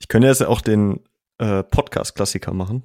[0.00, 1.00] Ich könnte jetzt auch den
[1.38, 2.82] äh, Podcast-Klassiker machen.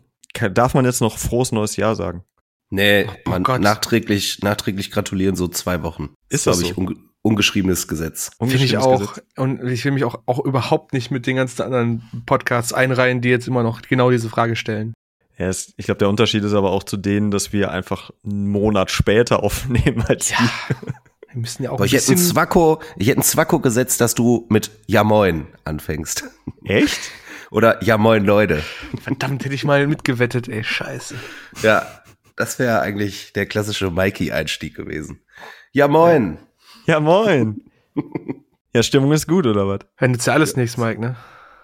[0.53, 2.23] Darf man jetzt noch frohes neues Jahr sagen?
[2.69, 3.61] Nee, oh, man Gott.
[3.61, 6.15] nachträglich, nachträglich gratulieren so zwei Wochen.
[6.29, 8.31] Ist das, glaube ich, unge ungeschriebenes Gesetz.
[8.37, 8.99] Finde ich auch.
[8.99, 9.25] Gesetz.
[9.37, 13.29] Und ich will mich auch, auch überhaupt nicht mit den ganzen anderen Podcasts einreihen, die
[13.29, 14.93] jetzt immer noch genau diese Frage stellen.
[15.37, 18.49] Ja, es, ich glaube, der Unterschied ist aber auch zu denen, dass wir einfach einen
[18.49, 20.37] Monat später aufnehmen als ja.
[20.37, 20.91] die.
[21.33, 24.13] Wir müssen ja auch Boah, ich hätte ein Zwacko, ich hätte ein Zwacko gesetzt, dass
[24.13, 26.25] du mit Ja Moin anfängst.
[26.63, 26.99] Echt?
[27.51, 28.61] Oder Ja Moin Leute.
[29.01, 31.15] Verdammt, hätte ich mal mitgewettet, ey, scheiße.
[31.63, 31.87] Ja,
[32.35, 35.21] das wäre eigentlich der klassische Mikey-Einstieg gewesen.
[35.71, 36.37] Ja Moin.
[36.85, 37.61] Ja Moin.
[38.73, 39.79] ja, Stimmung ist gut, oder was?
[39.99, 41.15] Ja, nützt ja alles nichts, Mike, ne?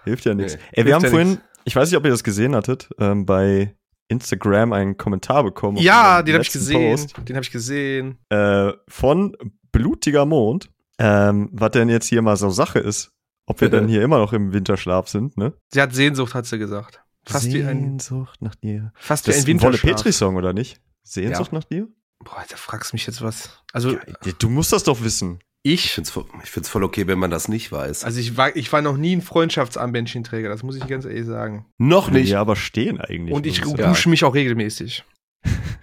[0.04, 0.54] Hilft ja nichts.
[0.54, 0.60] Nee.
[0.72, 1.42] Ey, wir Hilft haben ja vorhin, nix.
[1.64, 3.76] ich weiß nicht, ob ihr das gesehen hattet, ähm, bei
[4.08, 5.76] Instagram einen Kommentar bekommen.
[5.76, 6.96] Ja, den habe ich gesehen.
[6.96, 8.18] Post, den habe ich gesehen.
[8.30, 9.36] Äh, von
[9.72, 13.12] blutiger Mond, ähm, was denn jetzt hier mal so Sache ist.
[13.46, 15.52] Ob wir denn hier immer noch im Winterschlaf sind, ne?
[15.72, 17.02] Sie hat Sehnsucht, hat sie gesagt.
[17.24, 18.92] Fast Sehnsucht wie ein, nach dir.
[18.94, 19.82] Fast das wie ein Winterschlaf.
[19.82, 20.80] Wolle Petri-Song, oder nicht?
[21.02, 21.58] Sehnsucht ja.
[21.58, 21.88] nach dir?
[22.20, 23.62] Boah, da fragst du mich jetzt was.
[23.72, 23.92] Also.
[23.92, 23.98] Ja,
[24.38, 25.40] du musst das doch wissen.
[25.62, 28.04] Ich, ich finde es ich find's voll okay, wenn man das nicht weiß.
[28.04, 31.66] Also ich war, ich war noch nie ein Freundschaftsarmbändchenträger, das muss ich ganz ehrlich sagen.
[31.76, 32.30] Noch nicht.
[32.30, 33.34] Ja, aber stehen eigentlich.
[33.34, 35.04] Und ich dusche mich auch regelmäßig.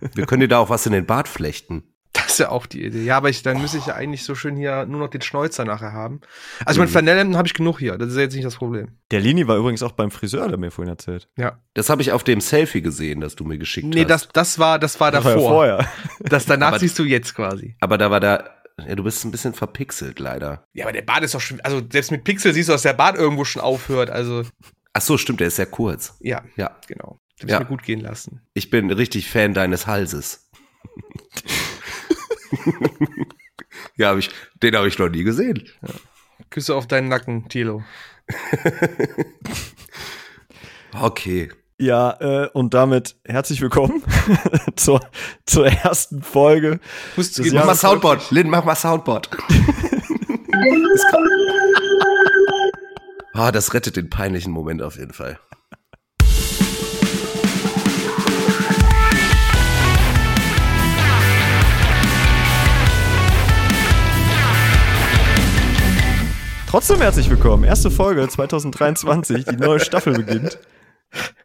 [0.14, 1.84] Wir können dir da auch was in den Bart flechten.
[2.30, 3.02] Das ist ja auch die Idee.
[3.02, 5.64] Ja, aber ich, dann müsste ich ja eigentlich so schön hier nur noch den Schnäuzer
[5.64, 6.20] nachher haben.
[6.64, 6.84] Also mhm.
[6.84, 7.98] mein Flanellhemden habe ich genug hier.
[7.98, 8.86] Das ist ja jetzt nicht das Problem.
[9.10, 11.28] Der Lini war übrigens auch beim Friseur, der mir vorhin erzählt.
[11.36, 11.58] Ja.
[11.74, 14.02] Das habe ich auf dem Selfie gesehen, das du mir geschickt nee, hast.
[14.02, 15.32] Nee, das, das war, das war davor.
[15.32, 15.88] Das war ja vorher.
[16.20, 17.74] Das danach aber, siehst du jetzt quasi.
[17.80, 18.48] Aber da war da,
[18.86, 20.64] ja, du bist ein bisschen verpixelt, leider.
[20.72, 22.92] Ja, aber der Bart ist doch schon, also selbst mit Pixel siehst du, dass der
[22.92, 24.44] Bart irgendwo schon aufhört, also.
[24.92, 26.14] Ach so, stimmt, der ist sehr kurz.
[26.20, 27.18] Ja, ja, genau.
[27.40, 27.58] Du ja.
[27.58, 28.42] mir gut gehen lassen.
[28.54, 30.48] Ich bin richtig Fan deines Halses.
[33.96, 34.30] ja, hab ich,
[34.62, 35.68] den habe ich noch nie gesehen.
[35.82, 35.94] Ja.
[36.50, 37.82] Küsse auf deinen Nacken, Tilo.
[41.00, 41.50] okay.
[41.78, 44.02] Ja, äh, und damit herzlich willkommen
[44.76, 45.00] zur,
[45.46, 46.78] zur ersten Folge.
[47.16, 48.30] Musst mach mal Soundboard.
[48.30, 49.30] Lynn, mach mal Soundboard.
[53.32, 55.38] ah, das rettet den peinlichen Moment auf jeden Fall.
[66.70, 67.64] Trotzdem herzlich willkommen.
[67.64, 70.60] Erste Folge 2023, die neue Staffel beginnt.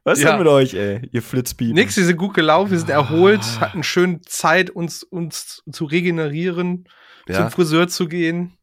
[0.03, 0.29] Was ist ja.
[0.29, 1.73] denn mit euch, ey, ihr Flitzbieben?
[1.73, 3.61] Nix, wir sind gut gelaufen, wir sind erholt, ah.
[3.61, 6.87] hatten schön Zeit, uns, uns zu regenerieren,
[7.27, 7.37] ja.
[7.37, 8.53] zum Friseur zu gehen.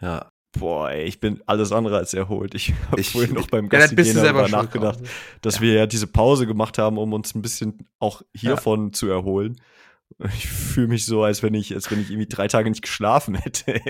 [0.00, 0.30] Ja.
[0.56, 2.54] Boah, ey, ich bin alles andere als erholt.
[2.54, 5.00] Ich habe vorhin noch beim Gassi ja, darüber nachgedacht,
[5.42, 5.62] dass ja.
[5.62, 9.60] wir ja diese Pause gemacht haben, um uns ein bisschen auch hiervon zu erholen.
[10.32, 13.34] Ich fühle mich so, als wenn ich, als wenn ich irgendwie drei Tage nicht geschlafen
[13.34, 13.80] hätte.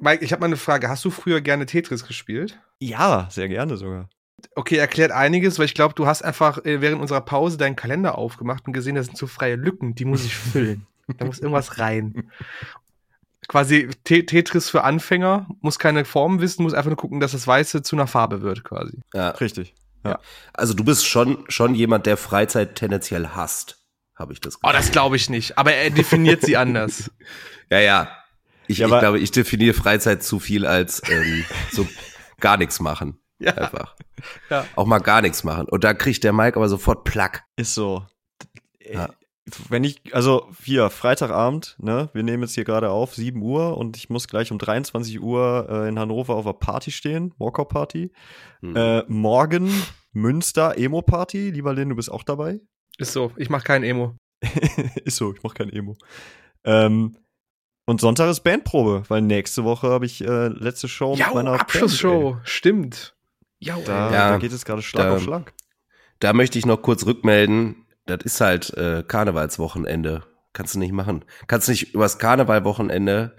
[0.00, 0.88] Mike, ich habe mal eine Frage.
[0.88, 2.58] Hast du früher gerne Tetris gespielt?
[2.78, 4.08] Ja, sehr gerne sogar.
[4.54, 8.16] Okay, erklärt einiges, weil ich glaube, du hast einfach äh, während unserer Pause deinen Kalender
[8.16, 10.86] aufgemacht und gesehen, da sind so freie Lücken, die muss ich füllen.
[11.18, 12.30] da muss irgendwas rein.
[13.48, 17.82] Quasi Tetris für Anfänger, muss keine Form wissen, muss einfach nur gucken, dass das Weiße
[17.82, 18.98] zu einer Farbe wird, quasi.
[19.12, 19.74] Ja, richtig.
[20.04, 20.18] Ja.
[20.54, 23.78] Also du bist schon, schon jemand, der Freizeit tendenziell hasst,
[24.16, 24.74] habe ich das gesagt.
[24.74, 27.10] Oh, das glaube ich nicht, aber er definiert sie anders.
[27.70, 28.19] Ja, ja,
[28.70, 31.86] ich, ja, ich glaube, ich definiere Freizeit zu viel als ähm, so
[32.38, 33.18] gar nichts machen.
[33.38, 33.54] Ja.
[33.54, 33.96] Einfach.
[34.50, 34.66] Ja.
[34.76, 35.66] Auch mal gar nichts machen.
[35.68, 37.44] Und da kriegt der Mike aber sofort Plack.
[37.56, 38.06] Ist so.
[38.80, 39.10] Ja.
[39.68, 43.96] Wenn ich, also hier, Freitagabend, ne, wir nehmen jetzt hier gerade auf, 7 Uhr und
[43.96, 48.12] ich muss gleich um 23 Uhr äh, in Hannover auf einer Party stehen, Walkout-Party.
[48.60, 48.76] Hm.
[48.76, 49.72] Äh, morgen
[50.12, 52.60] Münster Emo-Party, lieber Lin, du bist auch dabei.
[52.98, 54.16] Ist so, ich mach kein Emo.
[55.04, 55.96] Ist so, ich mach kein Emo.
[56.62, 57.16] Ähm,
[57.90, 62.32] und Sonntag ist Bandprobe, weil nächste Woche habe ich äh, letzte Show mit meiner Abschlussshow,
[62.34, 63.16] Band, stimmt.
[63.60, 65.52] da, ja, da geht es gerade Schlag da, auf Schlag.
[66.20, 70.22] Da möchte ich noch kurz rückmelden, das ist halt äh, Karnevalswochenende.
[70.52, 71.24] Kannst du nicht machen.
[71.46, 73.36] Kannst nicht übers Karnevalwochenende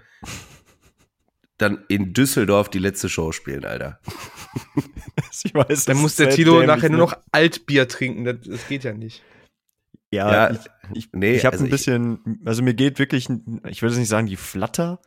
[1.58, 4.00] dann in Düsseldorf die letzte Show spielen, Alter.
[5.44, 8.24] ich weiß, dann muss der Tilo nachher nur noch Altbier trinken.
[8.24, 9.22] Das, das geht ja nicht.
[10.12, 10.58] Ja, ja ich,
[10.94, 13.28] ich, nee, ich habe also ein bisschen, also mir geht wirklich,
[13.68, 15.00] ich würde nicht sagen, die Flatter.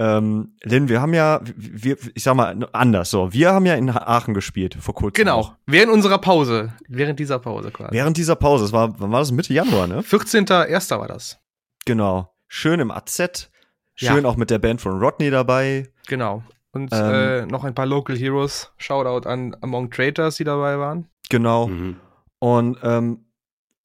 [0.00, 3.90] Ähm, Lynn, wir haben ja, wir, ich sag mal anders so, wir haben ja in
[3.90, 5.24] Aachen gespielt vor kurzem.
[5.24, 7.92] Genau, während unserer Pause, während dieser Pause quasi.
[7.92, 9.32] Während dieser Pause, das war, wann war das?
[9.32, 10.00] Mitte Januar, ne?
[10.00, 10.98] 14.01.
[10.98, 11.40] war das.
[11.84, 13.50] Genau, schön im AZ,
[13.96, 14.24] schön ja.
[14.24, 15.88] auch mit der Band von Rodney dabei.
[16.06, 20.78] Genau, und ähm, äh, noch ein paar Local Heroes, Shoutout an Among Traitors, die dabei
[20.78, 21.08] waren.
[21.28, 21.96] Genau, mhm.
[22.38, 23.24] und ähm,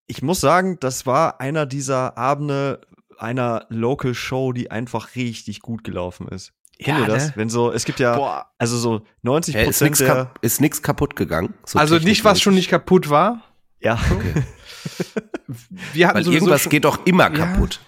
[0.08, 2.82] ich muss sagen, das war einer dieser Abende
[3.18, 6.54] einer Local Show, die einfach richtig gut gelaufen ist.
[6.80, 7.28] Kennt ihr das?
[7.28, 7.34] ne?
[7.36, 8.52] Wenn so, es gibt ja, Boah.
[8.58, 11.54] also so 90 Hä, ist Prozent nichts der, kap ist nix kaputt gegangen?
[11.66, 13.42] So also nicht, was schon nicht kaputt war.
[13.80, 13.98] ja,
[15.94, 17.30] Wir hatten Weil irgendwas schon, geht doch immer Ja.
[17.30, 17.80] kaputt.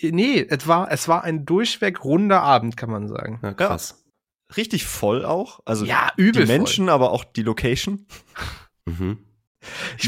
[0.00, 3.40] Nee, es war, es war ein durchweg runder Abend, kann man sagen.
[3.42, 4.04] Ja, krass.
[4.56, 5.60] richtig voll auch.
[5.64, 6.56] Also Ja, die übel voll.
[6.56, 8.06] Menschen, aber auch die Location.
[8.86, 9.18] Mhm.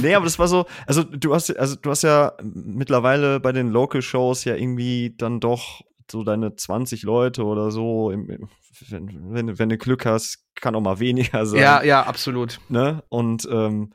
[0.01, 3.71] Nee, aber das war so, also du hast, also du hast ja mittlerweile bei den
[3.71, 8.11] Local Shows ja irgendwie dann doch so deine 20 Leute oder so.
[8.11, 8.49] Im,
[8.89, 11.61] wenn, wenn, wenn du Glück hast, kann auch mal weniger sein.
[11.61, 12.61] Ja, ja, absolut.
[12.69, 13.03] ne?
[13.09, 13.93] Und ähm,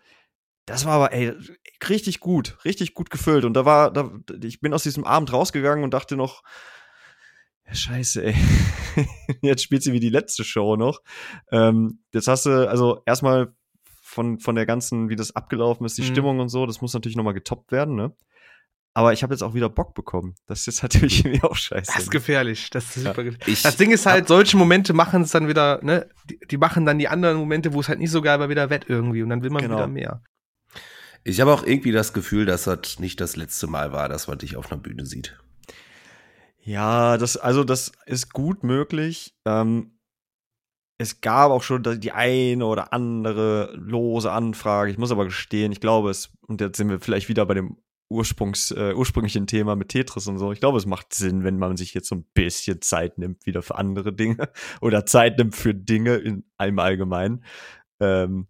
[0.65, 1.33] das war aber, ey,
[1.89, 3.45] richtig gut, richtig gut gefüllt.
[3.45, 4.11] Und da war, da,
[4.41, 6.43] ich bin aus diesem Abend rausgegangen und dachte noch,
[7.67, 8.35] ja, scheiße, ey.
[9.41, 11.01] Jetzt spielt sie wie die letzte Show noch.
[11.51, 13.53] Ähm, jetzt hast du, also erstmal
[14.15, 16.05] von, von der ganzen, wie das abgelaufen ist, die Mhm.
[16.07, 18.15] Stimmung und so, das muss natürlich nochmal getoppt werden, ne?
[18.97, 20.35] Aber ich habe jetzt auch wieder Bock bekommen.
[20.47, 21.91] Das ist jetzt natürlich irgendwie auch scheiße.
[21.93, 22.69] Das ist gefährlich.
[22.69, 23.11] Das ist Ja.
[23.11, 23.57] super gefährlich.
[23.57, 26.85] Ich Das Ding ist halt, solche Momente machen es dann wieder, ne, die, die machen
[26.85, 29.29] dann die anderen Momente, wo es halt nicht so geil war, wieder wett irgendwie und
[29.29, 29.75] dann will man Genau.
[29.75, 30.23] wieder mehr.
[31.25, 34.37] Ich habe auch irgendwie das Gefühl, dass das nicht das letzte Mal war, dass man
[34.37, 35.37] dich auf einer Bühne sieht.
[36.61, 39.35] Ja, das, also das ist gut möglich.
[39.45, 39.94] Ähm,
[40.97, 44.91] es gab auch schon die eine oder andere lose Anfrage.
[44.91, 47.77] Ich muss aber gestehen, ich glaube es, und jetzt sind wir vielleicht wieder bei dem
[48.09, 50.51] Ursprungs, äh, ursprünglichen Thema mit Tetris und so.
[50.51, 53.61] Ich glaube, es macht Sinn, wenn man sich jetzt so ein bisschen Zeit nimmt, wieder
[53.61, 54.49] für andere Dinge
[54.81, 57.43] oder Zeit nimmt für Dinge in einem Allgemeinen.
[57.99, 58.47] Ähm,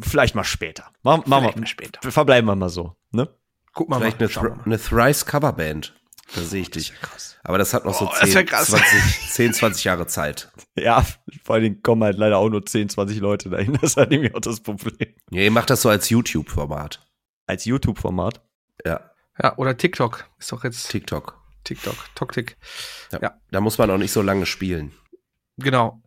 [0.00, 0.92] vielleicht mal später.
[1.02, 2.10] Machen, machen Vielleicht wir, mal später.
[2.10, 3.28] verbleiben wir mal so, ne?
[3.72, 4.28] Guck mal, Vielleicht mal.
[4.28, 4.64] eine, mal.
[4.64, 5.94] eine Thrice Coverband.
[6.34, 6.92] Da sehe ich dich.
[7.00, 7.36] krass.
[7.44, 8.66] Aber das hat noch so Oh, das 10, wär krass.
[8.68, 10.50] 20, 10, 20 Jahre Zeit.
[10.76, 11.06] Ja,
[11.44, 13.74] vor allen Dingen kommen halt leider auch nur 10, 20 Leute dahin.
[13.74, 15.14] Das ist halt irgendwie auch das Problem.
[15.30, 17.06] Ja, ihr macht das so als YouTube-Format.
[17.46, 18.42] Als YouTube-Format.
[18.84, 20.28] Ja, Ja, oder TikTok.
[20.38, 21.40] Ist doch jetzt TikTok.
[21.64, 21.96] TikTok.
[22.14, 22.56] Toktik.
[23.12, 23.20] Ja.
[23.22, 23.40] Ja.
[23.50, 24.92] Da muss man auch nicht so lange spielen.
[25.58, 26.02] Genau.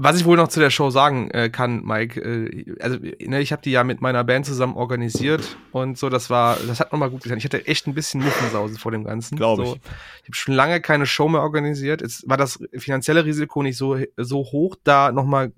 [0.00, 3.50] Was ich wohl noch zu der Show sagen äh, kann, Mike, äh, also ne, ich
[3.50, 7.10] habe die ja mit meiner Band zusammen organisiert und so, das war, das hat nochmal
[7.10, 7.38] gut getan.
[7.38, 9.36] Ich hatte echt ein bisschen Muffensause vor dem Ganzen.
[9.36, 9.70] Glaub so, ich.
[10.22, 12.00] Ich habe schon lange keine Show mehr organisiert.
[12.00, 14.76] Jetzt war das finanzielle Risiko nicht so, so hoch.
[14.84, 15.52] Da nochmal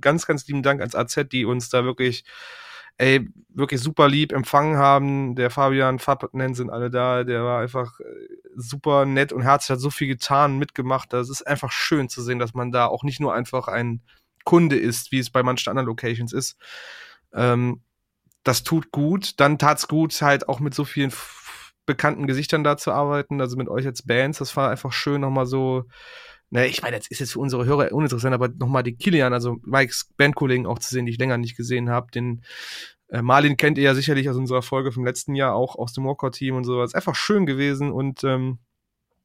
[0.00, 2.24] ganz, ganz lieben Dank ans AZ, die uns da wirklich,
[2.98, 5.34] ey, wirklich super lieb empfangen haben.
[5.34, 7.24] Der Fabian, Fab nennen sind alle da.
[7.24, 8.04] Der war einfach äh,
[8.56, 11.12] super nett und herzlich, hat so viel getan, mitgemacht.
[11.12, 14.02] Das ist einfach schön zu sehen, dass man da auch nicht nur einfach ein
[14.44, 16.56] Kunde ist, wie es bei manchen anderen Locations ist.
[17.32, 17.82] Ähm,
[18.44, 19.40] das tut gut.
[19.40, 21.12] Dann tat's gut, halt auch mit so vielen
[21.86, 24.38] bekannten Gesichtern da zu arbeiten, also mit euch als Bands.
[24.38, 25.84] Das war einfach schön, nochmal so.
[26.52, 29.56] Ne, ich meine, das ist jetzt für unsere Hörer uninteressant, aber nochmal die Kilian, also
[29.62, 32.10] Mikes Bandkollegen auch zu sehen, die ich länger nicht gesehen habe.
[32.10, 32.42] Den
[33.08, 36.04] äh, Marlin kennt ihr ja sicherlich aus unserer Folge vom letzten Jahr, auch aus dem
[36.04, 36.94] Walkout-Team und sowas.
[36.94, 38.58] Einfach schön gewesen und ähm,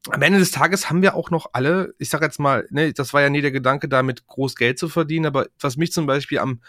[0.09, 3.13] am Ende des Tages haben wir auch noch alle, ich sag jetzt mal, ne, das
[3.13, 6.39] war ja nie der Gedanke, damit groß Geld zu verdienen, aber was mich zum Beispiel
[6.39, 6.61] am,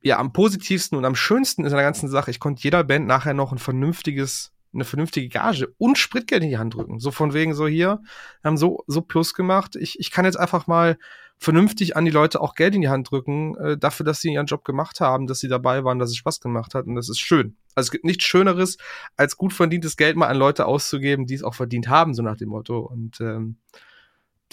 [0.00, 3.08] ja, am positivsten und am schönsten ist an der ganzen Sache, ich konnte jeder Band
[3.08, 7.00] nachher noch ein vernünftiges, eine vernünftige Gage und Spritgeld in die Hand drücken.
[7.00, 8.00] So von wegen so hier,
[8.42, 9.76] wir haben so, so Plus gemacht.
[9.76, 10.96] Ich, ich kann jetzt einfach mal
[11.38, 14.46] vernünftig an die Leute auch Geld in die Hand drücken, äh, dafür, dass sie ihren
[14.46, 17.18] Job gemacht haben, dass sie dabei waren, dass es Spaß gemacht hat und das ist
[17.18, 17.56] schön.
[17.74, 18.76] Also es gibt nichts Schöneres,
[19.16, 22.36] als gut verdientes Geld mal an Leute auszugeben, die es auch verdient haben, so nach
[22.36, 22.80] dem Motto.
[22.80, 23.56] Und ähm,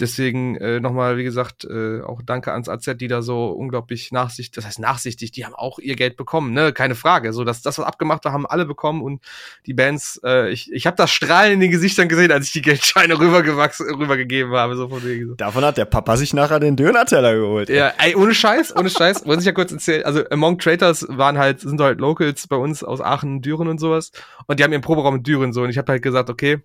[0.00, 4.52] deswegen äh, nochmal, wie gesagt, äh, auch danke ans AZ, die da so unglaublich nachsichtig,
[4.52, 7.32] das heißt nachsichtig, die haben auch ihr Geld bekommen, ne, keine Frage.
[7.32, 9.22] So, dass das, was abgemacht war, haben alle bekommen und
[9.66, 12.62] die Bands, äh, ich, ich habe das Strahlen in den Gesichtern gesehen, als ich die
[12.62, 15.36] Geldscheine rübergewachsen, rübergegeben habe, so von wegen.
[15.36, 17.68] Davon hat der Papa sich nachher den Döner-Teller geholt.
[17.68, 19.24] Ja, ey, ohne Scheiß, ohne Scheiß.
[19.24, 20.04] Muss ich ja kurz erzählen.
[20.04, 24.12] Also, Among Traitors waren halt, sind halt Locals bei uns aus Aachen, Düren und sowas.
[24.46, 25.62] Und die haben ihren Proberaum in Düren so.
[25.62, 26.62] Und ich habe halt gesagt, okay,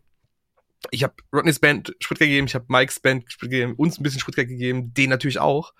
[0.91, 4.19] ich habe Rodneys Band Spritgeld gegeben, ich habe Mikes Band Spritgeld gegeben, uns ein bisschen
[4.19, 5.73] Spritgeld gegeben, den natürlich auch.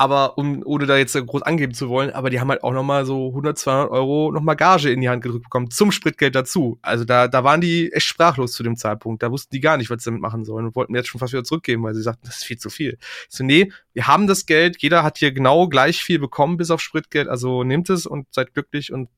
[0.00, 3.04] Aber um, ohne da jetzt groß angeben zu wollen, aber die haben halt auch nochmal
[3.04, 6.78] so 100, 200 Euro nochmal Gage in die Hand gedrückt bekommen, zum Spritgeld dazu.
[6.82, 9.24] Also da, da waren die echt sprachlos zu dem Zeitpunkt.
[9.24, 11.18] Da wussten die gar nicht, was sie damit machen sollen und wollten mir jetzt schon
[11.18, 12.96] fast wieder zurückgeben, weil sie sagten, das ist viel zu viel.
[13.28, 16.80] So, nee, wir haben das Geld, jeder hat hier genau gleich viel bekommen, bis auf
[16.80, 19.08] Spritgeld, also nehmt es und seid glücklich und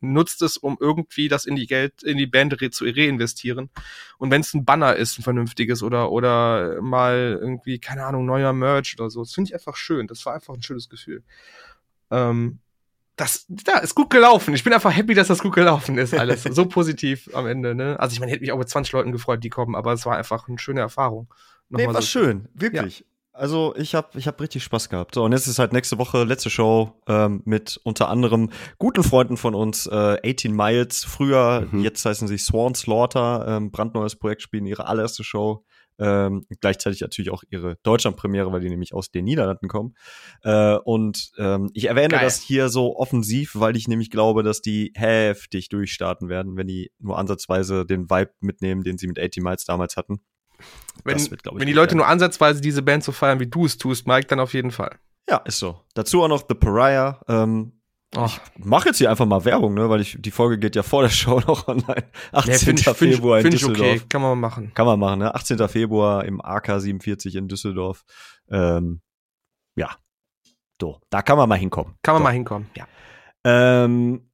[0.00, 3.70] nutzt es, um irgendwie das in die Geld, in die Band re zu reinvestieren.
[4.18, 8.52] Und wenn es ein Banner ist, ein vernünftiges oder, oder mal irgendwie, keine Ahnung, neuer
[8.52, 10.06] Merch oder so, das finde ich einfach schön.
[10.06, 11.22] Das war einfach ein schönes Gefühl.
[12.10, 12.58] Ähm,
[13.16, 14.54] das, ja, ist gut gelaufen.
[14.54, 16.42] Ich bin einfach happy, dass das gut gelaufen ist, alles.
[16.42, 18.00] so positiv am Ende, ne?
[18.00, 20.16] Also ich meine, hätte mich auch mit 20 Leuten gefreut, die kommen, aber es war
[20.16, 21.28] einfach eine schöne Erfahrung.
[21.68, 22.08] Nee, Nochmal war so.
[22.08, 23.04] schön, wirklich.
[23.40, 25.14] Also ich habe ich hab richtig Spaß gehabt.
[25.14, 29.38] So, und jetzt ist halt nächste Woche letzte Show ähm, mit unter anderem guten Freunden
[29.38, 31.80] von uns, äh, 18 Miles, früher, Mhm.
[31.80, 35.64] jetzt heißen sie Swan Slaughter, ähm, brandneues Projekt, spielen ihre allererste Show
[36.02, 39.94] Ähm, gleichzeitig natürlich auch ihre Deutschlandpremiere, weil die nämlich aus den Niederlanden kommen.
[40.42, 42.24] Äh, und ähm, ich erwähne Geil.
[42.24, 46.90] das hier so offensiv, weil ich nämlich glaube, dass die heftig durchstarten werden, wenn die
[47.00, 50.22] nur ansatzweise den Vibe mitnehmen, den sie mit 80 Miles damals hatten.
[51.04, 51.98] Wenn, wird, ich, wenn die Leute werden.
[51.98, 54.98] nur ansatzweise diese Band so feiern, wie du es tust, Mike, dann auf jeden Fall.
[55.28, 55.80] Ja, ist so.
[55.94, 57.20] Dazu auch noch The Pariah.
[57.28, 57.72] Ähm,
[58.16, 61.02] Oh, mach jetzt hier einfach mal Werbung, ne, weil ich die Folge geht ja vor
[61.02, 62.02] der Show noch online.
[62.32, 62.52] 18.
[62.52, 63.88] nee, finde ich, find ich, Februar in find ich Düsseldorf.
[63.88, 64.02] okay.
[64.08, 64.72] Kann man machen.
[64.74, 65.32] Kann man machen, ne?
[65.32, 65.68] 18.
[65.68, 68.02] Februar im AK 47 in Düsseldorf.
[68.48, 69.00] Ähm,
[69.76, 69.90] ja.
[70.80, 71.94] So, da kann man mal hinkommen.
[72.02, 72.24] Kann man so.
[72.24, 72.68] mal hinkommen.
[72.76, 72.88] Ja.
[73.44, 74.28] Ähm,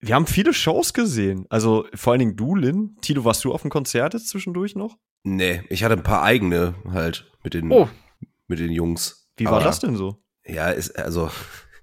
[0.00, 1.46] wir haben viele Shows gesehen.
[1.48, 2.96] Also vor allen Dingen du, Lin.
[3.02, 4.96] Tito, warst du auf dem Konzert jetzt zwischendurch noch?
[5.22, 7.88] Nee, ich hatte ein paar eigene halt mit den, Oh,
[8.46, 9.28] mit den Jungs.
[9.36, 10.22] Wie war Aber- das denn so?
[10.46, 11.30] Ja, ist, also.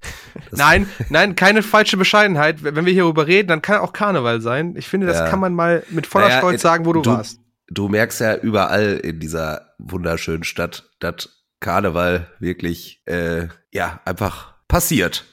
[0.52, 2.64] nein, nein, keine falsche Bescheidenheit.
[2.64, 4.76] Wenn wir hierüber reden, dann kann auch Karneval sein.
[4.78, 5.30] Ich finde, das Ja.
[5.30, 7.40] kann man mal mit voller Naja, Stolz sagen, wo du, du- warst.
[7.70, 15.26] Du merkst ja überall in dieser wunderschönen Stadt, dass Karneval wirklich, äh, ja, einfach passiert.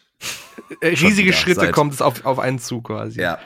[0.80, 3.20] Äh, riesige Schritte seit- kommt es auf, auf einen zu quasi.
[3.20, 3.38] Ja.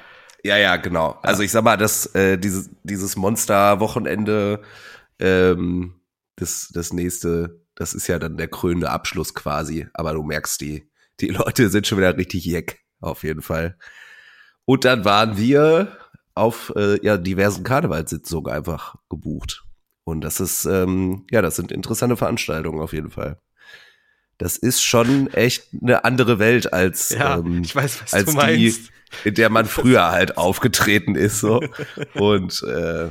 [0.44, 1.18] Ja, ja, genau.
[1.22, 4.62] Also ich sag mal, das, äh, dieses, dieses Monster-Wochenende,
[5.18, 6.00] ähm,
[6.36, 9.88] das, das nächste, das ist ja dann der krönende Abschluss quasi.
[9.94, 10.90] Aber du merkst, die,
[11.20, 13.76] die Leute sind schon wieder richtig jeck, auf jeden Fall.
[14.64, 15.96] Und dann waren wir
[16.34, 19.64] auf äh, ja, diversen Karnevalssitzungen einfach gebucht.
[20.04, 23.40] Und das ist, ähm, ja, das sind interessante Veranstaltungen auf jeden Fall.
[24.38, 28.30] Das ist schon echt eine andere Welt als, Ja, ähm, ich weiß, was als du
[28.30, 28.92] die, meinst.
[29.24, 31.40] In der man früher halt aufgetreten ist.
[31.40, 31.60] So.
[32.14, 33.10] Und äh,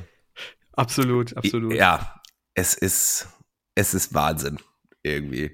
[0.74, 1.74] Absolut, absolut.
[1.74, 2.22] ja,
[2.54, 3.27] es ist,
[3.75, 4.60] es ist Wahnsinn
[5.04, 5.51] irgendwie.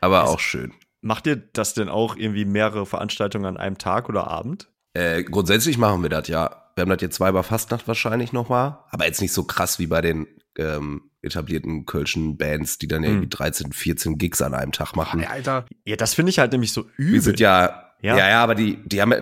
[0.00, 0.72] Aber Es- auch schön.
[1.04, 4.68] Macht ihr das denn auch irgendwie mehrere Veranstaltungen an einem Tag oder Abend?
[4.94, 6.70] Äh, grundsätzlich machen wir das ja.
[6.76, 10.00] Wir haben das jetzt zweimal Fastnacht wahrscheinlich nochmal, aber jetzt nicht so krass wie bei
[10.00, 10.26] den
[10.56, 13.30] ähm, etablierten kölschen Bands, die dann irgendwie Hm.
[13.30, 15.24] 13, 14 Gigs an einem Tag machen.
[15.24, 17.14] Alter, Ja, das finde ich halt nämlich so übel.
[17.14, 18.16] Wir sind ja, Ja.
[18.16, 19.12] ja, ja, aber die, die haben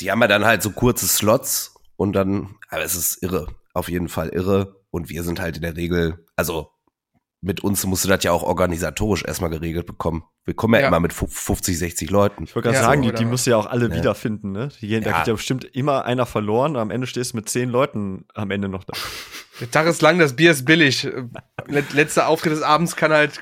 [0.00, 3.88] die haben ja dann halt so kurze Slots und dann, aber es ist irre, auf
[3.88, 4.80] jeden Fall irre.
[4.90, 6.70] Und wir sind halt in der Regel, also
[7.46, 10.24] mit uns musst du das ja auch organisatorisch erstmal geregelt bekommen.
[10.44, 10.88] Wir kommen ja, Ja.
[10.88, 12.42] immer mit fu- 50, 60 Leuten.
[12.42, 13.94] Ich wollte gerade Ja, sagen, so, die, die musst du ja auch alle Ja.
[13.94, 14.68] wiederfinden, ne?
[14.80, 17.70] Die, gehen- Da geht ja bestimmt immer einer verloren am Ende stehst du mit zehn
[17.70, 18.94] Leuten am Ende noch da.
[19.60, 21.08] der Tag ist lang, das Bier ist billig.
[21.68, 23.40] Let- Letzter Auftritt des Abends kann halt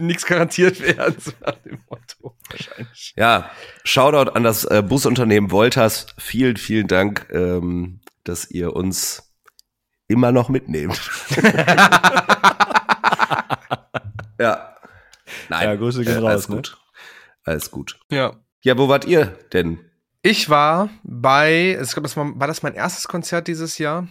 [0.00, 2.34] nichts garantiert werden, so nach dem Motto.
[2.50, 3.12] Wahrscheinlich.
[3.16, 3.50] Ja,
[3.84, 6.06] Shoutout an das äh, Busunternehmen Voltas.
[6.18, 9.30] Vielen, vielen Dank, ähm, dass ihr uns
[10.08, 10.98] immer noch mitnehmt.
[14.42, 14.76] ja.
[15.48, 15.68] Nein.
[15.68, 16.56] Ja, Grüße gehen äh, raus, Alles ne?
[16.56, 16.78] gut.
[17.44, 17.98] Alles gut.
[18.10, 18.34] Ja.
[18.60, 19.80] Ja, wo wart ihr denn?
[20.22, 24.06] Ich war bei, ich glaube, das war, war das mein erstes Konzert dieses Jahr?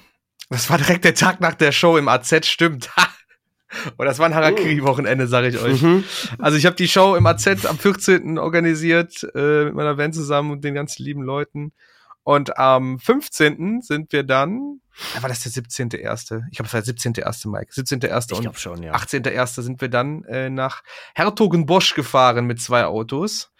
[0.49, 2.89] Das war direkt der Tag nach der Show im AZ, stimmt.
[3.97, 5.81] Und das war ein Harakiri-Wochenende, sage ich euch.
[5.81, 6.03] Mhm.
[6.39, 8.37] Also ich habe die Show im AZ am 14.
[8.37, 11.71] organisiert, äh, mit meiner Band zusammen und den ganzen lieben Leuten.
[12.23, 13.81] Und am 15.
[13.81, 14.80] sind wir dann,
[15.19, 16.43] war das der 17.1.?
[16.51, 17.49] Ich glaube, es war der 17.1.
[17.49, 17.71] Mike.
[17.71, 18.47] 17.1.
[18.47, 18.93] und schon, ja.
[18.93, 19.61] 18.01.
[19.61, 20.83] sind wir dann äh, nach
[21.15, 23.51] Hertogenbosch gefahren mit zwei Autos.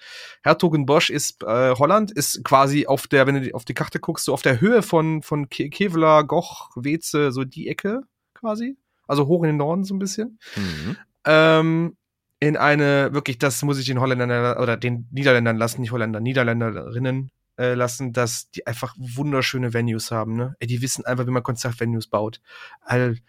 [0.44, 4.34] Hertogenbosch ist äh, Holland, ist quasi auf der, wenn du auf die Karte guckst, so
[4.34, 8.02] auf der Höhe von, von Ke Kevlar, Goch, Weze, so die Ecke
[8.34, 8.78] quasi.
[9.08, 10.40] Also hoch in den Norden so ein bisschen.
[10.56, 10.98] Mhm.
[11.26, 11.98] Ähm,
[12.40, 17.32] in eine, wirklich, das muss ich den Holländern oder den Niederländern lassen, nicht Holländer, Niederländerinnen
[17.62, 20.36] äh, lassen, dass die einfach wunderschöne Venues haben.
[20.36, 20.56] Ne?
[20.60, 22.42] Ey, die wissen einfach, wie man Konzertvenues baut.
[22.82, 23.20] Also,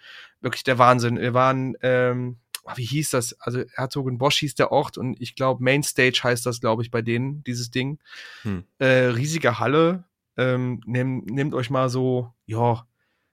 [0.41, 1.19] wirklich der Wahnsinn.
[1.19, 3.39] Wir waren, ähm, ah, wie hieß das?
[3.41, 7.45] Also Herzogenbosch hieß der Ort und ich glaube Mainstage heißt das, glaube ich, bei denen,
[7.45, 7.99] dieses Ding.
[8.43, 8.65] Hm.
[8.79, 10.05] Äh, riesige Halle.
[10.39, 12.87] Ähm, nehm, nehmt euch mal so, ja,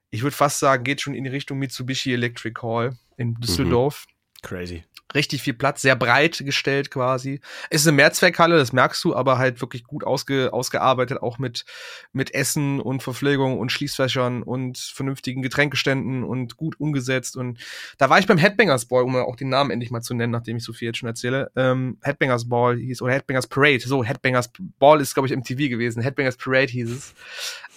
[0.10, 4.06] ich würde fast sagen, geht schon in die Richtung Mitsubishi Electric Hall in Düsseldorf
[4.42, 4.84] Crazy.
[5.16, 7.42] Richtig viel Platz, sehr breit gestellt quasi.
[7.70, 11.66] Ist eine Mehrzweckhalle, das merkst du, aber halt wirklich gut ausge, ausgearbeitet, auch mit,
[12.12, 17.38] mit Essen und Verpflegung und Schließfächern und vernünftigen Getränkeständen und gut umgesetzt.
[17.38, 17.60] Und
[17.98, 20.58] da war ich beim Headbangers Ball, um auch den Namen endlich mal zu nennen, nachdem
[20.58, 21.52] ich so viel jetzt schon erzähle.
[21.56, 26.02] Ähm, Headbangers Ball hieß, oder Headbangers Parade, so, Headbangers Ball ist, glaube ich, MTV gewesen.
[26.02, 27.14] Headbangers Parade hieß es.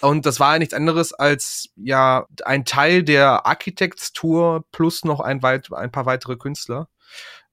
[0.01, 5.41] Und das war nichts anderes als ja ein Teil der Architects Tour plus noch ein,
[5.41, 6.89] weit, ein paar weitere Künstler.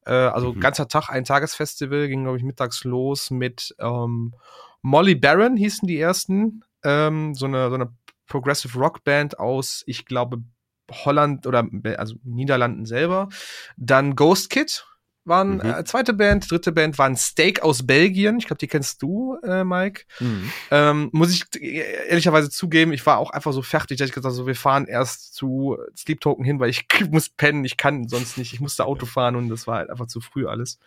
[0.06, 0.60] Äh, also Mhm.
[0.60, 4.34] ganzer Tag, ein Tagesfestival, ging, glaube ich, mittags los mit ähm,
[4.82, 6.64] Molly Baron hießen die ersten.
[6.82, 7.92] Ähm, so, eine, so eine
[8.26, 10.42] Progressive Rock Band aus, ich glaube,
[10.90, 13.28] Holland oder also Niederlanden selber.
[13.76, 14.86] Dann Ghost Kid
[15.24, 15.60] waren Mhm.
[15.60, 18.38] äh, zweite Band, dritte Band waren Steak aus Belgien.
[18.38, 20.04] Ich glaube, die kennst du, äh, Mike.
[20.18, 20.52] Mhm.
[20.70, 24.24] Ähm, muss ich äh, ehrlicherweise zugeben, ich war auch einfach so fertig, dass ich gesagt
[24.24, 28.08] habe, so, wir fahren erst zu Sleep Token hin, weil ich muss pennen, ich kann
[28.08, 30.78] sonst nicht, ich musste Auto fahren und das war halt einfach zu früh alles.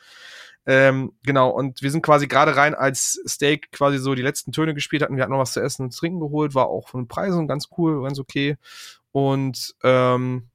[0.66, 4.74] Ähm, genau, und wir sind quasi gerade rein, als Steak quasi so die letzten Töne
[4.74, 5.18] gespielt hatten.
[5.18, 7.48] Wir hatten noch was zu essen und zu trinken geholt, war auch von den Preisen
[7.50, 8.56] ganz cool, ganz okay.
[9.12, 10.48] Und ähm,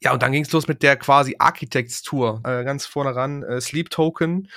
[0.00, 2.40] ja, und dann ging's los mit der quasi Architects Tour.
[2.44, 4.48] Äh, ganz vorne ran, äh, Sleep Token,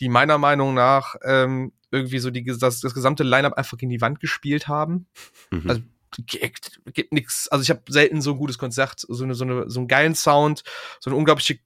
[0.00, 4.00] die meiner Meinung nach ähm, irgendwie so die, das, das gesamte Line-Up einfach gegen die
[4.00, 5.06] Wand gespielt haben.
[5.50, 5.68] Mhm.
[5.68, 5.82] Also,
[6.26, 7.48] gibt, gibt nix.
[7.48, 10.14] Also ich habe selten so ein gutes Konzert, so eine, so eine, so einen geilen
[10.14, 10.62] Sound,
[11.00, 11.58] so eine unglaubliche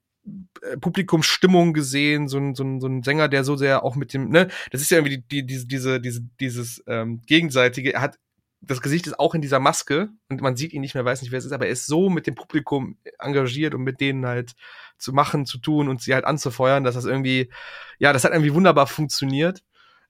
[0.62, 4.12] äh, Publikumsstimmung gesehen, so ein, so, ein, so ein Sänger, der so sehr auch mit
[4.12, 8.00] dem, ne, das ist ja irgendwie die, die, diese, diese, diese, dieses ähm, gegenseitige, er
[8.00, 8.18] hat
[8.62, 11.32] das Gesicht ist auch in dieser Maske und man sieht ihn nicht mehr, weiß nicht,
[11.32, 14.52] wer es ist, aber er ist so mit dem Publikum engagiert und mit denen halt
[14.98, 17.50] zu machen, zu tun und sie halt anzufeuern, dass das irgendwie,
[17.98, 19.62] ja, das hat irgendwie wunderbar funktioniert.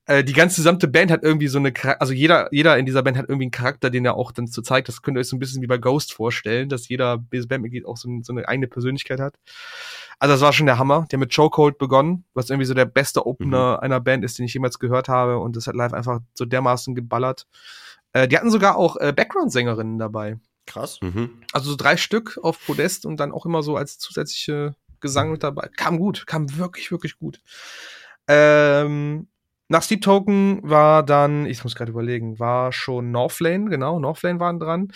[0.07, 3.17] Äh, die ganze gesamte Band hat irgendwie so eine, also jeder, jeder in dieser Band
[3.17, 4.89] hat irgendwie einen Charakter, den er auch dann so zeigt.
[4.89, 7.97] Das könnt ihr euch so ein bisschen wie bei Ghost vorstellen, dass jeder Bandmitglied auch
[7.97, 9.37] so, ein, so eine eigene Persönlichkeit hat.
[10.19, 11.07] Also das war schon der Hammer.
[11.13, 14.55] Der mit Chokehold begonnen, was irgendwie so der beste Opener einer Band ist, den ich
[14.55, 15.39] jemals gehört habe.
[15.39, 17.47] Und das hat live einfach so dermaßen geballert.
[18.13, 20.39] Äh, die hatten sogar auch äh, Background-Sängerinnen dabei.
[20.67, 20.99] Krass.
[21.01, 21.43] Mhm.
[21.53, 25.43] Also so drei Stück auf Podest und dann auch immer so als zusätzliche Gesang mit
[25.43, 25.69] dabei.
[25.77, 27.41] Kam gut, kam wirklich, wirklich gut.
[28.29, 29.29] Ähm,
[29.69, 34.59] nach Steep Token war dann, ich muss gerade überlegen, war schon Northlane, genau, Northlane waren
[34.61, 34.93] dran.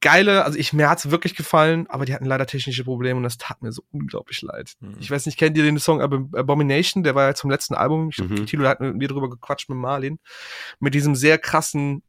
[0.00, 3.38] Geile, also ich, mir hat's wirklich gefallen, aber die hatten leider technische Probleme und das
[3.38, 4.74] tat mir so unglaublich leid.
[4.80, 4.96] Mhm.
[4.98, 7.04] Ich weiß nicht, kennt ihr den Song Ab Abomination?
[7.04, 8.08] Der war ja zum letzten Album.
[8.10, 8.46] Ich, Mhm.
[8.46, 10.18] Tilo hat mit mir drüber gequatscht mit Marlin.
[10.80, 12.02] Mit diesem sehr krassen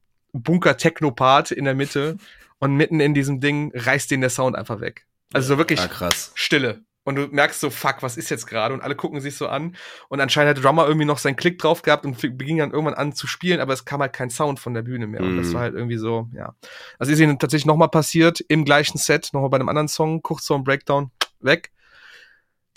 [0.44, 2.18] Bunker-Techno-Part in der Mitte
[2.60, 5.06] und mitten in diesem Ding reißt den der Sound einfach weg.
[5.34, 6.32] Also so wirklich Ah, krass.
[6.36, 6.82] Stille.
[7.04, 8.74] Und du merkst so, fuck, was ist jetzt gerade?
[8.74, 9.78] Und alle gucken sich so an.
[10.10, 12.96] Und anscheinend hat der Drummer irgendwie noch seinen Klick drauf gehabt und beging dann irgendwann
[12.96, 15.22] an zu spielen, aber es kam halt kein Sound von der Bühne mehr.
[15.22, 15.54] Und das Mhm.
[15.54, 16.54] war halt irgendwie so, ja.
[17.00, 20.46] Also ist ihnen tatsächlich nochmal passiert, im gleichen Set, nochmal bei einem anderen Song, kurz
[20.48, 21.72] vor dem Breakdown, weg.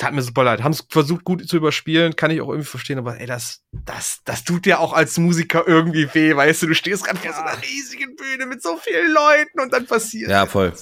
[0.01, 0.63] Tat mir super leid.
[0.63, 4.21] Haben es versucht gut zu überspielen, kann ich auch irgendwie verstehen, aber ey, das, das,
[4.25, 7.41] das tut dir auch als Musiker irgendwie weh, weißt du, du stehst gerade vor so
[7.43, 10.31] einer riesigen Bühne mit so vielen Leuten und dann passiert.
[10.31, 10.73] Ja, voll.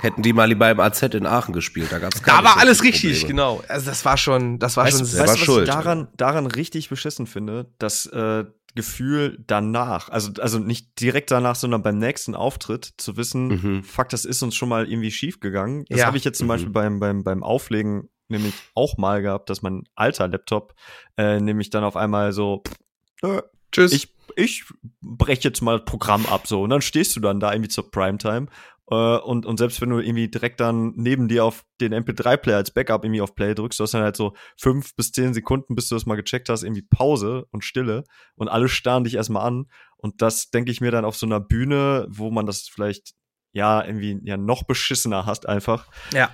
[0.00, 2.78] Hätten die mal lieber im AZ in Aachen gespielt, da gab's Da keine war alles
[2.78, 3.28] solchen richtig, Probleme.
[3.28, 3.62] genau.
[3.68, 5.68] Also das war schon, das war Weißt, schon du, der weißt was schuld.
[5.68, 7.66] ich daran, daran richtig beschissen finde?
[7.78, 8.44] Das äh,
[8.74, 13.82] Gefühl danach, also, also nicht direkt danach, sondern beim nächsten Auftritt zu wissen, Mhm.
[13.84, 15.84] fuck, das ist uns schon mal irgendwie schief gegangen.
[15.90, 16.06] Das Ja.
[16.06, 16.48] habe ich jetzt zum Mhm.
[16.48, 20.74] Beispiel beim, beim, beim Auflegen nämlich auch mal gehabt, dass mein alter Laptop
[21.16, 23.92] äh, nämlich dann auf einmal so, pff, äh, Tschüss.
[23.92, 24.64] ich, ich
[25.00, 27.90] breche jetzt mal das Programm ab so und dann stehst du dann da irgendwie zur
[27.90, 28.46] Primetime
[28.90, 32.70] äh, und, und selbst wenn du irgendwie direkt dann neben dir auf den MP3-Player als
[32.70, 35.88] Backup irgendwie auf Play drückst, du hast dann halt so fünf bis zehn Sekunden, bis
[35.88, 39.66] du das mal gecheckt hast, irgendwie Pause und Stille und alle starren dich erstmal an
[39.96, 43.14] und das denke ich mir dann auf so einer Bühne, wo man das vielleicht
[43.52, 45.88] ja irgendwie ja noch beschissener hast einfach.
[46.12, 46.30] ja.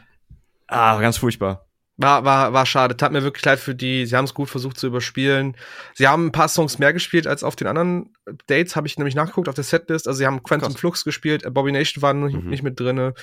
[0.69, 1.68] Ah, ganz furchtbar.
[2.01, 2.97] War, war, war schade.
[2.97, 4.07] Tat mir wirklich leid für die.
[4.07, 5.57] Sie haben es gut versucht zu überspielen.
[5.95, 8.13] Sie haben ein paar Songs mehr gespielt als auf den anderen
[8.47, 10.07] Dates, habe ich nämlich nachgeguckt auf der Setlist.
[10.07, 10.79] Also sie haben Quantum Krass.
[10.81, 12.51] Flux gespielt, Abomination war nicht, Mhm.
[12.51, 13.15] nicht mit drinne.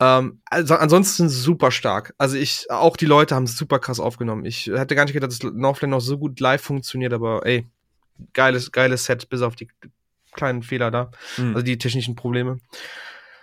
[0.00, 2.12] Ähm, also ansonsten super stark.
[2.18, 4.44] Also ich, auch die Leute haben es super krass aufgenommen.
[4.44, 7.68] Ich hätte gar nicht gedacht, dass Northland noch so gut live funktioniert, aber ey,
[8.32, 9.68] geiles, geiles Set, bis auf die
[10.32, 11.12] kleinen Fehler da.
[11.36, 11.50] Mhm.
[11.54, 12.58] Also die technischen Probleme.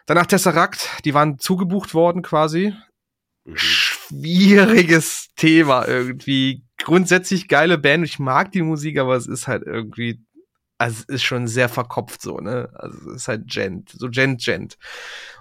[0.06, 2.74] Danach Tesseract, die waren zugebucht worden quasi.
[3.46, 3.56] Mhm.
[4.08, 6.64] Schwieriges Thema irgendwie.
[6.84, 10.22] Grundsätzlich geile Band, ich mag die Musik, aber es ist halt irgendwie,
[10.78, 12.70] also es ist schon sehr verkopft so, ne?
[12.74, 14.78] Also es ist halt Gent, so Gent, Gent.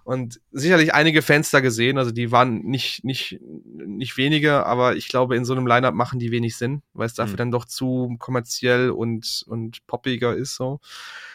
[0.04, 5.08] Und sicherlich einige Fans da gesehen, also die waren nicht, nicht, nicht wenige, aber ich
[5.08, 7.38] glaube, in so einem Line-Up machen die wenig Sinn, weil es dafür Mhm.
[7.38, 10.80] dann doch zu kommerziell und, und poppiger ist so.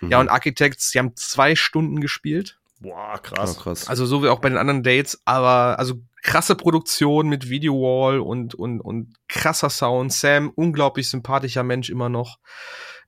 [0.02, 0.12] Mhm.
[0.12, 2.58] Ja, und Architects, die haben zwei Stunden gespielt.
[2.80, 3.58] Boah, Ah, krass.
[3.58, 3.88] krass.
[3.90, 8.56] Also so wie auch bei den anderen Dates, aber also krasse Produktion mit Video-Wall und,
[8.56, 10.14] und, und krasser Sound.
[10.14, 12.40] Sam, unglaublich sympathischer Mensch immer noch.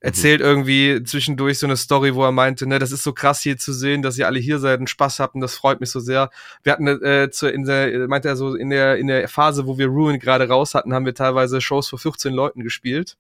[0.04, 3.58] Erzählt irgendwie zwischendurch so eine Story, wo er meinte, ne, das ist so krass hier
[3.58, 6.00] zu sehen, dass ihr alle hier seid und Spaß habt und das freut mich so
[6.00, 6.32] sehr.
[6.64, 9.78] Wir hatten äh, zu, in der, meinte er so, in der, in der Phase, wo
[9.78, 13.16] wir Ruin gerade raus hatten, haben wir teilweise Shows vor 14 Leuten gespielt.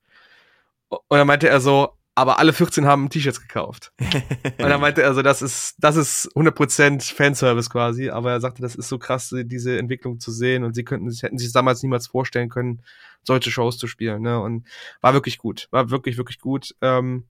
[0.89, 3.91] Und dann meinte er so, aber alle 14 haben T-Shirts gekauft.
[3.97, 8.61] Und dann meinte er so, das ist, das ist 100% Fanservice quasi, aber er sagte,
[8.61, 10.63] das ist so krass, diese Entwicklung zu sehen.
[10.63, 12.83] Und sie könnten sich, hätten sich damals niemals vorstellen können,
[13.23, 14.67] solche Shows zu spielen, ne, und
[15.01, 17.25] war wirklich gut, war wirklich, wirklich gut, ähm,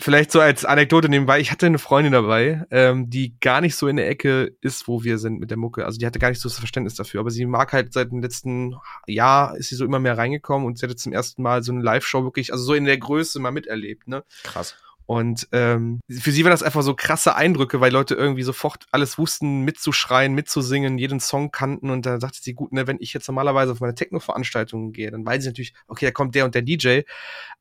[0.00, 3.88] Vielleicht so als Anekdote nebenbei, ich hatte eine Freundin dabei, ähm, die gar nicht so
[3.88, 5.84] in der Ecke ist, wo wir sind mit der Mucke.
[5.84, 7.20] Also die hatte gar nicht so das Verständnis dafür.
[7.20, 8.76] Aber sie mag halt seit dem letzten
[9.08, 11.82] Jahr ist sie so immer mehr reingekommen und sie hatte zum ersten Mal so eine
[11.82, 14.22] Live-Show wirklich, also so in der Größe mal miterlebt, ne?
[14.44, 14.76] Krass.
[15.04, 19.16] Und ähm, für sie waren das einfach so krasse Eindrücke, weil Leute irgendwie sofort alles
[19.16, 21.88] wussten, mitzuschreien, mitzusingen, jeden Song kannten.
[21.88, 25.24] Und da sagte sie, gut, ne, wenn ich jetzt normalerweise auf meine Techno-Veranstaltungen gehe, dann
[25.24, 27.00] weiß ich natürlich, okay, da kommt der und der DJ.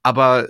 [0.04, 0.50] Aber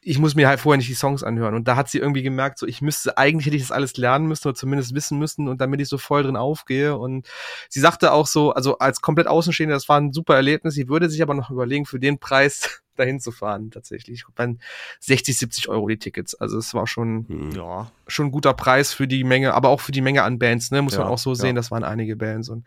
[0.00, 1.54] ich muss mir halt vorher nicht die Songs anhören.
[1.54, 4.26] Und da hat sie irgendwie gemerkt, so ich müsste, eigentlich hätte ich das alles lernen
[4.26, 6.96] müssen oder zumindest wissen müssen und damit ich so voll drin aufgehe.
[6.96, 7.26] Und
[7.68, 10.74] sie sagte auch so, also als komplett Außenstehende, das war ein super Erlebnis.
[10.74, 14.20] Sie würde sich aber noch überlegen, für den Preis dahin zu fahren, tatsächlich.
[14.20, 14.56] Ich glaube,
[15.00, 16.34] 60, 70 Euro die Tickets.
[16.34, 17.50] Also es war schon, Hm.
[17.52, 17.90] Ja.
[18.08, 20.82] Schon ein guter Preis für die Menge, aber auch für die Menge an Bands, ne?
[20.82, 21.34] Muss Ja, man auch so ja.
[21.36, 22.48] sehen, das waren einige Bands.
[22.48, 22.66] Und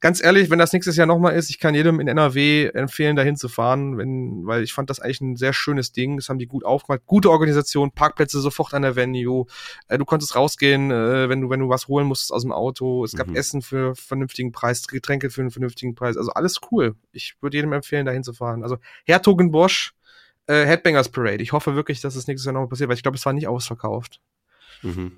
[0.00, 3.36] ganz ehrlich, wenn das nächstes Jahr nochmal ist, ich kann jedem in NRW empfehlen, dahin
[3.36, 6.16] zu fahren, wenn, weil ich fand das eigentlich ein sehr schönes Ding.
[6.16, 7.02] Das haben die gut aufgemacht.
[7.06, 9.46] Gute Organisation, Parkplätze sofort an der Venue.
[9.88, 13.04] Äh, du konntest rausgehen, äh, wenn du, wenn du was holen musstest aus dem Auto.
[13.04, 13.36] Es gab Mhm.
[13.36, 16.16] Essen für vernünftigen Preis, Getränke für einen vernünftigen Preis.
[16.16, 16.94] Also alles cool.
[17.12, 18.62] Ich würde jedem empfehlen, dahin zu fahren.
[18.62, 19.94] Also Hertogenbosch,
[20.46, 21.42] äh, Headbangers Parade.
[21.42, 23.48] Ich hoffe wirklich, dass es nächstes Jahr nochmal passiert, weil ich glaube, es war nicht
[23.48, 24.20] ausverkauft.
[24.82, 25.12] Mhm.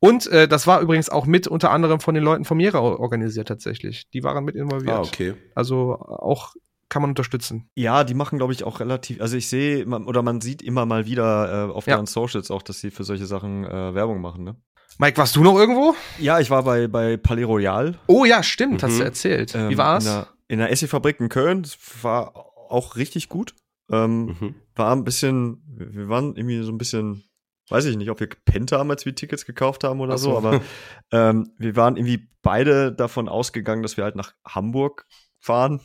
[0.00, 3.48] Und äh, das war übrigens auch mit unter anderem von den Leuten vom Jera organisiert
[3.48, 4.08] tatsächlich.
[4.10, 4.96] Die waren mit involviert.
[4.96, 5.34] Ah, okay.
[5.54, 6.54] Also auch
[6.88, 7.68] kann man unterstützen.
[7.74, 11.04] Ja, die machen, glaube ich, auch relativ, also ich sehe, oder man sieht immer mal
[11.06, 11.94] wieder äh, auf Ja.
[11.96, 14.56] deren Socials auch, dass sie für solche Sachen äh, Werbung machen, ne?
[14.98, 15.94] Mike, warst du noch irgendwo?
[16.18, 17.98] Ja, ich war bei, bei Palais Royal.
[18.06, 18.98] Oh ja, stimmt, hast Mhm.
[18.98, 19.54] du erzählt.
[19.54, 20.06] ähm, Wie war's?
[20.06, 21.62] In der, in der Essigfabrik in Köln.
[21.62, 22.34] Das war
[22.70, 23.54] auch richtig gut.
[23.92, 24.54] Ähm, Mhm.
[24.74, 27.22] war ein bisschen, wir waren irgendwie so ein bisschen,
[27.70, 30.38] weiß ich nicht, ob wir gepennt haben, als wir Tickets gekauft haben oder so, so.
[30.38, 30.60] aber
[31.12, 35.06] ähm, wir waren irgendwie beide davon ausgegangen, dass wir halt nach Hamburg
[35.40, 35.80] fahren.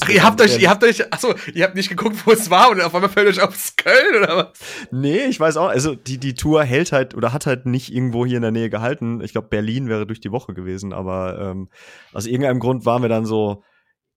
[0.00, 2.70] Ach, ihr habt euch, ihr habt euch, achso, ihr habt nicht geguckt, wo es war
[2.70, 4.58] und auf einmal fällt euch aufs Köln oder was?
[4.90, 8.26] Nee, ich weiß auch, also die, die Tour hält halt oder hat halt nicht irgendwo
[8.26, 9.20] hier in der Nähe gehalten.
[9.22, 11.70] Ich glaube, Berlin wäre durch die Woche gewesen, aber ähm,
[12.12, 13.62] aus irgendeinem Grund waren wir dann so,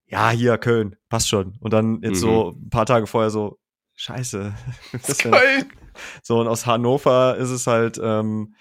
[0.05, 1.55] ja, hier, Köln, passt schon.
[1.59, 3.59] Und dann jetzt so ein paar Tage vorher so,
[3.95, 4.53] scheiße.
[4.91, 5.21] was ist?
[5.23, 5.71] Köln.
[6.23, 8.55] So, und aus Hannover ist es halt, ähm,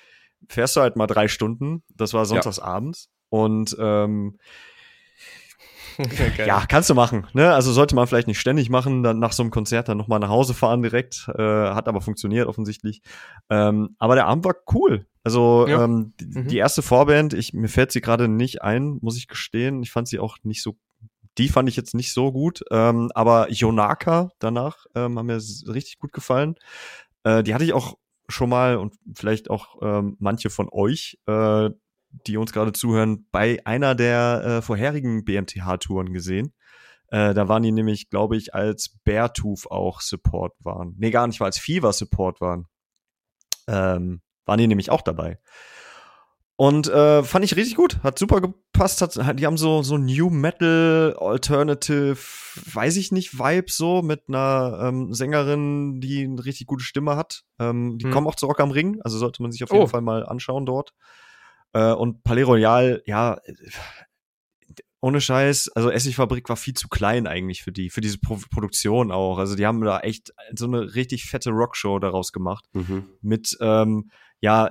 [0.48, 1.82] fährst du halt mal drei Stunden.
[1.94, 3.08] Das war sonntags abends.
[3.28, 4.38] Und ähm,
[6.36, 6.46] Geil.
[6.46, 7.26] ja, kannst du machen.
[7.34, 7.52] Ne?
[7.52, 10.30] Also sollte man vielleicht nicht ständig machen, dann nach so einem Konzert dann nochmal nach
[10.30, 11.28] Hause fahren direkt.
[11.36, 13.02] Äh, hat aber funktioniert offensichtlich.
[13.50, 15.06] Ähm, aber der Abend war cool.
[15.22, 15.84] Also Ja.
[15.84, 16.48] ähm, die, Mhm.
[16.48, 19.82] die erste Vorband, ich, mir fällt sie gerade nicht ein, muss ich gestehen.
[19.82, 20.76] Ich fand sie auch nicht so,
[21.38, 22.62] die fand ich jetzt nicht so gut.
[22.70, 26.56] Ähm, aber Jonaka danach ähm, haben mir richtig gut gefallen.
[27.24, 27.96] Äh, die hatte ich auch
[28.28, 31.70] schon mal und vielleicht auch ähm, manche von euch, äh,
[32.26, 36.54] die uns gerade zuhören, bei einer der äh, vorherigen BMTH-Touren gesehen.
[37.08, 40.94] Äh, da waren die nämlich, glaube ich, als Beartooth auch Support waren.
[40.98, 42.68] Nee, gar nicht, weil als Fever Support waren.
[43.68, 45.38] Ähm, waren die nämlich auch dabei.
[46.64, 49.02] Und äh, fand ich richtig gut, hat super gepasst.
[49.02, 52.14] Hat, die haben so so New Metal Alternative,
[52.72, 57.42] weiß ich nicht, Vibe so mit einer ähm, Sängerin, die eine richtig gute Stimme hat.
[57.58, 58.12] Ähm, die Hm.
[58.12, 59.78] kommen auch zu Rock am Ring, also sollte man sich auf Oh.
[59.78, 60.94] jeden Fall mal anschauen dort.
[61.72, 63.38] Äh, und Palais Royal, ja,
[65.00, 69.10] ohne Scheiß, also Essigfabrik war viel zu klein eigentlich für die, für diese Pro Produktion
[69.10, 69.38] auch.
[69.38, 73.08] Also die haben da echt so eine richtig fette Rockshow daraus gemacht Mhm.
[73.20, 74.70] mit ähm, ja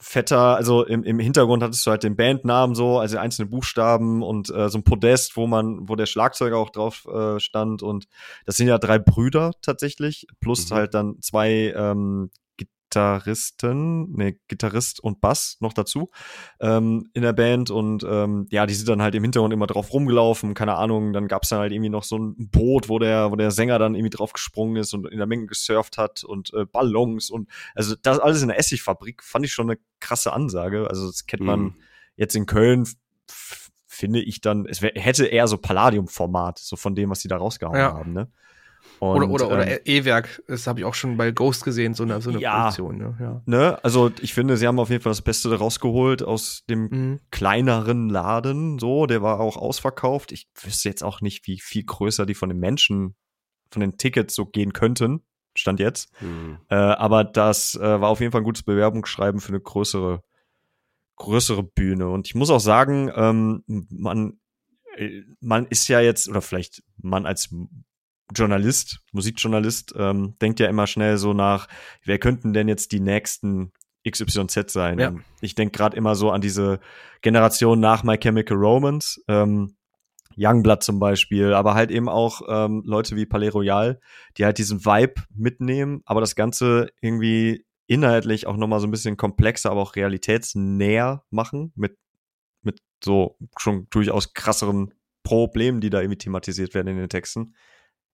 [0.00, 4.48] fetter, also im, im Hintergrund hattest du halt den Bandnamen so, also einzelne Buchstaben und
[4.50, 8.06] äh, so ein Podest, wo man, wo der Schlagzeuger auch drauf äh, stand und
[8.46, 10.74] das sind ja drei Brüder tatsächlich, plus Mhm.
[10.74, 12.30] halt dann zwei ähm,
[12.90, 16.10] Gitarristen, ne, Gitarrist und Bass noch dazu
[16.60, 19.92] ähm, in der Band und ähm, ja, die sind dann halt im Hintergrund immer drauf
[19.92, 23.36] rumgelaufen, keine Ahnung, dann gab's dann halt irgendwie noch so ein Boot, wo der, wo
[23.36, 26.66] der Sänger dann irgendwie drauf gesprungen ist und in der Menge gesurft hat und äh,
[26.66, 31.06] Ballons und also das alles in der Essigfabrik fand ich schon eine krasse Ansage, also
[31.06, 31.74] das kennt man Mhm.
[32.16, 32.86] jetzt in Köln
[33.86, 37.36] finde ich dann, es wär, hätte eher so Palladium-Format, so von dem, was die da
[37.36, 37.92] rausgehauen Ja.
[37.94, 38.30] haben, ne?
[39.00, 42.02] Oder, Und, oder, oder ähm, E-Werk, das habe ich auch schon bei Ghost gesehen, so
[42.02, 42.60] eine, so eine Ja.
[42.70, 42.98] Produktion.
[42.98, 43.16] Ne?
[43.18, 43.42] Ja.
[43.46, 47.20] ne, also ich finde, sie haben auf jeden Fall das Beste rausgeholt aus dem Mhm.
[47.30, 50.32] kleineren Laden, so, der war auch ausverkauft.
[50.32, 53.16] Ich wüsste jetzt auch nicht, wie viel größer die von den Menschen,
[53.70, 55.22] von den Tickets so gehen könnten,
[55.56, 56.12] stand jetzt.
[56.20, 56.58] Mhm.
[56.68, 60.22] Äh, aber das äh, war auf jeden Fall ein gutes Bewerbungsschreiben für eine größere,
[61.16, 62.08] größere Bühne.
[62.10, 64.38] Und ich muss auch sagen, ähm, man,
[64.96, 67.48] äh, man ist ja jetzt, oder vielleicht man als
[68.34, 71.68] Journalist, Musikjournalist, ähm, denkt ja immer schnell so nach,
[72.04, 73.72] wer könnten denn jetzt die nächsten
[74.08, 74.98] XYZ sein?
[74.98, 75.08] Ja.
[75.08, 76.80] Und ich denke gerade immer so an diese
[77.22, 79.22] Generation nach My Chemical Romance.
[79.28, 79.76] Ähm,
[80.36, 84.00] Youngblood zum Beispiel, aber halt eben auch ähm, Leute wie Palais Royal,
[84.36, 89.16] die halt diesen Vibe mitnehmen, aber das Ganze irgendwie inhaltlich auch nochmal so ein bisschen
[89.16, 91.98] komplexer, aber auch realitätsnäher machen mit,
[92.62, 97.54] mit so schon durchaus krasseren Problemen, die da irgendwie thematisiert werden in den Texten.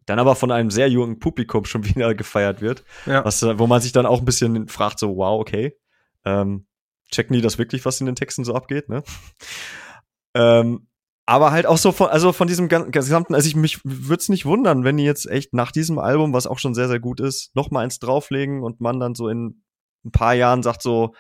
[0.07, 3.25] Dann aber von einem sehr jungen Publikum schon wieder gefeiert wird, Ja.
[3.25, 5.77] was, äh, wo man sich dann auch ein bisschen fragt, so, wow, okay,
[6.25, 6.67] ähm,
[7.11, 9.03] checken die das wirklich, was in den Texten so abgeht, ne?
[10.35, 10.89] ähm,
[11.29, 14.47] aber halt auch so von, also von diesem gesamten, also ich mich würde es nicht
[14.47, 17.55] wundern, wenn die jetzt echt nach diesem Album, was auch schon sehr, sehr gut ist,
[17.57, 19.63] noch mal eins drauflegen und man dann so in
[20.05, 21.15] ein paar Jahren sagt so,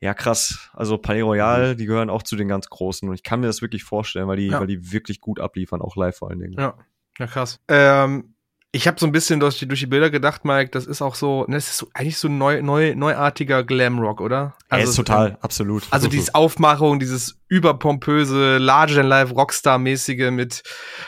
[0.00, 3.40] ja krass, also Palais Royal, die gehören auch zu den ganz Großen und ich kann
[3.40, 4.60] mir das wirklich vorstellen, weil die, Ja.
[4.60, 6.52] weil die wirklich gut abliefern, auch live vor allen Dingen.
[6.56, 6.74] Ja,
[7.18, 7.60] ja krass.
[7.68, 8.34] Ähm,
[8.74, 11.14] ich habe so ein bisschen durch die, durch die Bilder gedacht, Mike, das ist auch
[11.14, 14.56] so, ne, das ist so, eigentlich so neu, neu, neuartiger Glamrock, oder?
[14.68, 15.84] Ja, ist total, absolut.
[15.90, 20.64] Also dieses Aufmachung, dieses überpompöse, larger than life Rockstar-mäßige mit,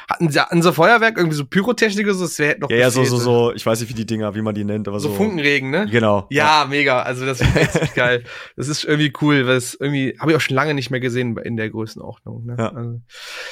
[0.09, 2.91] hatten sie, hatten sie Feuerwerk, irgendwie so Pyrotechnik oder so, das wäre noch ja, ja,
[2.91, 3.23] so, so, gefehlt.
[3.25, 5.15] so, ich weiß nicht, wie die Dinger, wie man die nennt, aber so so.
[5.17, 5.89] Funkenregen, ne?
[5.91, 6.29] Genau.
[6.31, 7.03] Ja, mega.
[7.03, 8.23] Also das ist geil.
[8.57, 11.37] Das ist irgendwie cool, weil es irgendwie habe ich auch schon lange nicht mehr gesehen
[11.39, 12.47] in der Größenordnung.
[12.47, 12.57] Ne?
[12.57, 12.73] Ja.
[12.73, 13.01] Also,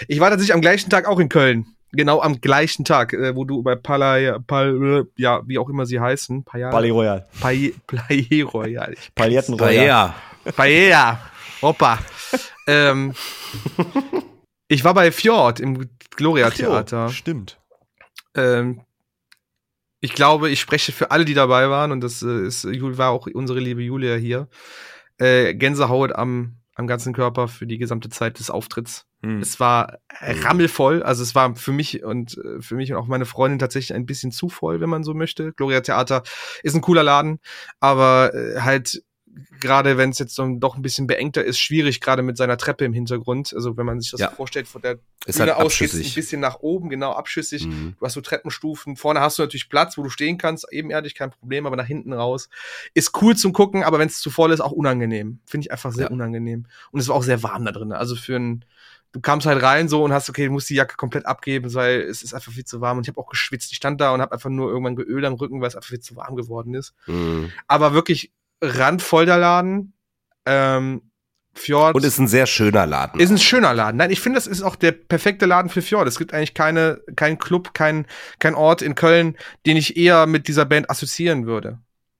[0.06, 1.66] ich war tatsächlich am gleichen Tag auch in Köln.
[1.96, 6.00] Genau am gleichen Tag, äh, wo du bei Palais, Pal, ja, wie auch immer sie
[6.00, 7.26] heißen, Paya, Palais Royal.
[7.40, 8.94] Palais, Palais Royal.
[9.14, 10.14] Pailletten Royal.
[10.56, 11.20] Paella.
[11.62, 11.98] Hoppa.
[12.66, 13.14] ähm,
[14.68, 17.08] ich war bei Fjord im Gloria Theater.
[17.08, 17.58] Stimmt.
[18.34, 18.82] Ähm,
[20.00, 23.26] ich glaube, ich spreche für alle, die dabei waren, und das äh, ist, war auch
[23.32, 24.48] unsere liebe Julia hier.
[25.18, 29.06] Äh, Gänsehaut am, am ganzen Körper für die gesamte Zeit des Auftritts.
[29.24, 29.40] Hm.
[29.40, 33.26] Es war rammelvoll, also es war für mich und äh, für mich und auch meine
[33.26, 35.52] Freundin tatsächlich ein bisschen zu voll, wenn man so möchte.
[35.52, 36.22] Gloria Theater
[36.62, 37.40] ist ein cooler Laden,
[37.80, 39.02] aber äh, halt
[39.60, 42.84] gerade wenn es jetzt so doch ein bisschen beengter ist, schwierig, gerade mit seiner Treppe
[42.84, 43.52] im Hintergrund.
[43.54, 44.30] Also wenn man sich das Ja.
[44.30, 47.66] vorstellt, von der ist halt Bühne aus geht's ein bisschen nach oben, genau abschüssig.
[47.66, 47.94] Mhm.
[47.98, 48.96] Du hast so Treppenstufen.
[48.96, 52.12] Vorne hast du natürlich Platz, wo du stehen kannst, ebenerdig, kein Problem, aber nach hinten
[52.12, 52.48] raus.
[52.92, 55.40] Ist cool zum Gucken, aber wenn es zu voll ist, auch unangenehm.
[55.46, 56.10] Finde ich einfach sehr Ja.
[56.10, 56.66] unangenehm.
[56.92, 57.92] Und es war auch sehr warm da drin.
[57.92, 58.64] Also für ein,
[59.14, 62.02] du kamst halt rein so und hast, okay, du musst die Jacke komplett abgeben, weil
[62.02, 62.98] es ist einfach viel zu warm.
[62.98, 63.70] Und ich habe auch geschwitzt.
[63.70, 66.00] Ich stand da und habe einfach nur irgendwann geölt am Rücken, weil es einfach viel
[66.00, 66.94] zu warm geworden ist.
[67.06, 67.52] Mhm.
[67.68, 69.94] Aber wirklich randvoll der Laden.
[70.44, 71.02] Ähm,
[71.54, 71.94] Fjord.
[71.94, 73.20] Und ist ein sehr schöner Laden.
[73.20, 73.96] Ist ein schöner Laden.
[73.98, 76.08] Nein, ich finde, das ist auch der perfekte Laden für Fjord.
[76.08, 78.06] Es gibt eigentlich keine, keinen Club, kein,
[78.40, 81.78] kein Ort in Köln, den ich eher mit dieser Band assoziieren würde.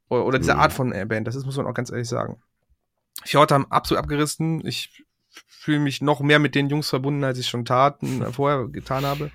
[0.08, 0.60] Oder, oder dieser Mhm.
[0.60, 1.26] Art von äh, Band.
[1.26, 2.40] Das ist, muss man auch ganz ehrlich sagen.
[3.24, 4.64] Fjord haben absolut abgerissen.
[4.64, 5.03] Ich
[5.46, 9.04] fühle mich noch mehr mit den Jungs verbunden, als ich schon taten, äh, vorher getan
[9.04, 9.30] habe.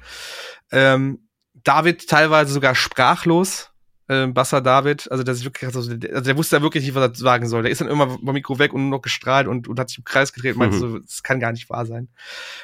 [0.71, 3.71] Ähm, David teilweise sogar sprachlos.
[4.11, 6.95] Ähm, Bassa David, also das ist wirklich, also der, also der wusste ja wirklich nicht,
[6.95, 7.61] was er sagen soll.
[7.61, 9.99] Der ist dann immer vom Mikro weg und nur noch gestrahlt und, und hat sich
[9.99, 10.79] im Kreis gedreht und meinte Mhm.
[10.79, 12.07] so, das kann gar nicht wahr sein.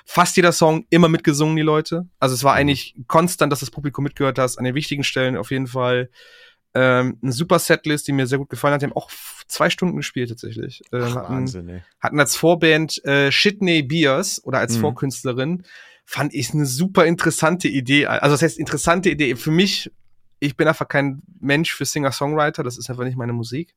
[0.05, 2.07] Fast jeder Song immer mitgesungen, die Leute.
[2.19, 2.59] Also es war Mhm.
[2.61, 6.09] eigentlich konstant, dass das Publikum mitgehört hat, an den wichtigen Stellen auf jeden Fall.
[6.77, 8.81] Ähm, eine super Setlist, die mir sehr gut gefallen hat.
[8.81, 9.09] Die haben auch
[9.47, 10.81] zwei Stunden gespielt tatsächlich.
[10.91, 11.81] Ähm, Ach, hatten, Wahnsinn, ey.
[12.01, 14.81] hatten als Vorband äh, Shitney Beers oder als Mhm.
[14.81, 15.63] Vorkünstlerin.
[16.05, 18.05] Fand ich eine super interessante Idee.
[18.07, 19.35] Also das heißt interessante Idee.
[19.37, 19.89] Für mich,
[20.39, 23.73] ich bin einfach kein Mensch für Singer-Songwriter, das ist einfach nicht meine Musik.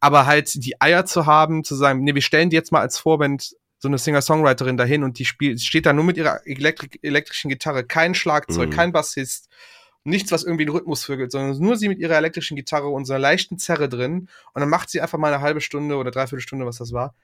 [0.00, 2.98] Aber halt die Eier zu haben, zu sagen, nee, wir stellen die jetzt mal als
[2.98, 7.48] Vorband so eine Singer-Songwriterin dahin und die spielt, steht da nur mit ihrer elektri elektrischen
[7.50, 8.72] Gitarre, kein Schlagzeug, Mhm.
[8.74, 9.48] kein Bassist,
[10.04, 13.12] nichts, was irgendwie den Rhythmus vögelt, sondern nur sie mit ihrer elektrischen Gitarre und so
[13.14, 16.42] einer leichten Zerre drin und dann macht sie einfach mal eine halbe Stunde oder dreiviertel
[16.42, 17.14] Stunde, was das war.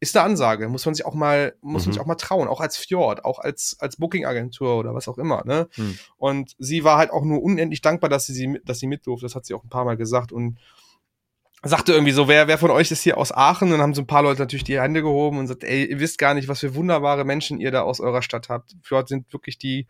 [0.00, 1.92] Ist eine Ansage, muss man sich auch mal, muss man Mhm.
[1.92, 5.44] sich auch mal trauen, auch als Fjord, auch als, als Booking-Agentur oder was auch immer,
[5.44, 5.68] ne?
[5.74, 5.96] Hm.
[6.16, 9.06] Und sie war halt auch nur unendlich dankbar, dass sie, sie mit- dass sie mit
[9.06, 9.26] durfte.
[9.26, 10.58] Das hat sie auch ein paar Mal gesagt und
[11.64, 13.66] sagte irgendwie so, wer, wer von euch ist hier aus Aachen?
[13.66, 16.00] Und dann haben so ein paar Leute natürlich die Hände gehoben und sagt, ey, ihr
[16.00, 18.74] wisst gar nicht, was für wunderbare Menschen ihr da aus eurer Stadt habt.
[18.82, 19.86] Fjord sind wirklich die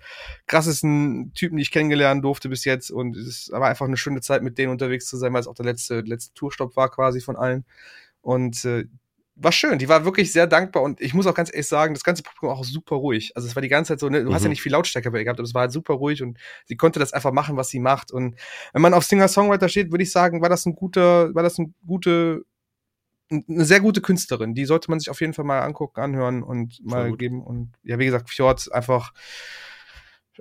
[0.47, 2.91] krassesten Typen, die ich kennengelernt durfte bis jetzt.
[2.91, 5.55] Und es war einfach eine schöne Zeit, mit denen unterwegs zu sein, weil es auch
[5.55, 7.65] der letzte, letzte Tourstopp war quasi von allen.
[8.21, 8.85] Und äh,
[9.43, 12.05] war schön, die war wirklich sehr dankbar und ich muss auch ganz ehrlich sagen, das
[12.05, 13.33] ganze Publikum auch super ruhig.
[13.35, 14.53] Also es war die ganze Zeit so, ne, du hast ja Mhm.
[14.53, 16.99] nicht viel Lautstärke bei ihr gehabt, aber es war halt super ruhig und sie konnte
[16.99, 18.13] das einfach machen, was sie macht.
[18.13, 18.37] Und
[18.73, 21.75] wenn man auf Singer-Songwriter steht, würde ich sagen, war das ein guter, war das ein
[21.87, 22.45] gute,
[23.31, 24.55] eine sehr gute Künstlerin.
[24.55, 27.43] Die sollte man sich auf jeden Fall mal angucken, anhören und mal geben.
[27.43, 29.13] Und ja, wie gesagt, Fjord einfach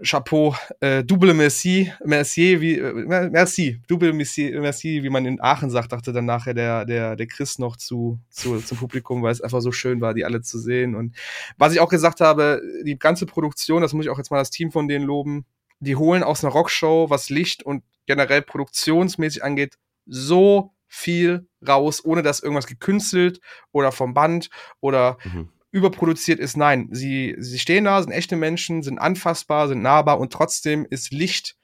[0.02, 5.70] Chapeau, äh, double merci, merci, wie, äh, merci, double merci, merci, wie man in Aachen
[5.70, 9.42] sagt, dachte dann nachher der, der, der Chris noch zu, zu, zum Publikum, weil es
[9.42, 10.96] einfach so schön war, die alle zu sehen.
[10.96, 11.16] Und
[11.58, 14.50] was ich auch gesagt habe, die ganze Produktion, das muss ich auch jetzt mal das
[14.50, 15.46] Team von denen loben,
[15.82, 22.22] die holen aus einer Rockshow, was Licht und generell produktionsmäßig angeht, so viel raus, ohne
[22.22, 24.50] dass irgendwas gekünstelt oder vom Band
[24.80, 25.50] oder Mhm.
[25.72, 26.58] Überproduziert ist.
[26.58, 31.12] Nein, sie, sie stehen da, sind echte Menschen, sind anfassbar, sind nahbar und trotzdem ist
[31.12, 31.56] Licht,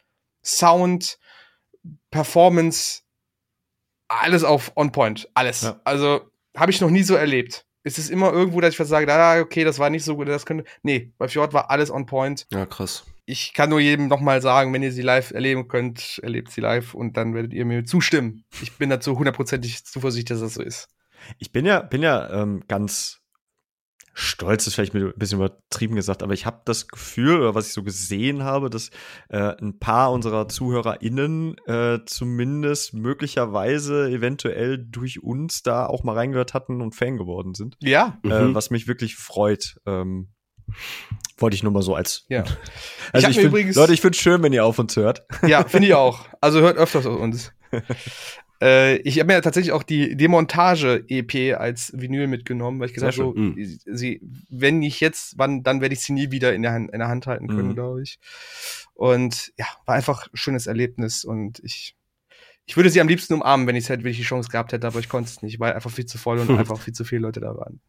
[0.43, 1.19] Sound,
[2.09, 3.01] Performance,
[4.07, 5.29] alles auf On Point.
[5.33, 5.61] Alles.
[5.61, 5.81] Ja.
[5.83, 6.21] Also
[6.55, 7.65] habe ich noch nie so erlebt.
[7.83, 10.27] Es ist immer irgendwo, dass ich was sage, ah, okay, das war nicht so gut,
[10.27, 10.65] das könnte.
[10.83, 12.47] Nee, bei Fjord war alles on point.
[12.51, 13.05] Ja, krass.
[13.25, 16.93] Ich kann nur jedem nochmal sagen, wenn ihr sie live erleben könnt, erlebt sie live
[16.93, 18.45] und dann werdet ihr mir zustimmen.
[18.61, 20.87] Ich bin dazu hundertprozentig zuversichtlich, dass das so ist.
[21.37, 23.19] Ich bin ja, bin ja ähm, ganz
[24.19, 27.73] stolz, ist vielleicht ein bisschen übertrieben gesagt, aber ich habe das Gefühl, oder was ich
[27.73, 28.89] so gesehen habe, dass
[29.29, 36.55] äh, ein paar unserer ZuhörerInnen äh, zumindest möglicherweise eventuell durch uns da auch mal reingehört
[36.55, 37.77] hatten und Fan geworden sind.
[37.79, 38.17] Ja.
[38.23, 38.55] Äh, Mhm.
[38.55, 39.79] was mich wirklich freut.
[39.85, 40.29] Ähm,
[41.37, 42.25] wollte ich nur mal so als.
[42.27, 42.43] Ja.
[43.13, 45.25] Also ich mir find, übrigens- Leute, ich finde schön, wenn ihr auf uns hört.
[45.45, 46.25] Ja, finde ich auch.
[46.41, 47.53] Also hört öfters auf uns.
[48.61, 53.17] äh, ich habe mir ja tatsächlich auch die Demontage-EP als Vinyl mitgenommen, weil ich gesagt
[53.17, 53.79] habe, so, schön.
[53.85, 56.99] sie, wenn nicht jetzt, wann, dann werde ich sie nie wieder in der Hand, in
[56.99, 57.73] der Hand halten können, Mhm.
[57.75, 58.19] glaube ich.
[58.93, 61.95] Und ja, war einfach ein schönes Erlebnis und ich,
[62.65, 64.87] ich würde sie am liebsten umarmen, wenn ich hätte, wenn ich die Chance gehabt hätte,
[64.87, 67.21] aber ich konnte es nicht, weil einfach viel zu voll und einfach viel zu viele
[67.21, 67.79] Leute da waren.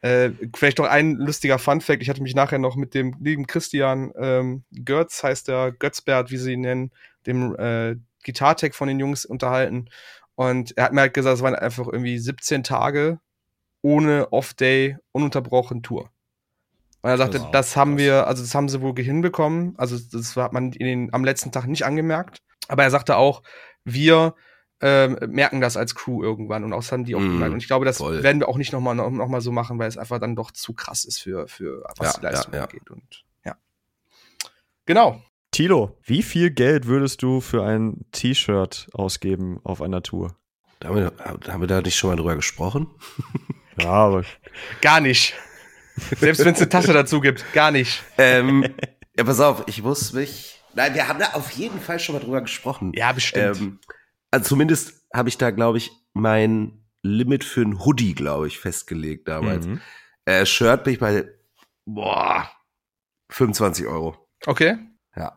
[0.00, 2.02] Äh, vielleicht noch ein lustiger Fun-Fact.
[2.02, 6.36] Ich hatte mich nachher noch mit dem lieben Christian ähm, Götz, heißt der Götzbert, wie
[6.36, 6.90] sie ihn nennen,
[7.26, 9.88] dem äh, Gitartech von den Jungs unterhalten.
[10.34, 13.20] Und er hat mir halt gesagt, es waren einfach irgendwie 17 Tage
[13.82, 16.10] ohne Off-Day, ununterbrochen Tour.
[17.02, 17.98] Und er sagte, Wow, das haben krass.
[18.04, 19.74] wir, also das haben sie wohl hinbekommen.
[19.76, 22.38] Also das hat man den, am letzten Tag nicht angemerkt.
[22.66, 23.42] Aber er sagte auch,
[23.84, 24.34] wir
[24.80, 27.52] ähm, merken das als Crew irgendwann und auch das haben die auch Mhm, gemerkt.
[27.52, 28.22] Und ich glaube, das voll.
[28.22, 30.50] werden wir auch nicht nochmal noch, noch mal so machen, weil es einfach dann doch
[30.50, 32.64] zu krass ist für, für was Ja, die Leistung ja, ja.
[32.64, 32.90] angeht.
[32.90, 33.56] Und ja.
[34.86, 35.22] Genau.
[35.54, 40.36] Tilo, wie viel Geld würdest du für ein T-Shirt ausgeben auf einer Tour?
[40.80, 42.88] Da haben, wir, haben wir da nicht schon mal drüber gesprochen?
[43.76, 44.24] Ja, aber
[44.80, 45.34] Gar nicht.
[45.96, 48.04] Selbst wenn es eine Tasche dazu gibt, gar nicht.
[48.18, 48.72] ähm,
[49.16, 50.62] ja, pass auf, ich muss mich.
[50.74, 52.92] Nein, wir haben da auf jeden Fall schon mal drüber gesprochen.
[52.94, 53.60] Ja, bestimmt.
[53.60, 53.80] Ähm,
[54.30, 59.26] also zumindest habe ich da, glaube ich, mein Limit für ein Hoodie, glaube ich, festgelegt
[59.26, 59.66] damals.
[59.66, 59.80] Mhm.
[60.24, 61.28] Äh, Shirt bin ich bei,
[61.84, 62.48] boah,
[63.30, 64.16] 25 Euro.
[64.46, 64.78] Okay.
[65.16, 65.36] Ja.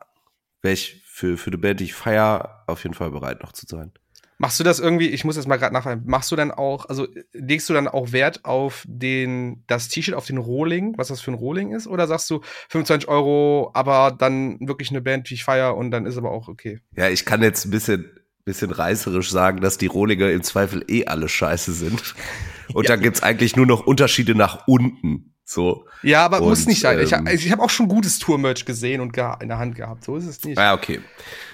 [0.61, 3.65] Wäre ich für, für die Band, die ich feier, auf jeden Fall bereit noch zu
[3.67, 3.91] sein.
[4.39, 7.07] Machst du das irgendwie, ich muss jetzt mal gerade nachfragen, machst du dann auch, also
[7.33, 11.31] legst du dann auch Wert auf den, das T-Shirt, auf den Rohling, was das für
[11.31, 11.87] ein Rohling ist?
[11.87, 16.05] Oder sagst du 25 Euro, aber dann wirklich eine Band, die ich feier und dann
[16.05, 16.79] ist aber auch okay?
[16.95, 18.11] Ja, ich kann jetzt ein bisschen,
[18.45, 22.15] bisschen reißerisch sagen, dass die Rohlinge im Zweifel eh alle scheiße sind.
[22.73, 25.36] Und dann gibt's eigentlich nur noch Unterschiede nach unten.
[25.49, 25.85] So.
[26.03, 26.99] Ja, aber muss Und, nicht sein.
[26.99, 30.03] ich ähm, habe ich hab auch schon gutes Tour-Merch gesehen und in der Hand gehabt.
[30.03, 30.57] So ist es nicht.
[30.57, 30.99] Ja, okay.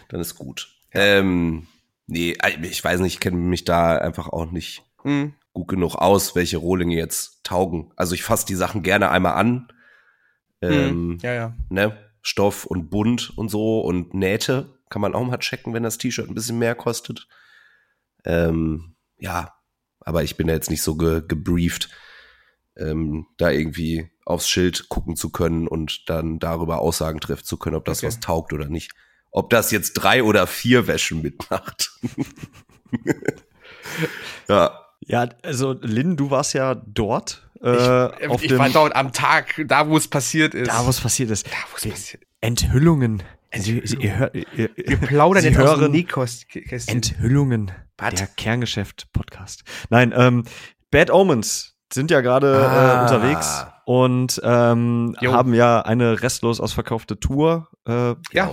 [0.09, 0.67] Dann ist gut.
[0.91, 1.67] Ähm,
[2.07, 5.33] nee, ich weiß nicht, ich kenne mich da einfach auch nicht Hm.
[5.53, 7.91] gut genug aus, welche Rohlinge jetzt taugen.
[7.95, 9.67] Also ich fasse die Sachen gerne einmal an.
[10.61, 11.17] Ähm, Hm.
[11.21, 11.53] Ja, ja.
[11.69, 11.95] ne?
[12.23, 16.27] Stoff und bunt und so und Nähte kann man auch mal checken, wenn das T-Shirt
[16.29, 17.27] ein bisschen mehr kostet.
[18.25, 19.53] Ähm, ja,
[19.99, 21.89] aber ich bin ja jetzt nicht so ge gebrieft,
[22.77, 27.75] ähm, da irgendwie aufs Schild gucken zu können und dann darüber Aussagen treffen zu können,
[27.75, 28.07] ob das Okay.
[28.07, 28.91] was taugt oder nicht.
[29.31, 31.91] Ob das jetzt drei oder vier Wäschen mitmacht.
[34.47, 37.49] ja, Ja, also Lynn, du warst ja dort.
[37.61, 40.69] Äh, Ich, auf ich dem, war dort am Tag, da wo es passiert ist.
[40.69, 41.47] da, was passiert ist.
[41.47, 42.29] Da, wo es passiert ist.
[42.41, 43.23] Enthüllungen.
[43.55, 46.63] Sie, sie, ihr hört, ihr, Wir plaudern Sie jetzt aus hören dem Nähkästchen.
[46.87, 47.71] Enthüllungen.
[47.97, 48.15] Was?
[48.15, 49.63] Der Kerngeschäft-Podcast.
[49.89, 50.43] Nein, ähm,
[50.89, 52.99] Bad Omens sind ja gerade Ah.
[52.99, 58.51] äh, unterwegs und ähm, haben ja eine restlos ausverkaufte Tour äh, Ja,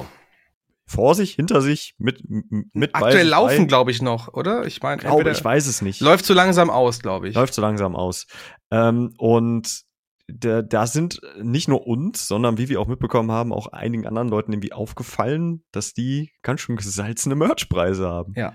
[0.87, 4.66] vor sich, hinter sich, mit, mit aktuell laufen, glaube ich, noch, oder?
[4.66, 6.00] Ich meine, ich weiß es nicht.
[6.00, 7.37] läuft so langsam aus, glaube ich.
[7.37, 8.26] Läuft so langsam aus.
[8.72, 9.83] Ähm, und
[10.26, 14.29] da, da sind nicht nur uns, sondern wie wir auch mitbekommen haben, auch einigen anderen
[14.29, 18.33] Leuten irgendwie aufgefallen, dass die ganz schön gesalzene Merchpreise haben.
[18.37, 18.55] Ja.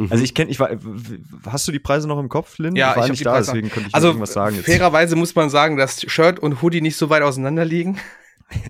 [0.00, 0.08] Mhm.
[0.12, 0.70] Also ich kenne, ich war,
[1.46, 2.74] hast du die Preise noch im Kopf, Lynn?
[2.74, 4.56] Ja, ich war ich nicht da, Preise deswegen könnte ich Also nicht irgendwas sagen.
[4.56, 4.64] jetzt.
[4.64, 7.98] fairerweise muss man sagen, dass Shirt und Hoodie nicht so weit auseinander liegen,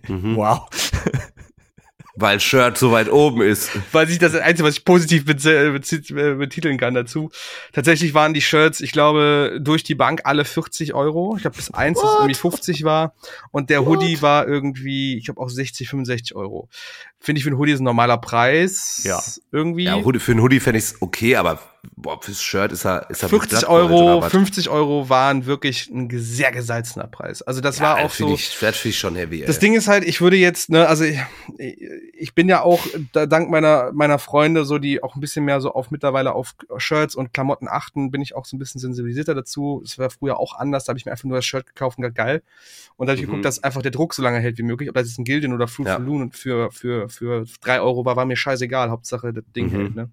[0.08, 0.36] Mhm.
[0.36, 0.68] Wow.
[2.16, 3.70] Weil Shirt so weit oben ist.
[3.92, 7.30] weil sich das Einzige, was ich positiv äh, äh, betiteln kann dazu.
[7.72, 11.34] Tatsächlich waren die Shirts, ich glaube, durch die Bank alle 40 Euro.
[11.36, 13.14] Ich glaube, bis eins, das irgendwie 50 war.
[13.52, 16.68] Und der Hoodie war irgendwie, ich glaube, auch 60, 65 Euro.
[17.22, 19.02] Finde ich für einen Hoodie ist ein normaler Preis.
[19.04, 19.22] Ja.
[19.52, 19.84] Irgendwie.
[19.84, 21.60] Ja, für einen Hoodie fände ich es okay, aber
[21.96, 24.30] boah, fürs Shirt ist er, ist er 40 mit Blattgold oder Euro, was?
[24.30, 27.42] 50 Euro waren wirklich ein sehr gesalzener Preis.
[27.42, 28.32] Also das war Ja, auch so.
[28.34, 29.46] Ich, das finde ich schon heavy, ey.
[29.46, 31.18] Das Ding ist halt, ich würde jetzt, ne, also ich,
[32.14, 35.60] ich bin ja auch da, dank meiner meiner Freunde, so die auch ein bisschen mehr
[35.60, 39.34] so auf mittlerweile auf Shirts und Klamotten achten, bin ich auch so ein bisschen sensibilisierter
[39.34, 39.82] dazu.
[39.84, 42.14] Es war früher auch anders, da habe ich mir einfach nur das Shirt gekauft und
[42.14, 42.42] geil.
[42.96, 43.30] Und da habe ich Mhm.
[43.30, 44.88] geguckt, dass einfach der Druck so lange hält wie möglich.
[44.88, 45.94] Ob das jetzt ein Gildan oder Fruit Ja.
[45.94, 45.98] ja.
[45.98, 48.90] Loon und für für für drei Euro war, war mir scheißegal.
[48.90, 49.70] Hauptsache das Ding Mhm.
[49.70, 49.94] hält.
[49.94, 50.10] Ne?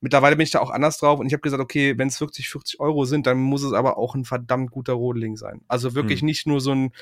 [0.00, 2.50] Mittlerweile bin ich da auch anders drauf und ich habe gesagt, okay, wenn es 40,
[2.50, 5.62] 40 Euro sind, dann muss es aber auch ein verdammt guter Rodeling sein.
[5.66, 6.26] Also wirklich Hm.
[6.26, 6.92] nicht nur so ein,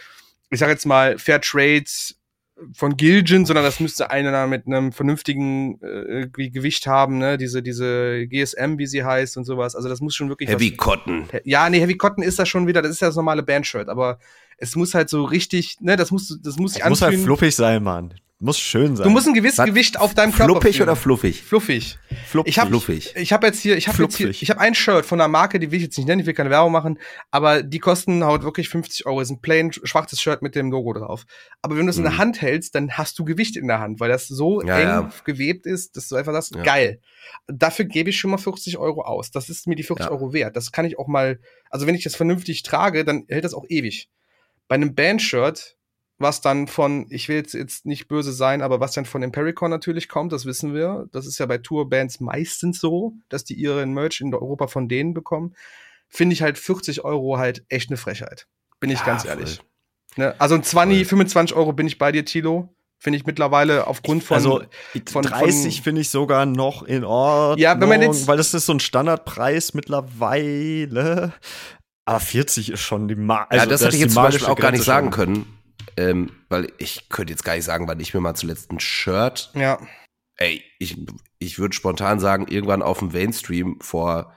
[0.50, 2.16] ich sag jetzt mal, Fair Trades
[2.74, 7.36] von Gilgen, sondern das müsste einer mit einem vernünftigen äh, Gewicht haben, ne?
[7.38, 9.74] Diese, diese GSM, wie sie heißt und sowas.
[9.74, 10.48] Also das muss schon wirklich.
[10.48, 11.26] Heavy Cotton.
[11.32, 13.88] Was, ja, nee, Heavy Cotton ist das schon wieder, das ist ja das normale Bandshirt,
[13.88, 14.18] aber
[14.58, 17.24] es muss halt so richtig, ne, das muss, das muss sich Es muss halt anfühlen.
[17.26, 18.14] fluffig sein, Mann.
[18.44, 19.04] Muss schön sein.
[19.04, 19.66] du musst ein gewisses Was?
[19.66, 20.88] Gewicht auf deinem Körper Fluppig fühlen.
[20.88, 21.42] oder fluffig?
[21.42, 21.98] Fluffig.
[22.26, 22.50] Fluppig.
[22.50, 23.14] Ich habe Fluffig.
[23.14, 25.60] ich hab jetzt hier, ich habe jetzt hier, ich habe ein Shirt von einer Marke,
[25.60, 26.98] die will ich jetzt nicht nennen, ich will keine Werbung machen,
[27.30, 29.20] aber die kosten halt wirklich 50 Euro.
[29.20, 31.24] Das ist ein plain schwarzes Shirt mit dem Logo drauf.
[31.62, 32.18] Aber wenn du es in der Mhm.
[32.18, 35.10] Hand hältst, dann hast du Gewicht in der Hand, weil das so Ja, eng ja.
[35.24, 36.62] gewebt ist, dass du einfach sagst, Ja.
[36.64, 37.00] geil.
[37.46, 39.30] Dafür gebe ich schon mal 40 Euro aus.
[39.30, 40.10] Das ist mir die 40 Ja.
[40.12, 40.56] Euro wert.
[40.56, 41.38] Das kann ich auch mal,
[41.70, 44.08] also wenn ich das vernünftig trage, dann hält das auch ewig.
[44.66, 45.76] Bei einem Bandshirt,
[46.22, 49.70] was dann von, ich will jetzt, jetzt nicht böse sein, aber was dann von Impericon
[49.70, 51.06] natürlich kommt, das wissen wir.
[51.12, 55.12] Das ist ja bei Tourbands meistens so, dass die ihren Merch in Europa von denen
[55.14, 55.54] bekommen.
[56.08, 58.46] Finde ich halt 40 Euro halt echt eine Frechheit.
[58.80, 59.60] Bin ich Ja, ganz ehrlich.
[60.16, 60.34] Ne?
[60.38, 61.04] Also ein 20, Voll.
[61.06, 62.68] 25 Euro bin ich bei dir, Tilo.
[62.98, 64.36] Finde ich mittlerweile aufgrund von.
[64.36, 64.62] also
[65.10, 68.54] von- 30 von- finde ich sogar noch in Ordnung, Ja, wenn man jetzt- weil das
[68.54, 71.32] ist so ein Standardpreis mittlerweile.
[72.04, 74.46] Aber 40 ist schon die Ma also ja, das da hätte ich jetzt zum Beispiel
[74.46, 75.46] auch gar nicht sagen können.
[75.96, 79.50] Ähm, weil ich könnte jetzt gar nicht sagen, wann ich mir mal zuletzt ein Shirt.
[79.54, 79.78] ja,
[80.36, 80.96] Ey, ich,
[81.38, 84.32] ich würde spontan sagen, irgendwann auf dem Mainstream vor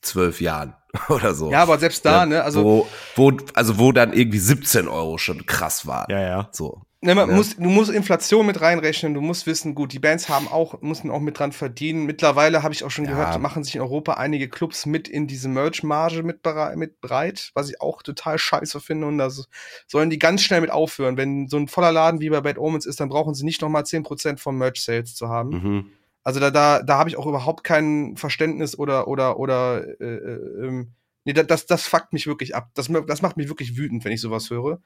[0.00, 0.74] zwölf Jahren
[1.08, 1.50] oder so.
[1.50, 5.18] ja, aber selbst da, Ja, ne, also wo, wo, also wo dann irgendwie 17 Euro
[5.18, 6.06] schon krass waren.
[6.08, 6.48] Ja, ja.
[6.52, 6.82] So.
[7.02, 7.34] Ne, man Ja.
[7.36, 11.10] muss, du musst Inflation mit reinrechnen, du musst wissen, gut, die Bands haben auch, müssen
[11.10, 12.04] auch mit dran verdienen.
[12.04, 13.12] Mittlerweile habe ich auch schon Ja.
[13.12, 16.40] gehört, machen sich in Europa einige Clubs mit in diese Merch-Marge mit,
[16.76, 19.06] mit breit, was ich auch total scheiße finde.
[19.06, 19.44] Und da so-
[19.86, 21.16] sollen die ganz schnell mit aufhören.
[21.16, 23.84] Wenn so ein voller Laden wie bei Bad Omens ist, dann brauchen sie nicht nochmal
[23.86, 25.50] 10% vom Merch-Sales zu haben.
[25.50, 25.86] Mhm.
[26.22, 30.66] Also da, da, da habe ich auch überhaupt kein Verständnis oder, oder, oder, äh, äh,
[30.66, 30.92] ähm,
[31.30, 32.70] nee, da- das, das fuckt mich wirklich ab.
[32.74, 34.80] Das, das macht mich wirklich wütend, wenn ich sowas höre.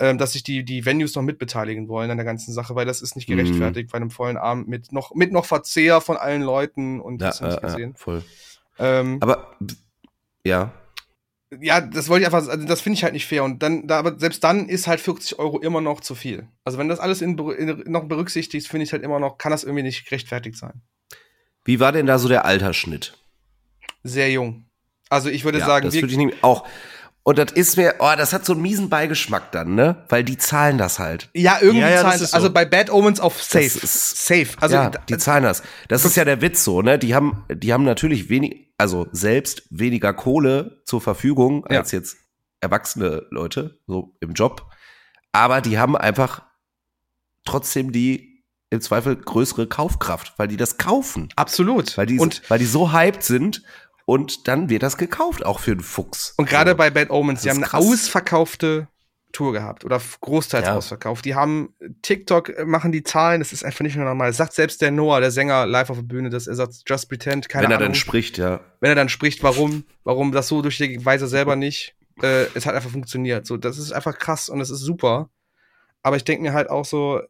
[0.00, 3.02] Ähm, dass sich die, die Venues noch mitbeteiligen wollen an der ganzen Sache, weil das
[3.02, 3.34] ist nicht Mhm.
[3.36, 7.28] gerechtfertigt bei einem vollen Abend mit noch, mit noch Verzehr von allen Leuten und Ja,
[7.28, 7.94] das nicht äh, äh, gesehen.
[7.96, 8.22] voll.
[8.78, 9.56] Ähm, Aber
[10.44, 10.72] ja,
[11.60, 13.42] ja, das wollte ich einfach, also das finde ich halt nicht fair.
[13.42, 16.46] Und dann, da, aber selbst dann ist halt 40 Euro immer noch zu viel.
[16.62, 19.64] Also wenn das alles in, in, noch berücksichtigt, finde ich halt immer noch, kann das
[19.64, 20.82] irgendwie nicht gerechtfertigt sein.
[21.64, 23.18] wie war denn da so der Altersschnitt?
[24.04, 24.67] Sehr jung.
[25.10, 26.66] Also ich würde Ja, sagen, das wir, würde ich nämlich auch.
[27.22, 30.02] Und das ist mir, oh, das hat so einen miesen Beigeschmack dann, ne?
[30.08, 31.28] Weil die zahlen das halt.
[31.34, 32.36] Ja, irgendwie Ja, ja, das zahlen, ist so.
[32.36, 33.64] also bei Bad Omens auf safe.
[33.66, 34.48] ist- safe.
[34.60, 35.62] Also ja, die zahlen das.
[35.88, 36.98] Das ist ja der Witz so, ne?
[36.98, 41.80] Die haben, die haben natürlich wenig, also selbst weniger Kohle zur Verfügung Ja.
[41.80, 42.16] als jetzt
[42.62, 44.70] erwachsene Leute, so im Job.
[45.32, 46.42] Aber die haben einfach
[47.44, 51.28] trotzdem die im Zweifel größere Kaufkraft, weil die das kaufen.
[51.36, 51.96] absolut.
[51.96, 53.62] Weil die, und weil die so hyped sind
[54.08, 56.32] und dann wird das gekauft, auch für einen Fuchs.
[56.38, 56.76] und gerade So.
[56.78, 57.84] bei Bad Omens, die haben eine krass.
[57.84, 58.88] ausverkaufte
[59.32, 60.74] Tour gehabt oder großteils Ja.
[60.76, 61.26] ausverkauft.
[61.26, 64.28] Die haben TikTok äh, machen die Zahlen, das ist einfach nicht mehr normal.
[64.28, 67.10] Das sagt selbst der Noah, der Sänger live auf der Bühne, dass er sagt Just
[67.10, 67.88] Pretend, keine Wenn er Ahnung.
[67.90, 68.60] dann spricht, ja.
[68.80, 71.94] wenn er dann spricht, warum, warum das so durch die Weise selber nicht.
[72.22, 73.46] Äh, es hat einfach funktioniert.
[73.46, 75.28] So, das ist einfach krass und das ist super.
[76.02, 77.20] Aber ich denke mir halt auch so,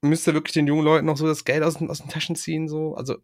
[0.00, 2.66] müsste wirklich den jungen Leuten noch so das Geld aus, den- aus den Taschen ziehen,
[2.68, 2.94] so.
[2.94, 3.16] Also,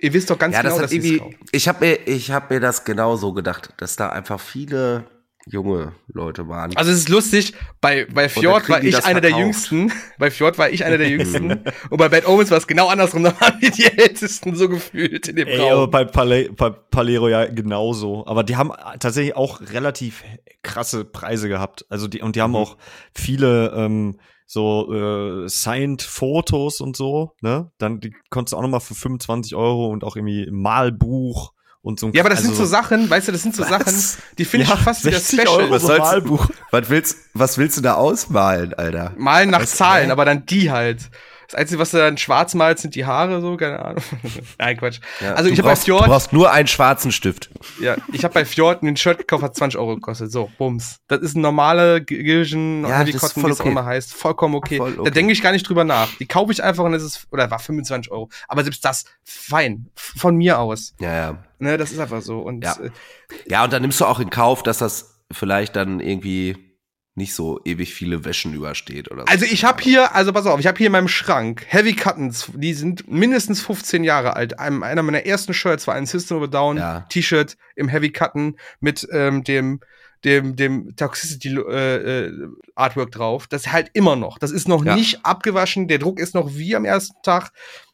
[0.00, 1.22] ihr wisst doch ganz ja, genau, das dass irgendwie,
[1.52, 5.04] ich habe mir, ich habe mir das genauso gedacht, dass da einfach viele
[5.50, 6.76] junge Leute waren.
[6.76, 9.90] Also es ist lustig, bei, bei Fjord war die ich einer der jüngsten.
[10.18, 11.50] Bei Fjord war ich einer der jüngsten.
[11.90, 13.22] und bei Bad Omens war es genau andersrum.
[13.22, 15.90] Da waren wir die Ältesten so gefühlt in dem Ey, aber Raum.
[15.90, 18.26] bei, Pale bei Palero ja genauso.
[18.26, 20.22] Aber die haben tatsächlich auch relativ
[20.62, 21.86] krasse Preise gehabt.
[21.88, 22.56] Also die, und die haben Mhm.
[22.56, 22.76] auch
[23.14, 24.18] viele ähm,
[24.50, 24.92] so
[25.44, 27.70] äh, signed Fotos und so, ne?
[27.76, 32.00] Dann die konntest du auch nochmal für 25 Euro und auch irgendwie ein Malbuch und
[32.00, 33.68] so ein Ja, aber das also sind so Sachen, weißt du, das sind so Was?
[33.68, 33.94] Sachen,
[34.38, 35.60] die finde ich Ja, fast wieder 60 special.
[35.60, 36.48] Euro was, sollst, Malbuch.
[36.70, 39.12] was willst, was willst du da ausmalen, Alter?
[39.18, 41.10] Malen nach Was, Zahlen, aber dann die halt.
[41.50, 44.02] Das Einzige, was du dann schwarz malt, sind die Haare, so, keine Ahnung.
[44.58, 45.00] Nein, Quatsch.
[45.22, 47.48] Ja, also ich habe bei brauchst, du Fjord, brauchst nur einen schwarzen Stift.
[47.80, 50.30] ja, ich habe bei Fjord ein Shirt gekauft, hat 20 Euro gekostet.
[50.30, 50.98] So, bums.
[51.08, 53.68] Das ist ein normale Gilgen, Ja, wie es auch okay.
[53.70, 54.12] immer heißt.
[54.12, 54.76] Vollkommen okay.
[54.76, 55.10] Voll Da okay.
[55.10, 56.08] denke ich gar nicht drüber nach.
[56.18, 58.28] Die kaufe ich einfach und es ist, oder war 25 Euro.
[58.46, 59.86] Aber selbst das, fein.
[59.94, 60.94] Von mir aus.
[61.00, 61.38] Ja, ja.
[61.58, 62.40] Ne, das ist einfach so.
[62.40, 62.74] Und Ja.
[62.74, 62.90] äh,
[63.46, 66.67] Ja, und dann nimmst du auch in Kauf, dass das vielleicht dann irgendwie
[67.18, 69.26] nicht so ewig viele Wäschen übersteht oder so.
[69.26, 72.50] Also ich habe hier, also pass auf, ich habe hier in meinem Schrank Heavy Cuttons,
[72.54, 74.58] die sind mindestens 15 Jahre alt.
[74.58, 77.00] Ein, einer meiner ersten Shirts war ein System of a Down Ja.
[77.10, 79.80] T-Shirt im Heavy Cutten mit ähm, dem
[80.24, 82.32] dem dem Toxicity äh, äh,
[82.74, 83.46] Artwork drauf.
[83.46, 84.38] Das halt immer noch.
[84.38, 84.96] Das ist noch Ja.
[84.96, 85.86] nicht abgewaschen.
[85.86, 87.50] Der Druck ist noch wie am ersten Tag.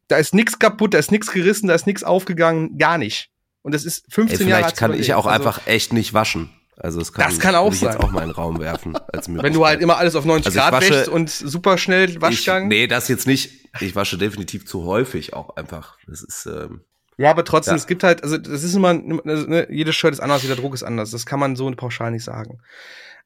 [0.08, 3.30] Da ist nichts kaputt, da ist nichts gerissen, da ist nichts aufgegangen, gar nicht.
[3.62, 6.50] Und das ist 15 Ey, Jahre vielleicht kann ich auch Also, einfach echt nicht waschen.
[6.76, 8.02] Also es kann, Das kann auch ich jetzt sein.
[8.02, 8.96] auch mal in den Raum werfen.
[9.12, 12.20] Als wenn du halt immer alles auf 90 Also Grad wasche- wäschst und super schnell
[12.20, 12.64] Waschgang.
[12.64, 13.68] Ich, nee, das jetzt nicht.
[13.80, 15.96] Ich wasche definitiv zu häufig auch einfach.
[16.08, 16.80] Das ist ähm,
[17.16, 17.76] Ja, aber trotzdem, Ja.
[17.76, 20.74] es gibt halt, also das ist immer, also, ne, jedes Shirt ist anders, jeder Druck
[20.74, 21.10] ist anders.
[21.12, 22.58] Das kann man so pauschal nicht sagen.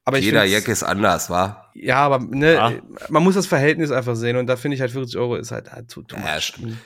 [0.05, 1.71] Aber ich jeder Jack ist anders, war.
[1.75, 2.71] Ja, aber ne, Ja.
[3.09, 5.71] man muss das Verhältnis einfach sehen und da finde ich halt 40 Euro ist halt,
[5.71, 6.39] halt zu, zu Ja,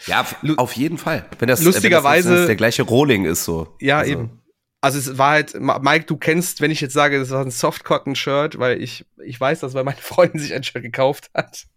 [0.07, 0.25] ja,
[0.57, 1.25] auf jeden Fall.
[1.39, 3.75] Wenn das, Lustigerweise- wenn das, der gleiche Rohling ist so.
[3.79, 4.39] Ja, Also, eben.
[4.83, 8.59] Also es war halt, Mike, du kennst, wenn ich jetzt sage, das war ein Soft-Cotton-Shirt,
[8.59, 11.67] weil ich, ich weiß das, weil meine Freundin sich ein Shirt gekauft hat.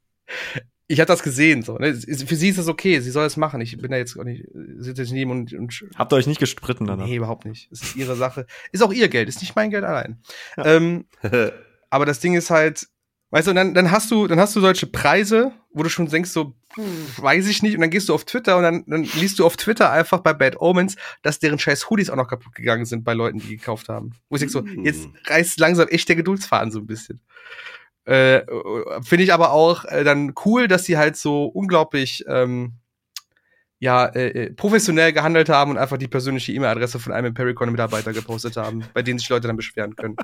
[0.88, 1.78] Ich hatte das gesehen, so.
[1.78, 1.94] Ne?
[1.94, 3.60] Für sie ist das okay, sie soll es machen.
[3.60, 4.46] Ich bin da jetzt auch nicht,
[4.78, 7.06] sitze jetzt neben und, und Habt ihr euch nicht gestritten danach?
[7.06, 7.70] Nee, überhaupt nicht.
[7.70, 8.44] Es ist ihre Sache.
[8.72, 10.20] Ist auch ihr Geld, ist nicht mein Geld allein.
[10.56, 11.04] Ähm,
[11.90, 12.88] aber das Ding ist halt,
[13.30, 16.06] weißt du, und dann, dann hast du, dann hast du solche Preise, wo du schon
[16.06, 19.02] denkst, so, pff, weiß ich nicht, und dann gehst du auf Twitter und dann, dann
[19.02, 22.54] liest du auf Twitter einfach bei Bad Omens, dass deren scheiß Hoodies auch noch kaputt
[22.54, 24.12] gegangen sind bei Leuten, die gekauft haben.
[24.28, 24.84] Wo ich denk so, Mm.
[24.84, 27.20] jetzt reißt langsam echt der Geduldsfaden so ein bisschen.
[28.04, 28.42] Äh,
[29.02, 32.74] Finde ich aber auch äh, dann cool, dass sie halt so unglaublich ähm,
[33.78, 38.56] ja, äh, äh, professionell gehandelt haben und einfach die persönliche E-Mail-Adresse von einem Impericon-Mitarbeiter gepostet
[38.56, 40.16] haben, bei denen sich Leute dann beschweren können.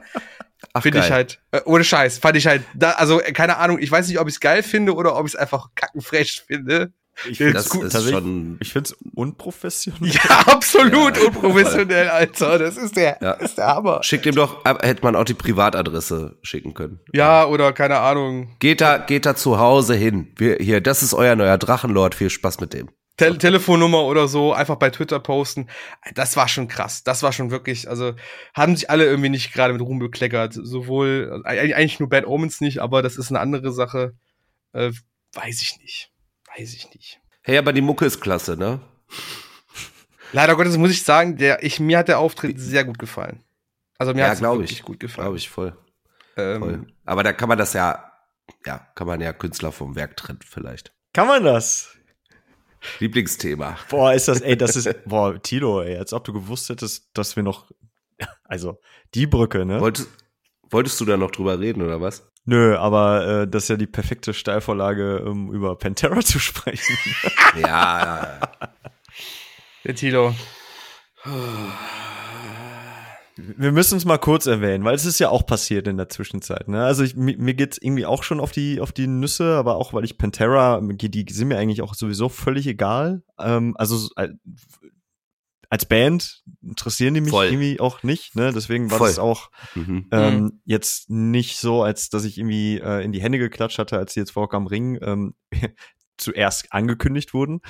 [0.73, 3.79] Ach, Finde ich halt, äh, ohne Scheiß, fand ich halt, da, also äh, keine Ahnung,
[3.79, 6.93] ich weiß nicht, ob ich es geil finde oder ob ich es einfach kackenfrech finde.
[7.29, 8.57] Ich gut, ist tatsächlich- schon.
[8.61, 10.11] Ich find's unprofessionell.
[10.15, 11.25] Ja, absolut Ja.
[11.25, 12.59] unprofessionell, Alter.
[12.59, 13.33] Das ist der, Ja.
[13.33, 14.03] ist der Hammer.
[14.03, 17.01] Schickt ihm doch, hätte man auch die Privatadresse schicken können.
[17.13, 18.57] Ja, oder keine Ahnung.
[18.61, 20.33] Geht da, geht da zu Hause hin.
[20.37, 22.15] Wir, hier, das ist euer neuer Drachenlord.
[22.15, 22.89] Viel Spaß mit dem.
[23.23, 25.69] Tel Telefonnummer oder so, einfach bei Twitter posten.
[26.15, 27.05] Das war schon krass.
[27.05, 28.15] Das war schon wirklich, also
[28.55, 30.55] haben sich alle irgendwie nicht gerade mit Ruhm bekleckert.
[30.55, 34.15] Sowohl, äh, eigentlich nur Bad Omens nicht, aber das ist eine andere Sache.
[34.73, 34.91] Äh,
[35.35, 36.11] weiß ich nicht.
[36.57, 37.21] Weiß ich nicht.
[37.43, 38.81] Hey, aber die Mucke ist klasse, ne?
[40.33, 43.43] Leider Gottes muss ich sagen, der, ich, mir hat der Auftritt sehr gut gefallen.
[43.99, 44.83] Also mir Ja, hat es wirklich ich.
[44.83, 45.27] gut gefallen.
[45.27, 45.77] Glaube ich voll.
[46.37, 46.87] Ähm, voll.
[47.05, 48.11] Aber da kann man das ja,
[48.67, 50.93] ja, kann man ja Künstler vom Werk trennen vielleicht.
[51.13, 51.95] Kann man das?
[52.99, 53.77] Lieblingsthema.
[53.89, 57.37] Boah, ist das, ey, das ist, boah, Tilo, ey, als ob du gewusst hättest, dass
[57.37, 57.71] wir noch,
[58.45, 58.81] also,
[59.15, 59.81] die Brücke, ne?
[59.81, 60.09] Wolltest,
[60.71, 62.29] wolltest du da noch drüber reden oder was?
[62.45, 66.97] Nö, aber äh, das ist ja die perfekte Steilvorlage, um über Pantera zu sprechen.
[67.55, 68.69] Ja, ja, ja.
[69.85, 70.35] der Tilo.
[73.57, 76.69] Wir müssen es mal kurz erwähnen, weil es ist ja auch passiert in der Zwischenzeit.
[76.69, 76.85] Ne?
[76.85, 79.93] Also ich, mir, mir geht's irgendwie auch schon auf die auf die Nüsse, aber auch
[79.93, 83.23] weil ich Pantera, die, die sind mir eigentlich auch sowieso völlig egal.
[83.39, 84.29] Ähm, also so, äh,
[85.71, 87.47] als Band interessieren die mich Voll.
[87.47, 88.37] irgendwie auch nicht.
[88.37, 88.53] Ne?
[88.53, 89.09] Deswegen war Voll.
[89.09, 90.07] das auch Mhm.
[90.13, 94.13] ähm, jetzt nicht so, als dass ich irgendwie äh, in die Hände geklatscht hatte, als
[94.13, 95.35] sie jetzt vor Rock am Ring ähm,
[96.19, 97.61] zuerst angekündigt wurden.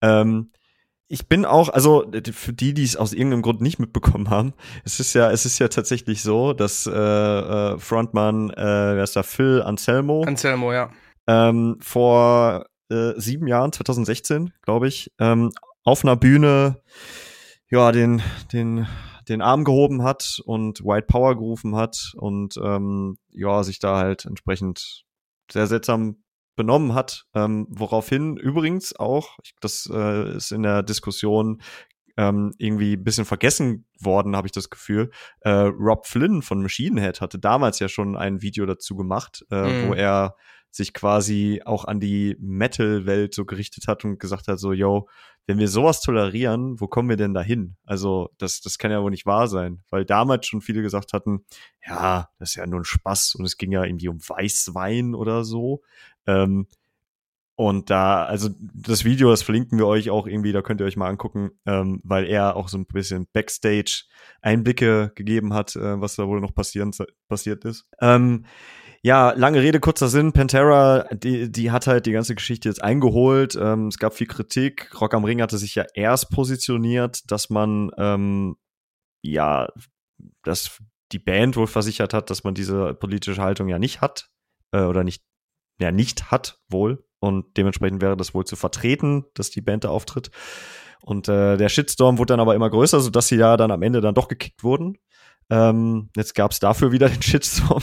[0.00, 0.50] Ähm,
[1.12, 4.98] ich bin auch, also für die, die es aus irgendeinem Grund nicht mitbekommen haben, es
[4.98, 9.22] ist ja, es ist ja tatsächlich so, dass äh, äh, Frontmann, äh, wer ist da,
[9.22, 10.90] Phil Anselmo, Anselmo, ja.
[11.26, 15.52] ähm, vor äh, sieben Jahren, 2016, glaube ich, ähm,
[15.84, 16.80] auf einer Bühne
[17.70, 18.22] ja den
[18.54, 18.86] den
[19.28, 24.24] den Arm gehoben hat und White Power gerufen hat und ähm, ja sich da halt
[24.24, 25.04] entsprechend
[25.50, 26.21] sehr seltsam
[26.56, 31.62] benommen hat, ähm, woraufhin übrigens auch, das äh, ist in der Diskussion
[32.18, 35.10] ähm, irgendwie ein bisschen vergessen worden, habe ich das Gefühl.
[35.40, 39.54] Äh, Rob Flynn von Machine Head hatte damals ja schon ein Video dazu gemacht, äh,
[39.62, 39.88] Mhm.
[39.88, 40.36] wo er
[40.70, 45.06] sich quasi auch an die Metal-Welt so gerichtet hat und gesagt hat, so, yo,
[45.46, 47.76] wenn wir sowas tolerieren, wo kommen wir denn da hin?
[47.84, 51.44] Also, das, das kann ja wohl nicht wahr sein, weil damals schon viele gesagt hatten,
[51.86, 55.44] ja, das ist ja nur ein Spaß und es ging ja irgendwie um Weißwein oder
[55.44, 55.82] so.
[56.26, 56.66] Ähm,
[57.54, 60.96] und da, also das Video, das verlinken wir euch auch irgendwie, da könnt ihr euch
[60.96, 66.26] mal angucken, ähm, weil er auch so ein bisschen Backstage-Einblicke gegeben hat, äh, was da
[66.26, 66.92] wohl noch passieren,
[67.28, 67.86] passiert ist.
[68.00, 68.46] Ähm,
[69.04, 70.32] Ja, lange Rede, kurzer Sinn.
[70.32, 73.58] Pantera, die, die hat halt die ganze Geschichte jetzt eingeholt.
[73.60, 74.90] Ähm, es gab viel Kritik.
[75.00, 78.56] Rock am Ring hatte sich ja erst positioniert, dass man, ähm,
[79.22, 79.68] ja,
[80.44, 80.78] dass
[81.10, 84.30] die Band wohl versichert hat, dass man diese politische Haltung ja nicht hat.
[84.70, 85.24] Äh, oder nicht,
[85.82, 87.04] ja, nicht hat wohl.
[87.18, 90.30] Und dementsprechend wäre das wohl zu vertreten, dass die Band da auftritt.
[91.02, 94.00] Und äh, der Shitstorm wurde dann aber immer größer, sodass sie ja dann am Ende
[94.00, 94.98] dann doch gekickt wurden.
[95.50, 97.82] Ähm, jetzt gab es dafür wieder den Shitstorm.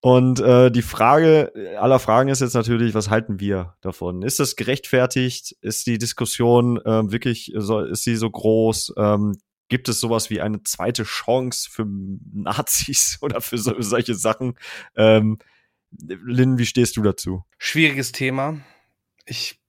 [0.00, 4.22] Und äh, die Frage aller Fragen ist jetzt natürlich, was halten wir davon?
[4.22, 5.56] Ist das gerechtfertigt?
[5.62, 8.94] Ist die Diskussion äh, wirklich, so, ist sie so groß?
[8.96, 9.36] Ähm,
[9.68, 11.86] gibt es sowas wie eine zweite Chance für
[12.32, 14.54] Nazis oder für so, solche Sachen?
[14.96, 15.38] Ähm,
[16.02, 17.44] Lynn, wie stehst du dazu?
[17.58, 18.60] Schwieriges Thema.
[19.24, 19.60] Ich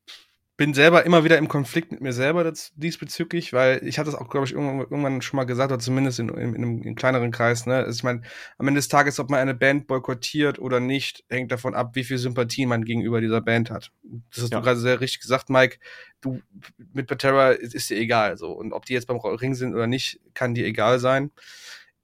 [0.57, 4.27] bin selber immer wieder im Konflikt mit mir selber diesbezüglich, weil ich hatte es auch,
[4.27, 7.67] glaube ich, irgendwann, schon mal gesagt, oder zumindest in, in, in einem in kleineren Kreis.
[7.67, 7.75] Ne?
[7.75, 8.23] Also ich meine,
[8.57, 12.03] am Ende des Tages, ob man eine Band boykottiert oder nicht, hängt davon ab, wie
[12.03, 13.91] viel Sympathie man gegenüber dieser Band hat.
[14.31, 14.57] Das hast ja.
[14.57, 15.77] du gerade sehr richtig gesagt, Mike.
[16.21, 16.41] Du
[16.91, 18.37] mit Patera ist, ist dir egal.
[18.37, 18.51] So.
[18.51, 21.31] Und ob die jetzt beim Ring sind oder nicht, kann dir egal sein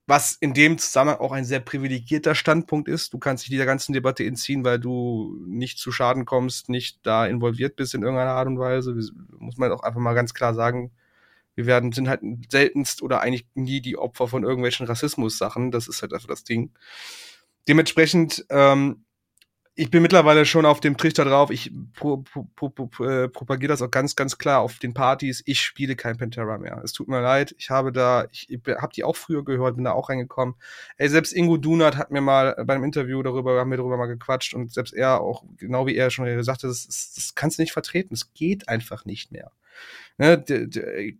[0.05, 3.13] was in dem Zusammenhang auch ein sehr privilegierter Standpunkt ist.
[3.13, 7.25] Du kannst dich dieser ganzen Debatte entziehen, weil du nicht zu Schaden kommst, nicht da
[7.25, 8.93] involviert bist in irgendeiner Art und Weise.
[9.37, 10.91] Muss man auch einfach mal ganz klar sagen.
[11.55, 15.71] Wir werden, sind halt seltenst oder eigentlich nie die Opfer von irgendwelchen Rassismus-Sachen.
[15.71, 16.71] Das ist halt einfach das Ding.
[17.67, 19.05] Dementsprechend ähm,
[19.75, 21.49] ich bin mittlerweile schon auf dem Trichter drauf.
[21.49, 25.41] Ich pro, pro, pro, äh, propagiere das auch ganz, ganz klar auf den Partys.
[25.45, 26.79] Ich spiele kein Pantera mehr.
[26.83, 27.55] Es tut mir leid.
[27.57, 30.55] Ich habe da, ich, ich habe die auch früher gehört, bin da auch reingekommen.
[30.97, 34.05] Ey, selbst Ingo Dunat hat mir mal bei einem Interview darüber, haben wir darüber mal
[34.05, 37.57] gequatscht und selbst er auch, genau wie er schon gesagt hat, das, das, das kannst
[37.57, 38.13] du nicht vertreten.
[38.13, 39.51] Es geht einfach nicht mehr.
[40.17, 40.43] Ne,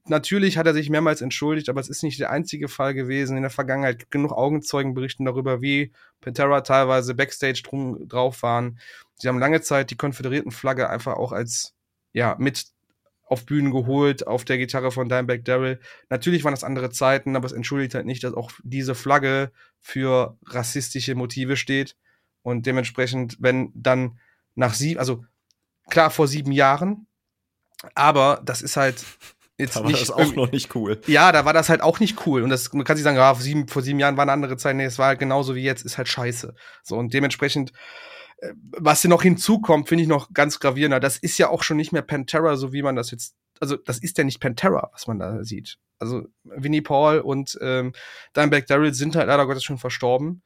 [0.06, 3.36] natürlich hat er sich mehrmals entschuldigt, aber es ist nicht der einzige Fall gewesen.
[3.36, 5.91] In der Vergangenheit genug Augenzeugen berichten darüber, wie
[6.22, 8.80] Pantera teilweise Backstage drum, drauf waren.
[9.16, 11.74] Sie haben lange Zeit die Konföderiertenflagge einfach auch als,
[12.14, 12.66] ja, mit
[13.26, 15.80] auf Bühnen geholt, auf der Gitarre von Dimebag Daryl.
[16.10, 20.38] Natürlich waren das andere Zeiten, aber es entschuldigt halt nicht, dass auch diese Flagge für
[20.45, 21.95] rassistische Motive steht.
[22.43, 24.20] Und dementsprechend, wenn dann
[24.54, 25.26] nach sieben, also
[25.89, 27.08] klar vor sieben Jahren,
[27.95, 29.03] aber das ist halt
[29.57, 30.99] jetzt da war nicht das auch noch nicht cool.
[31.07, 32.43] Ja, da war das halt auch nicht cool.
[32.43, 34.57] Und das, man kann sich sagen, ja, vor sieben, vor sieben Jahren war eine andere
[34.57, 34.75] Zeit.
[34.75, 36.55] Nee, es war halt genauso wie jetzt, ist halt scheiße.
[36.84, 37.71] So, und dementsprechend,
[38.38, 40.99] äh, was hier noch hinzukommt, finde ich noch ganz gravierender.
[40.99, 43.99] Das ist ja auch schon nicht mehr Pantera, so wie man das jetzt, also das
[43.99, 45.77] ist ja nicht Pantera, was man da sieht.
[45.99, 47.93] Also Winnie Paul und ähm,
[48.36, 50.43] Dimebag Daryl sind halt leider Gottes schon verstorben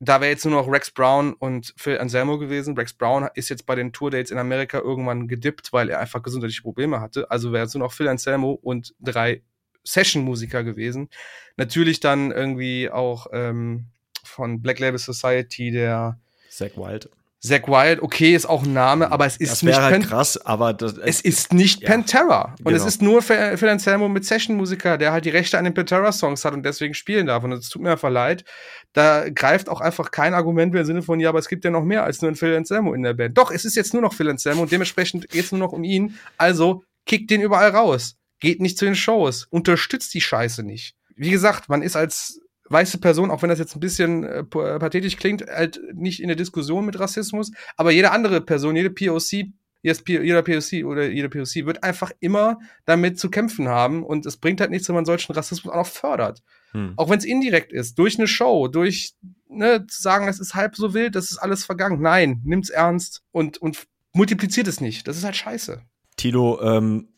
[0.00, 2.76] da wäre jetzt nur noch Rex Brown und Phil Anselmo gewesen.
[2.76, 6.62] Rex Brown ist jetzt bei den Tourdates in Amerika irgendwann gedippt, weil er einfach gesundheitliche
[6.62, 7.30] Probleme hatte.
[7.30, 9.42] Also wäre jetzt nur noch Phil Anselmo und drei
[9.84, 11.10] Session-Musiker gewesen.
[11.56, 13.86] Natürlich dann irgendwie auch ähm,
[14.24, 17.10] von Black Label Society der Zack Wild.
[17.42, 20.74] Zack Wild, okay, ist auch ein Name, aber es ist das nicht halt krass, aber
[20.74, 22.76] das, es ist nicht ja, Pantera und genau.
[22.76, 26.52] es ist nur Phil Anselmo mit Session-Musiker, der halt die Rechte an den Pantera-Songs hat
[26.52, 28.44] und deswegen spielen darf und es tut mir einfach leid.
[28.92, 31.70] Da greift auch einfach kein Argument mehr im Sinne von, ja, aber es gibt ja
[31.70, 33.38] noch mehr als nur ein Phil Anselmo in der Band.
[33.38, 35.82] Doch, es ist jetzt nur noch Phil Anselmo und dementsprechend geht es nur noch um
[35.82, 36.18] ihn.
[36.36, 38.16] Also kickt den überall raus.
[38.40, 39.46] Geht nicht zu den Shows.
[39.48, 40.94] Unterstützt die Scheiße nicht.
[41.16, 42.40] Wie gesagt, man ist als
[42.70, 46.36] weiße Person, auch wenn das jetzt ein bisschen äh, pathetisch klingt, halt nicht in der
[46.36, 49.50] Diskussion mit Rassismus, aber jede andere Person, jede POC,
[49.82, 54.60] jeder POC oder jede POC wird einfach immer damit zu kämpfen haben und es bringt
[54.60, 56.42] halt nichts, wenn man solchen Rassismus auch noch fördert.
[56.72, 56.92] Hm.
[56.96, 59.14] Auch wenn es indirekt ist, durch eine Show, durch
[59.48, 62.00] ne, zu sagen, es ist halb so wild, das ist alles vergangen.
[62.00, 65.08] Nein, nimm's ernst und, und multipliziert es nicht.
[65.08, 65.82] Das ist halt scheiße.
[66.16, 67.08] Tilo, ähm,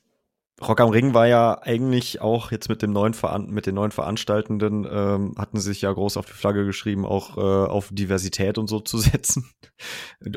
[0.69, 3.91] Rock am Ring war ja eigentlich auch jetzt mit dem neuen Veran mit den neuen
[3.91, 8.59] Veranstaltenden ähm, hatten sie sich ja groß auf die Flagge geschrieben, auch äh, auf Diversität
[8.59, 9.51] und so zu setzen.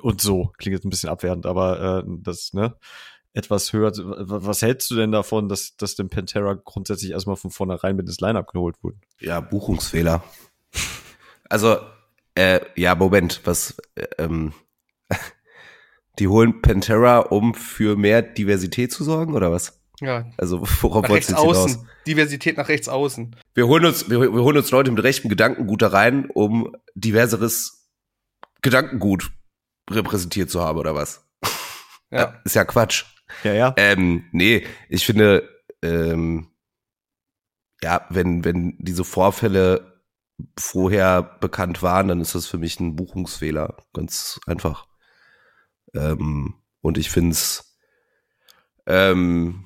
[0.02, 2.76] und so klingt jetzt ein bisschen abwertend, aber äh, das ne
[3.34, 3.92] etwas höher.
[3.96, 8.22] Was hältst du denn davon, dass dass dem Pantera grundsätzlich erstmal von vornherein mit ins
[8.22, 9.02] Lineup geholt wurden?
[9.20, 10.24] Ja, Buchungsfehler.
[11.50, 11.78] also
[12.36, 14.54] äh, ja, Moment, was äh, ähm,
[16.20, 19.82] die holen Pantera, um für mehr Diversität zu sorgen oder was?
[20.02, 20.26] Ja.
[20.38, 21.88] Also worauf wolltest du außen.
[22.08, 23.36] Diversität nach rechts außen.
[23.54, 27.90] Wir holen uns, wir, wir holen uns Leute mit rechtem Gedankengut da rein, um diverseres
[28.62, 29.32] Gedankengut
[29.90, 31.26] repräsentiert zu haben, oder was?
[32.12, 32.40] Ja.
[32.46, 33.04] Ist ja Quatsch.
[33.44, 33.74] Ja, ja.
[33.78, 35.50] Ähm, nee, ich finde,
[35.82, 36.48] ähm,
[37.84, 40.02] ja, wenn, wenn diese Vorfälle
[40.58, 43.78] vorher bekannt waren, dann ist das für mich ein Buchungsfehler.
[43.94, 44.88] Ganz einfach.
[45.94, 47.78] Ähm, und ich finde es,
[48.86, 49.66] ähm,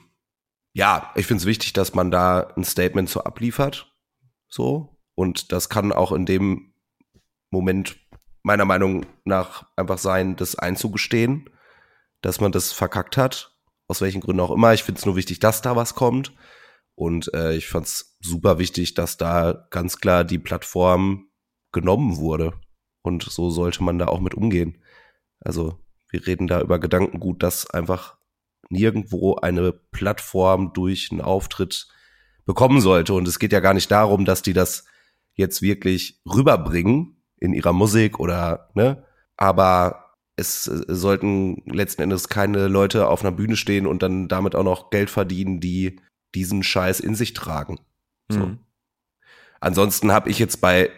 [0.74, 3.92] ja, ich finde es wichtig, dass man da ein Statement so abliefert.
[4.48, 4.98] So.
[5.16, 6.74] Und das kann auch in dem
[7.50, 7.98] Moment
[8.44, 11.50] meiner Meinung nach einfach sein, das einzugestehen,
[12.22, 13.58] dass man das verkackt hat,
[13.88, 14.74] aus welchen Gründen auch immer.
[14.74, 16.34] Ich finde es nur wichtig, dass da was kommt.
[16.96, 21.30] Und äh, ich fand es super wichtig, dass da ganz klar die Plattform
[21.72, 22.54] genommen wurde.
[23.02, 24.84] Und so sollte man da auch mit umgehen.
[25.40, 28.19] Also wir reden da über Gedankengut, dass einfach
[28.70, 31.88] nirgendwo eine Plattform durch einen Auftritt
[32.46, 33.14] bekommen sollte.
[33.14, 34.86] Und es geht ja gar nicht darum, dass die das
[35.34, 39.04] jetzt wirklich rüberbringen in ihrer Musik oder, ne?
[39.38, 44.64] Aber es sollten letzten Endes keine Leute auf einer Bühne stehen und dann damit auch
[44.64, 46.00] noch Geld verdienen, die
[46.34, 47.80] diesen Scheiß in sich tragen.
[48.30, 48.40] So.
[48.40, 48.60] Mhm.
[49.60, 50.90] Ansonsten habe ich jetzt bei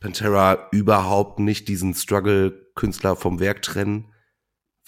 [0.00, 4.12] Pantera überhaupt nicht diesen Struggle Künstler vom Werk trennen,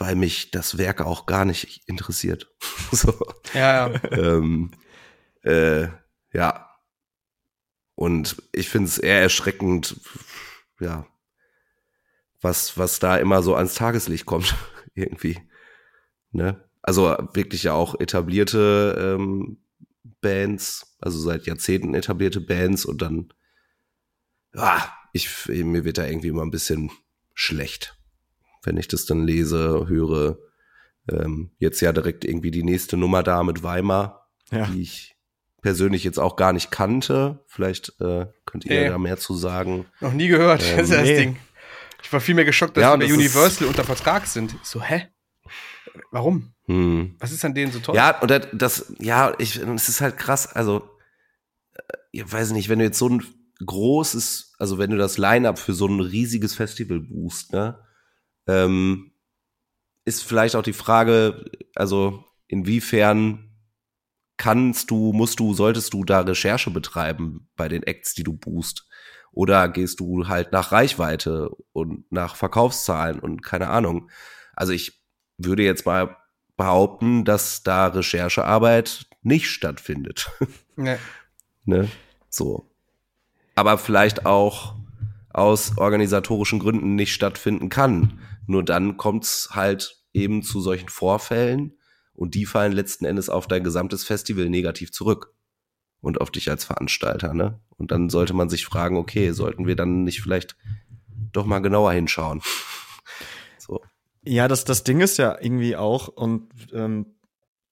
[0.00, 2.50] weil mich das Werk auch gar nicht interessiert.
[2.90, 3.14] so.
[3.52, 4.12] Ja, ja.
[4.12, 4.70] ähm,
[5.42, 5.88] äh,
[6.32, 6.70] ja.
[7.94, 10.00] Und ich finde es eher erschreckend,
[10.80, 11.06] ja,
[12.40, 14.54] was, was da immer so ans Tageslicht kommt,
[14.94, 15.38] irgendwie.
[16.32, 16.64] Ne?
[16.80, 19.58] Also wirklich ja auch etablierte ähm,
[20.22, 23.34] Bands, also seit Jahrzehnten etablierte Bands und dann,
[24.54, 26.90] ja, ich, mir wird da irgendwie immer ein bisschen
[27.34, 27.99] schlecht,
[28.62, 30.38] wenn ich das dann lese, höre.
[31.10, 34.66] Ähm, jetzt ja direkt irgendwie die nächste Nummer da mit Weimar, ja.
[34.66, 35.16] die ich
[35.62, 37.44] persönlich jetzt auch gar nicht kannte.
[37.46, 38.88] Vielleicht äh, könnt ihr nee.
[38.88, 39.86] da mehr zu sagen.
[40.00, 41.08] Noch nie gehört, ähm, das ist nee.
[41.08, 41.36] das Ding.
[42.02, 44.56] Ich war vielmehr geschockt, dass ja, wir bei Universal unter Vertrag sind.
[44.62, 45.08] So, hä?
[46.10, 46.54] Warum?
[46.66, 47.16] Hm.
[47.18, 47.94] Was ist an denen so toll?
[47.94, 50.46] Ja, und das, ja, ich, es ist halt krass.
[50.46, 50.88] Also,
[51.74, 53.22] äh, ich weiß nicht, wenn du jetzt so ein
[53.64, 57.78] großes, also wenn du das Line-up für so ein riesiges Festival buchst, ne,
[58.50, 59.12] ähm,
[60.04, 61.44] ist vielleicht auch die Frage,
[61.74, 63.50] also inwiefern
[64.36, 68.88] kannst du, musst du, solltest du da Recherche betreiben bei den Acts, die du buchst?
[69.32, 74.10] Oder gehst du halt nach Reichweite und nach Verkaufszahlen und keine Ahnung.
[74.54, 75.04] Also ich
[75.38, 76.16] würde jetzt mal
[76.56, 80.30] behaupten, dass da Recherchearbeit nicht stattfindet.
[80.76, 80.96] Nee.
[81.66, 81.90] ne?
[82.30, 82.70] So.
[83.54, 84.76] Aber vielleicht auch
[85.28, 88.18] aus organisatorischen Gründen nicht stattfinden kann.
[88.50, 91.78] Nur dann kommt es halt eben zu solchen Vorfällen
[92.14, 95.32] und die fallen letzten Endes auf dein gesamtes Festival negativ zurück
[96.00, 97.60] und auf dich als Veranstalter, ne?
[97.76, 100.56] Und dann sollte man sich fragen, okay, sollten wir dann nicht vielleicht
[101.30, 102.42] doch mal genauer hinschauen?
[103.58, 103.80] so.
[104.24, 107.06] Ja, das, das Ding ist ja irgendwie auch, und ähm,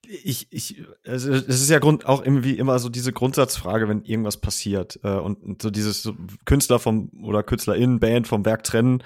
[0.07, 5.01] ich, ich, es ist ja Grund, auch irgendwie immer so diese Grundsatzfrage, wenn irgendwas passiert
[5.03, 6.13] äh, und so dieses
[6.45, 9.03] Künstler vom oder KünstlerInnen, Band vom Werk trennen.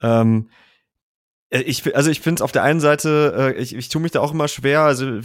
[0.00, 0.65] Ähm, äh,
[1.50, 4.20] ich, also ich finde es auf der einen Seite, äh, ich, ich tue mich da
[4.20, 5.20] auch immer schwer, also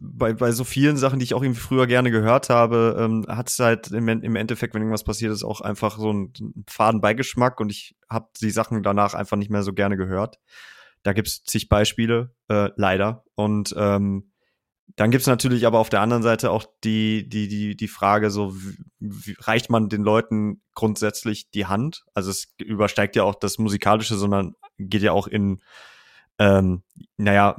[0.00, 3.48] bei, bei so vielen Sachen, die ich auch irgendwie früher gerne gehört habe, ähm, hat
[3.48, 6.32] es halt im, im Endeffekt, wenn irgendwas passiert ist, auch einfach so einen
[6.68, 10.38] faden Beigeschmack und ich habe die Sachen danach einfach nicht mehr so gerne gehört.
[11.02, 13.24] Da gibt's zig Beispiele, äh, leider.
[13.34, 14.32] Und ähm,
[14.96, 18.54] dann gibt's natürlich aber auf der anderen Seite auch die, die, die, die Frage, so
[18.54, 22.04] wie, wie reicht man den Leuten grundsätzlich die Hand?
[22.14, 25.62] Also es übersteigt ja auch das Musikalische, sondern geht ja auch in,
[26.38, 26.82] ähm,
[27.16, 27.56] naja,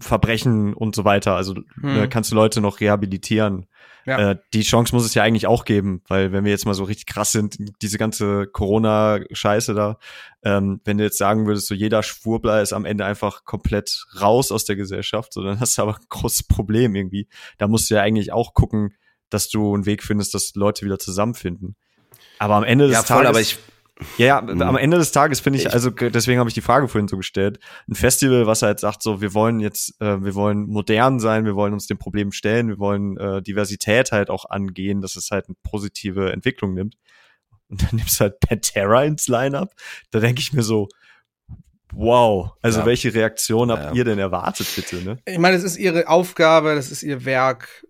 [0.00, 1.34] Verbrechen und so weiter.
[1.34, 1.64] Also hm.
[1.80, 3.66] ne, kannst du Leute noch rehabilitieren.
[4.04, 4.30] Ja.
[4.30, 6.84] Äh, die Chance muss es ja eigentlich auch geben, weil wenn wir jetzt mal so
[6.84, 9.98] richtig krass sind, diese ganze Corona-Scheiße da,
[10.42, 14.50] ähm, wenn du jetzt sagen würdest, so jeder Schwurbler ist am Ende einfach komplett raus
[14.50, 17.28] aus der Gesellschaft, so dann hast du aber ein großes Problem irgendwie.
[17.58, 18.94] Da musst du ja eigentlich auch gucken,
[19.28, 21.76] dass du einen Weg findest, dass Leute wieder zusammenfinden.
[22.38, 23.58] Aber am Ende des ja, voll, Tages.
[24.00, 24.62] Ich ja, ja, mhm.
[24.62, 27.58] am Ende des Tages finde ich, also deswegen habe ich die Frage vorhin so gestellt,
[27.88, 31.56] ein Festival, was halt sagt, so, wir wollen jetzt, äh, wir wollen modern sein, wir
[31.56, 35.46] wollen uns dem Problem stellen, wir wollen äh, Diversität halt auch angehen, dass es halt
[35.46, 36.96] eine positive Entwicklung nimmt.
[37.68, 39.72] Und dann nimmst du halt Pantera ins Line-Up.
[40.10, 40.88] Da denke ich mir so,
[41.92, 42.86] wow, also ja.
[42.86, 43.92] welche Reaktion habt ja.
[43.92, 45.18] ihr denn erwartet, bitte, ne?
[45.26, 47.86] Ich meine, es ist ihre Aufgabe, das ist ihr Werk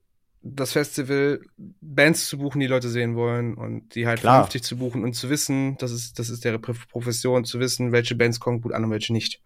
[0.55, 1.41] das Festival
[1.81, 4.37] Bands zu buchen, die Leute sehen wollen und die halt Klar.
[4.37, 8.15] vernünftig zu buchen und zu wissen, das ist, das ist deren Profession, zu wissen, welche
[8.15, 9.41] Bands kommen gut an und welche nicht.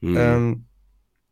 [0.00, 0.16] Mhm.
[0.16, 0.64] Ähm,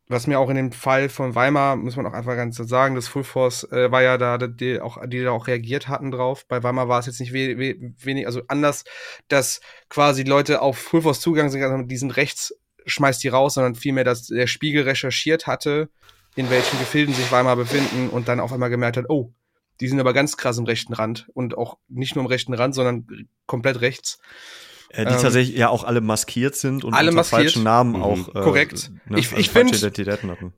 [0.08, 3.08] was mir auch in dem Fall von Weimar, muss man auch einfach ganz sagen, das
[3.08, 6.46] Full Force äh, war ja da, die, auch, die da auch reagiert hatten drauf.
[6.46, 8.84] Bei Weimar war es jetzt nicht we we wenig, also anders,
[9.28, 13.74] dass quasi Leute auf Full Force zugegangen sind, die sind rechts, schmeißt die raus, sondern
[13.74, 15.88] vielmehr, dass der Spiegel recherchiert hatte,
[16.34, 19.32] in welchen Gefilden sich Weimar befinden und dann auf einmal gemerkt hat, oh,
[19.80, 22.74] die sind aber ganz krass im rechten Rand und auch nicht nur im rechten Rand,
[22.74, 23.06] sondern
[23.46, 24.18] komplett rechts.
[24.90, 27.42] Äh, die ähm, tatsächlich ja auch alle maskiert sind und alle unter maskiert.
[27.42, 28.02] falschen Namen mhm.
[28.02, 28.28] auch.
[28.28, 28.92] Äh, Korrekt.
[29.06, 29.74] Ne, ich also ich finde,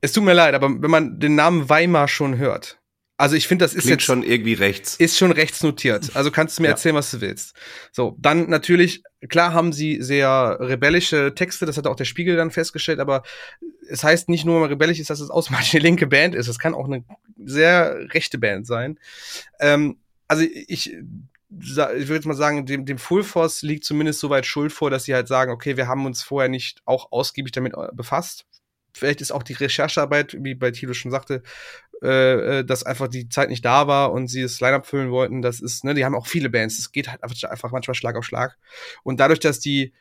[0.01, 2.79] es tut mir leid, aber wenn man den Namen Weimar schon hört,
[3.17, 4.97] Also ich finde, das ist Klingt jetzt schon irgendwie rechts.
[4.97, 6.11] ist schon rechts notiert.
[6.17, 6.73] Also kannst du mir Ja.
[6.73, 7.55] erzählen, was du willst.
[7.93, 12.51] So, dann natürlich, klar haben sie sehr rebellische Texte, das hat auch der Spiegel dann
[12.51, 13.23] festgestellt, aber
[13.89, 16.49] es heißt nicht nur, wenn man rebellisch ist, dass es automatisch eine linke Band ist.
[16.49, 17.05] Es kann auch eine
[17.45, 18.99] sehr rechte Band sein.
[19.61, 20.97] Ähm, also ich, ich
[21.77, 25.05] würde jetzt mal sagen, dem, dem Full Force liegt zumindest so weit Schuld vor, dass
[25.05, 28.45] sie halt sagen, okay, wir haben uns vorher nicht auch ausgiebig damit äh, befasst.
[28.93, 31.43] Vielleicht ist auch die Recherchearbeit, wie bei Tilo schon sagte,
[32.05, 35.43] äh, äh, dass einfach die Zeit nicht da war und sie das Line-Up füllen wollten.
[35.43, 36.79] Das ist, ne, die haben auch viele Bands.
[36.79, 38.57] Es geht halt einfach, einfach manchmal Schlag auf Schlag.
[39.03, 39.93] Und dadurch, dass die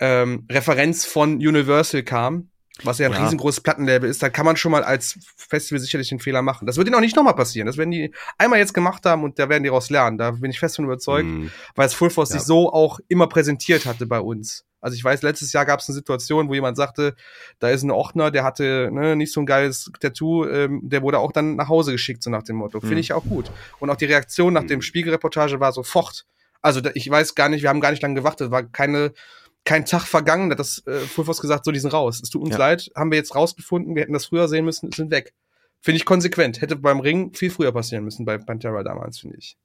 [0.00, 2.48] ähm, Referenz von Universal kam,
[2.82, 3.22] was ja ein Ja.
[3.22, 6.66] riesengroßes Plattenlabel ist, da kann man schon mal als Festival sicherlich einen Fehler machen.
[6.66, 7.66] Das wird ihnen auch nicht nochmal passieren.
[7.66, 10.18] Das werden die einmal jetzt gemacht haben und da werden die raus lernen.
[10.18, 11.50] Da bin ich fest von überzeugt Hm.
[11.76, 12.38] weil es Full Force Ja.
[12.38, 14.64] sich so auch immer präsentiert hatte bei uns.
[14.82, 17.14] Also ich weiß, letztes Jahr gab es eine Situation, wo jemand sagte,
[17.60, 21.18] da ist ein Ordner, der hatte ne, nicht so ein geiles Tattoo, ähm, der wurde
[21.20, 22.80] auch dann nach Hause geschickt, so nach dem Motto.
[22.80, 23.00] Finde Mhm.
[23.00, 23.50] ich auch gut.
[23.78, 24.82] Und auch die Reaktion nach dem Mhm.
[24.82, 26.26] Spiegelreportage war sofort.
[26.60, 29.12] Also da, ich weiß gar nicht, wir haben gar nicht lange gewartet, war keine
[29.64, 32.20] kein Tag vergangen, da hat das äh, Full Force gesagt, so die sind raus.
[32.20, 32.58] Es tut uns Ja.
[32.58, 35.34] leid, haben wir jetzt rausgefunden, wir hätten das früher sehen müssen, sind weg.
[35.80, 36.60] Finde ich konsequent.
[36.60, 39.56] Hätte beim Ring viel früher passieren müssen bei Pantera damals, finde ich.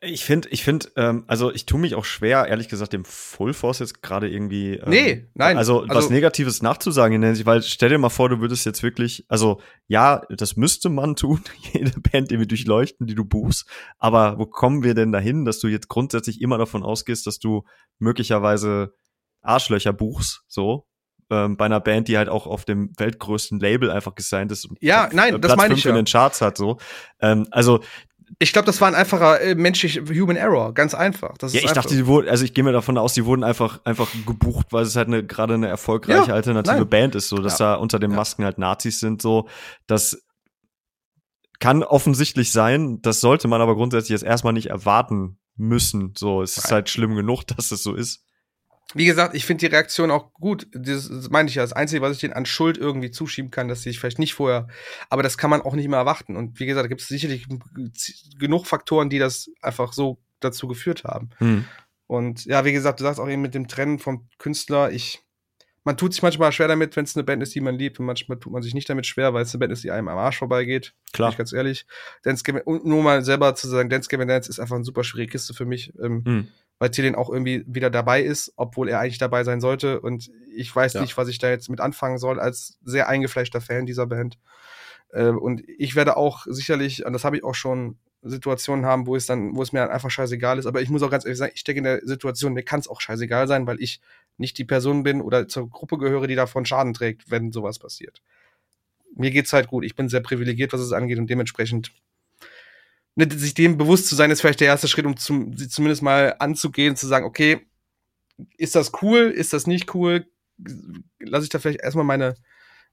[0.00, 3.54] Ich finde, ich finde, ähm, also ich tue mich auch schwer, ehrlich gesagt, dem Full
[3.54, 4.74] Force jetzt gerade irgendwie.
[4.74, 8.08] Ähm, Nee, nein, Also, was also- Negatives nachzusagen in der Hinsicht, weil stell dir mal
[8.08, 11.40] vor, du würdest jetzt wirklich, also ja, das müsste man tun,
[11.72, 13.68] jede Band, die wir durchleuchten, die du buchst.
[13.98, 17.62] Aber wo kommen wir denn dahin, dass du jetzt grundsätzlich immer davon ausgehst, dass du
[18.00, 18.92] möglicherweise
[19.42, 20.86] Arschlöcher buchst, so?
[21.28, 24.78] Ähm, bei einer Band, die halt auch auf dem weltgrößten Label einfach gesigned ist und
[24.80, 26.02] Ja, Platz- nein, äh, das Platz meine ich fünf in ja.
[26.02, 26.78] den Charts hat, so.
[27.20, 27.80] Ähm, also,
[28.40, 31.38] Ich glaube, das war ein einfacher äh, menschlich Human Error, ganz einfach.
[31.38, 31.82] Das Ja, ist ich einfach.
[31.84, 34.82] dachte, die wurden, also ich gehe mir davon aus, die wurden einfach, einfach gebucht, weil
[34.82, 36.88] es halt eine, gerade eine erfolgreiche Ja, alternative nein.
[36.88, 38.16] Band ist, so, dass da unter den Ja.
[38.16, 39.48] Masken halt Nazis sind, so.
[39.86, 40.20] Das
[41.60, 46.42] kann offensichtlich sein, das sollte man aber grundsätzlich jetzt erstmal nicht erwarten müssen, so.
[46.42, 46.72] Es ist Nein.
[46.72, 48.24] halt schlimm genug, dass es so ist.
[48.96, 50.66] Wie gesagt, ich finde die Reaktion auch gut.
[50.72, 51.62] Das, das meine ich ja.
[51.62, 54.34] Das Einzige, was ich denen an Schuld irgendwie zuschieben kann, dass sie sich vielleicht nicht
[54.34, 54.68] vorher.
[55.10, 56.36] Aber das kann man auch nicht mehr erwarten.
[56.36, 57.46] Und wie gesagt, da gibt es sicherlich
[58.38, 61.30] genug Faktoren, die das einfach so dazu geführt haben.
[61.38, 61.64] Hm.
[62.06, 65.22] Und ja, wie gesagt, du sagst auch eben mit dem Trennen vom Künstler, ich.
[65.84, 68.06] Man tut sich manchmal schwer damit, wenn es eine Band ist, die man liebt, und
[68.06, 70.18] manchmal tut man sich nicht damit schwer, weil es eine Band ist, die einem am
[70.18, 70.94] Arsch vorbeigeht.
[71.12, 71.28] Klar.
[71.28, 71.86] Bin ich ganz ehrlich.
[72.24, 75.04] Dance Gavin, und nur mal selber zu sagen, Dance Gavin Dance ist einfach eine super
[75.04, 75.92] schwierige Kiste für mich.
[76.02, 76.48] Ähm, Hm.
[76.78, 80.00] Weil Tillen auch irgendwie wieder dabei ist, obwohl er eigentlich dabei sein sollte.
[80.00, 81.00] Und ich weiß Ja.
[81.00, 84.38] nicht, was ich da jetzt mit anfangen soll, als sehr eingefleischter Fan dieser Band.
[85.12, 89.14] Äh, und ich werde auch sicherlich, und das habe ich auch schon, Situationen haben, wo
[89.14, 90.66] es dann, wo es mir dann einfach scheißegal ist.
[90.66, 92.88] Aber ich muss auch ganz ehrlich sagen, ich stecke in der Situation, mir kann es
[92.88, 94.00] auch scheißegal sein, weil ich
[94.36, 98.22] nicht die Person bin oder zur Gruppe gehöre, die davon Schaden trägt, wenn sowas passiert.
[99.14, 99.84] Mir geht's halt gut.
[99.84, 101.92] Ich bin sehr privilegiert, was es angeht und dementsprechend
[103.16, 106.02] ne, sich dem bewusst zu sein, ist vielleicht der erste Schritt, um zum, sie zumindest
[106.02, 107.66] mal anzugehen, zu sagen, okay,
[108.56, 110.26] ist das cool, ist das nicht cool?
[111.18, 112.36] Lass ich da vielleicht erstmal meine,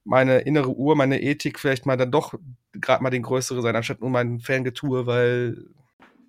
[0.02, 2.34] meine innere Uhr, meine Ethik vielleicht mal dann doch
[2.72, 5.64] gerade mal den größere sein, anstatt nur mein Fangetue, weil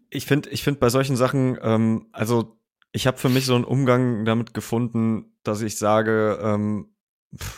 [0.10, 2.60] Ich finde, ich finde bei solchen Sachen, ähm, also
[2.92, 6.96] ich habe für mich so einen Umgang damit gefunden, dass ich sage, ähm,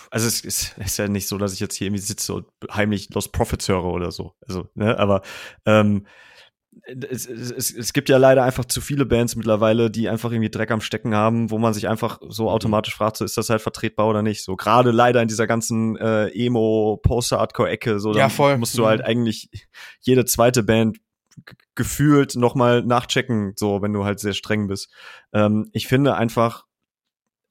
[0.09, 2.47] also es ist, es ist ja nicht so, dass ich jetzt hier irgendwie sitze und
[2.71, 4.33] heimlich Lost Profits höre oder so.
[4.47, 5.21] Also, ne, aber
[5.65, 6.07] ähm,
[6.85, 10.71] es, es, es, gibt ja leider einfach zu viele Bands mittlerweile, die einfach irgendwie Dreck
[10.71, 14.07] am Stecken haben, wo man sich einfach so automatisch fragt, so ist das halt vertretbar
[14.07, 14.43] oder nicht.
[14.43, 18.57] So gerade leider in dieser ganzen äh, Emo Post-Hardcore-Ecke, so Ja, voll.
[18.57, 19.05] musst du halt Mhm.
[19.05, 19.49] eigentlich
[20.01, 20.97] jede zweite Band
[21.75, 24.91] gefühlt noch mal nachchecken, so wenn du halt sehr streng bist.
[25.33, 26.66] Ähm, ich finde einfach,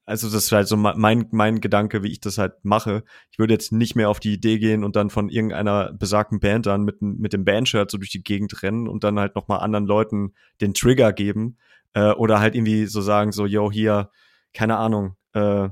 [0.07, 3.03] also das ist halt so mein mein Gedanke, wie ich das halt mache.
[3.31, 6.67] Ich würde jetzt nicht mehr auf die Idee gehen und dann von irgendeiner besagten Band
[6.67, 9.59] dann mit mit dem Bandshirt so durch die Gegend rennen und dann halt noch mal
[9.59, 11.59] anderen Leuten den Trigger geben
[11.95, 14.11] äh, oder halt irgendwie so sagen so, yo hier,
[14.55, 15.17] keine Ahnung.
[15.33, 15.71] Äh,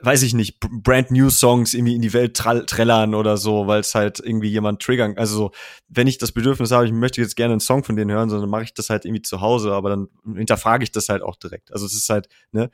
[0.00, 3.94] weiß ich nicht, brand new Songs irgendwie in die Welt trällern oder so, weil es
[3.94, 5.50] halt irgendwie jemand triggern, also so,
[5.88, 8.48] wenn ich das Bedürfnis habe, ich möchte jetzt gerne einen Song von denen hören, sondern
[8.48, 11.72] mache ich das halt irgendwie zu Hause, aber dann hinterfrage ich das halt auch direkt.
[11.72, 12.70] Also es ist halt, ne,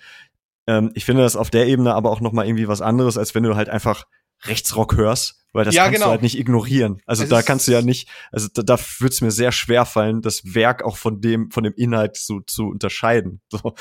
[0.66, 3.34] ähm, ich finde das auf der Ebene aber auch noch mal irgendwie was anderes, als
[3.34, 4.04] wenn du halt einfach
[4.44, 6.06] Rechtsrock hörst, weil das Ja, kannst genau.
[6.06, 7.00] du halt nicht ignorieren.
[7.06, 9.52] Also Es da ist- kannst du ja nicht, also da, da würde es mir sehr
[9.52, 13.40] schwer fallen, das Werk auch von dem, von dem Inhalt zu, zu unterscheiden.
[13.50, 13.74] So,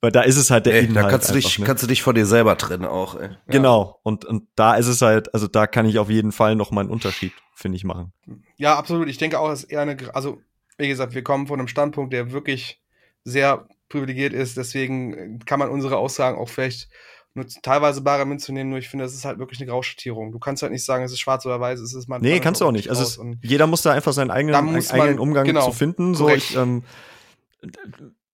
[0.00, 1.06] weil da ist es halt der Ey, Inhalt.
[1.06, 1.64] da kannst du dich, einfach, ne?
[1.66, 3.30] kannst du dich von dir selber trennen auch, ey.
[3.46, 4.00] Genau.
[4.02, 6.82] Und, und da ist es halt, also da kann ich auf jeden Fall noch mal
[6.82, 8.12] einen Unterschied, finde ich, machen.
[8.56, 9.08] Ja, absolut.
[9.08, 10.42] Ich denke auch, dass eher eine, also,
[10.76, 12.82] wie gesagt, wir kommen von einem Standpunkt, der wirklich
[13.22, 14.56] sehr privilegiert ist.
[14.56, 16.88] Deswegen kann man unsere Aussagen auch vielleicht
[17.34, 20.30] nur teilweise bare Münze nehmen, nur ich finde, das ist halt wirklich eine Grauschattierung.
[20.32, 22.20] Du kannst halt nicht sagen, es ist schwarz oder weiß, es ist mal.
[22.20, 22.90] Nee, kannst du auch nicht.
[22.90, 26.14] Also es, jeder muss da einfach seinen eigenen, eigenen man- Umgang genau, zu finden.
[26.14, 26.84] So, ich, ähm,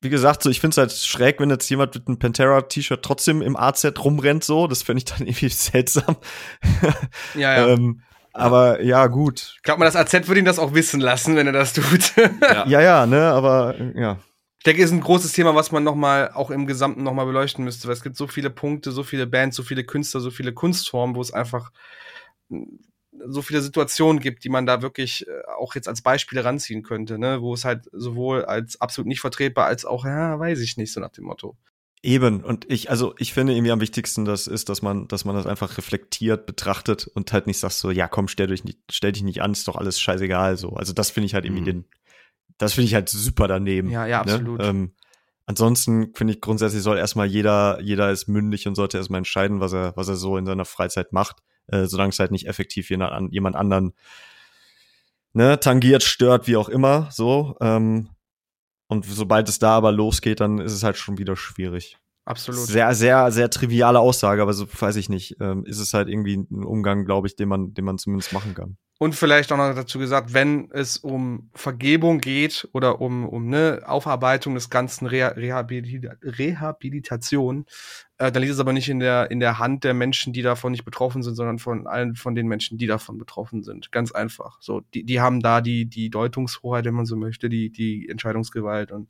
[0.02, 3.42] wie gesagt, so ich finde es halt schräg, wenn jetzt jemand mit einem Pantera-T-Shirt trotzdem
[3.42, 4.66] im AZ rumrennt, so.
[4.66, 6.16] Das fände ich dann irgendwie seltsam.
[7.34, 7.68] Ja, ja.
[7.68, 9.54] ähm, aber ja, gut.
[9.56, 12.14] Ich glaube mal, das AZ würde ihn das auch wissen lassen, wenn er das tut.
[12.16, 12.66] Ja.
[12.66, 14.18] Ja, ja, ne, aber äh, ja.
[14.60, 17.24] Ich denke, ist ein großes Thema, was man noch mal auch im Gesamten noch mal
[17.24, 20.30] beleuchten müsste, weil es gibt so viele Punkte, so viele Bands, so viele Künstler, so
[20.30, 21.72] viele Kunstformen, wo es einfach
[22.50, 22.66] mh,
[23.28, 27.18] so viele Situationen gibt, die man da wirklich äh, auch jetzt als Beispiele ranziehen könnte,
[27.18, 30.92] ne, wo es halt sowohl als absolut nicht vertretbar als auch, ja, weiß ich nicht,
[30.92, 31.56] so nach dem Motto.
[32.02, 35.36] Eben, und ich, also ich finde irgendwie am wichtigsten, das ist, dass man, dass man
[35.36, 39.12] das einfach reflektiert betrachtet und halt nicht sagt so, ja komm, stell dich nicht, stell
[39.12, 40.70] dich nicht an, ist doch alles scheißegal so.
[40.74, 41.64] Also das finde ich halt irgendwie Mhm.
[41.64, 41.84] den,
[42.60, 43.90] das finde ich halt super daneben.
[43.90, 44.60] Ja, ja, absolut.
[44.60, 44.66] Ne?
[44.66, 44.92] Ähm,
[45.46, 49.72] ansonsten finde ich grundsätzlich soll erstmal jeder, jeder ist mündig und sollte erstmal entscheiden, was
[49.72, 51.38] er, was er so in seiner Freizeit macht,
[51.68, 53.94] äh, solange es halt nicht effektiv jemand, an, jemand anderen
[55.32, 57.56] ne, tangiert, stört, wie auch immer, so.
[57.62, 58.10] Ähm,
[58.88, 61.96] und sobald es da aber losgeht, dann ist es halt schon wieder schwierig.
[62.24, 62.60] Absolut.
[62.60, 65.36] Sehr, sehr, sehr triviale Aussage, aber so weiß ich nicht.
[65.40, 68.54] Ähm, ist es halt irgendwie ein Umgang, glaube ich, den man, den man zumindest machen
[68.54, 68.76] kann.
[69.02, 73.80] Und vielleicht auch noch dazu gesagt, wenn es um Vergebung geht oder um, um ne
[73.86, 77.64] Aufarbeitung des ganzen Reha Rehabilit Rehabilitation,
[78.18, 80.72] äh, dann liegt es aber nicht in der, in der Hand der Menschen, die davon
[80.72, 83.90] nicht betroffen sind, sondern von allen von den Menschen, die davon betroffen sind.
[83.90, 84.58] Ganz einfach.
[84.60, 88.92] So, die, die haben da die, die Deutungshoheit, wenn man so möchte, die, die Entscheidungsgewalt
[88.92, 89.08] und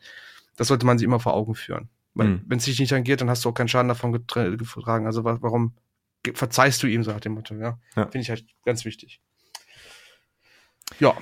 [0.57, 1.89] das sollte man sich immer vor Augen führen.
[2.15, 2.45] Weil, Hm.
[2.47, 5.07] wenn es dich nicht tangiert, dann hast du auch keinen Schaden davon getra- getragen.
[5.07, 5.77] Also wa warum
[6.35, 7.79] verzeihst du ihm so nach dem Motto, ja?
[7.97, 8.03] Ja.
[8.05, 9.21] Finde ich halt ganz wichtig.
[10.99, 11.17] Ja.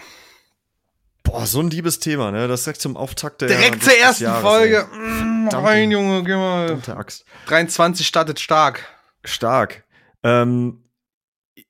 [1.23, 2.49] Boah, so ein liebes Thema, ne?
[2.49, 4.87] Das direkt zum Auftakt der Direkt zur ersten Jahres, Folge.
[4.95, 6.67] Mm, rein, Junge, geh mal.
[6.69, 7.25] Verdammte Axt.
[7.47, 8.87] 23 startet stark.
[9.25, 9.85] Stark.
[10.23, 10.85] Ähm,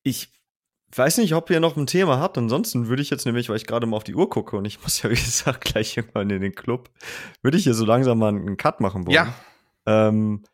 [0.05, 0.31] ich
[0.95, 2.39] weiß nicht, ob ihr noch ein Thema habt.
[2.39, 4.83] Ansonsten würde ich jetzt nämlich, weil ich gerade mal auf die Uhr gucke und ich
[4.83, 6.91] muss ja, wie gesagt, gleich irgendwann in den Club,
[7.43, 9.15] würde ich hier so langsam mal einen Cut machen wollen.
[9.15, 9.35] Ja.
[9.87, 10.45] Ähm,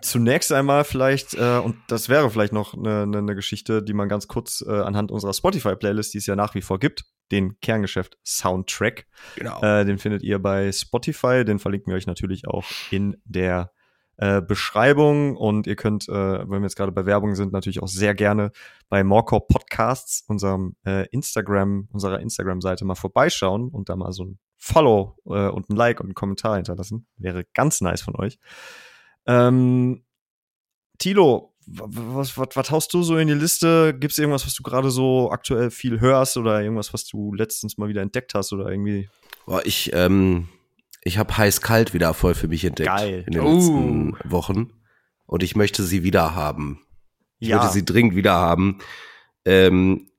[0.00, 4.28] zunächst einmal vielleicht, äh, und das wäre vielleicht noch eine, eine Geschichte, die man ganz
[4.28, 9.06] kurz äh, anhand unserer Spotify-Playlist, die es ja nach wie vor gibt, den Kerngeschäft Soundtrack,
[9.36, 9.60] Genau.
[9.62, 11.44] äh, den findet ihr bei Spotify.
[11.44, 13.72] Den verlinken wir euch natürlich auch in der
[14.16, 15.36] äh, Beschreibung.
[15.36, 18.52] Und ihr könnt, äh, wenn wir jetzt gerade bei Werbung sind, natürlich auch sehr gerne
[18.88, 24.38] bei Morecore Podcasts, unserem äh, Instagram, unserer Instagram-Seite mal vorbeischauen und da mal so ein
[24.56, 27.06] Follow äh, und ein Like und einen Kommentar hinterlassen.
[27.16, 28.38] Wäre ganz nice von euch.
[29.26, 30.04] Ähm,
[30.98, 33.94] Tilo, was, was, was haust du so in die Liste?
[33.98, 37.78] Gibt es irgendwas, was du gerade so aktuell viel hörst oder irgendwas, was du letztens
[37.78, 39.08] mal wieder entdeckt hast oder irgendwie?
[39.46, 40.48] Boah, ich, ähm,
[41.04, 43.24] ich habe heiß-kalt wieder voll für mich entdeckt Geil.
[43.26, 43.54] in den Oh.
[43.54, 44.70] letzten Wochen.
[45.26, 46.80] Und ich möchte sie wieder haben.
[47.38, 47.56] Ich Ja.
[47.58, 48.78] möchte sie dringend wieder haben.
[49.44, 50.10] Ähm,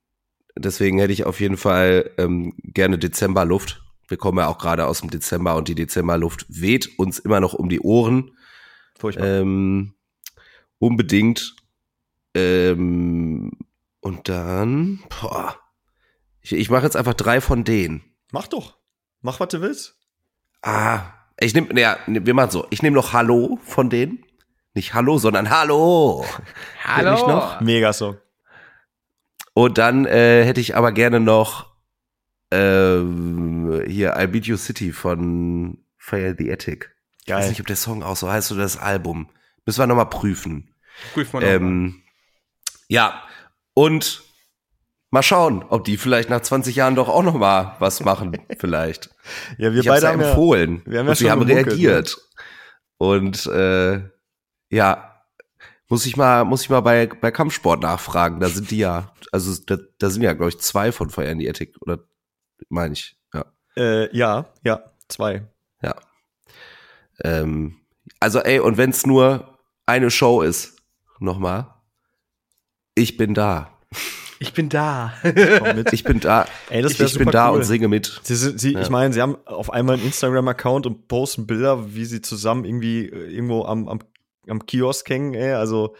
[0.58, 3.82] deswegen hätte ich auf jeden Fall ähm, gerne Dezemberluft.
[4.08, 7.54] Wir kommen ja auch gerade aus dem Dezember und die Dezemberluft weht uns immer noch
[7.54, 8.32] um die Ohren.
[8.98, 9.26] Furchtbar.
[9.28, 9.96] Ähm,
[10.78, 11.56] unbedingt.
[12.36, 13.52] Ähm,
[14.02, 15.58] und dann, boah,
[16.42, 18.04] ich, ich mache jetzt einfach drei von denen.
[18.32, 18.78] Mach doch.
[19.22, 19.98] Mach, was du willst.
[20.66, 22.66] Ah, ich nehme, ja, wir machen so.
[22.72, 24.26] Ich nehme noch Hallo von denen.
[24.74, 26.26] Nicht Hallo, sondern Hallo.
[26.84, 27.14] Hallo.
[27.14, 27.62] ich noch?
[27.62, 28.18] Mega Song.
[29.54, 31.76] Und dann äh, hätte ich aber gerne noch
[32.50, 36.96] ähm, hier I Beat You City von Fire the Attic.
[37.26, 37.50] Ich weiß Geil.
[37.50, 39.30] nicht, ob der Song auch so heißt oder das Album.
[39.68, 40.74] Müssen wir nochmal prüfen.
[41.14, 41.56] Prüf mal noch mal.
[41.56, 42.02] Ähm,
[42.88, 43.22] ja,
[43.76, 44.24] und
[45.16, 49.10] mal schauen, ob die vielleicht nach 20 Jahren doch auch noch mal was machen, vielleicht.
[49.58, 50.82] Ja, wir ich beide ja haben ja, empfohlen.
[50.86, 52.18] wir haben ja und sie schon haben gemunkelt, reagiert.
[52.98, 54.02] Und äh,
[54.70, 55.24] ja,
[55.88, 58.42] muss ich mal, muss ich mal bei, bei Kampfsport nachfragen.
[58.42, 61.40] Da sind die ja, also da, da sind ja, glaube ich, zwei von Fire in
[61.40, 62.00] the Attic, oder
[62.68, 63.46] meine ich, ja.
[63.78, 65.48] äh, ja, ja, zwei.
[65.82, 65.96] Ja.
[67.24, 67.78] Ähm,
[68.20, 70.76] also, ey, und wenn's nur eine Show ist,
[71.20, 71.74] nochmal,
[72.96, 73.72] ich bin da.
[74.48, 75.14] Ich bin da.
[75.22, 75.94] Komm mit.
[75.94, 76.46] Ich bin da.
[76.70, 77.58] Ey, das ich ich bin da cool.
[77.58, 78.20] und singe mit.
[78.24, 78.82] Sie, sind- sie, Ja.
[78.82, 83.08] Ich meine, sie haben auf einmal einen Instagram-Account und posten Bilder, wie sie zusammen irgendwie
[83.08, 84.00] äh, irgendwo am, am,
[84.48, 85.54] am Kiosk hängen, ey.
[85.54, 85.96] Also,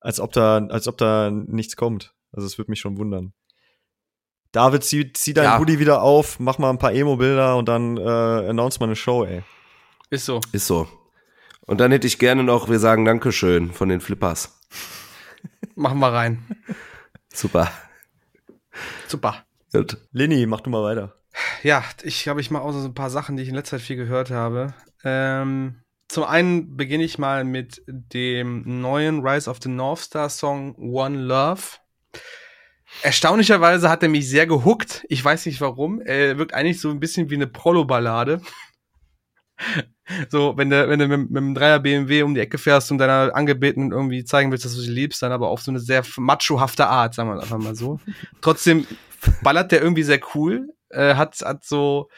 [0.00, 2.14] als ob da, als ob da nichts kommt.
[2.32, 3.32] Also, es würde mich schon wundern.
[4.52, 5.58] David, zieh, zieh deinen Ja.
[5.58, 9.24] Hoodie wieder auf, mach mal ein paar Emo-Bilder und dann äh, announce mal eine Show,
[9.24, 9.42] ey.
[10.10, 10.40] Ist so.
[10.52, 10.88] Ist so.
[11.66, 14.60] Und dann hätte ich gerne noch, wir sagen Dankeschön von den Flippers.
[15.74, 16.46] Machen wir rein.
[17.34, 17.70] Super.
[19.06, 19.44] Super.
[19.72, 19.98] Gut.
[20.12, 21.14] Lini, mach du mal weiter.
[21.62, 23.86] Ja, ich habe ich mal auch so ein paar Sachen, die ich in letzter Zeit
[23.86, 24.74] viel gehört habe.
[25.04, 30.74] Ähm, zum einen beginne ich mal mit dem neuen Rise of the North Star Song
[30.76, 31.62] One Love.
[33.02, 35.04] Erstaunlicherweise hat er mich sehr gehuckt.
[35.08, 36.00] Ich weiß nicht warum.
[36.00, 38.40] Er wirkt eigentlich so ein bisschen wie eine Prolo-Ballade.
[40.30, 42.98] So, wenn du, wenn du mit, mit einem Dreier BMW um die Ecke fährst und
[42.98, 46.04] deiner Angebetenen irgendwie zeigen willst, dass du sie liebst, dann aber auf so eine sehr
[46.16, 47.98] machohafte Art, sagen wir einfach mal so.
[48.40, 48.86] Trotzdem
[49.42, 52.08] ballert der irgendwie sehr cool, äh, hat, hat so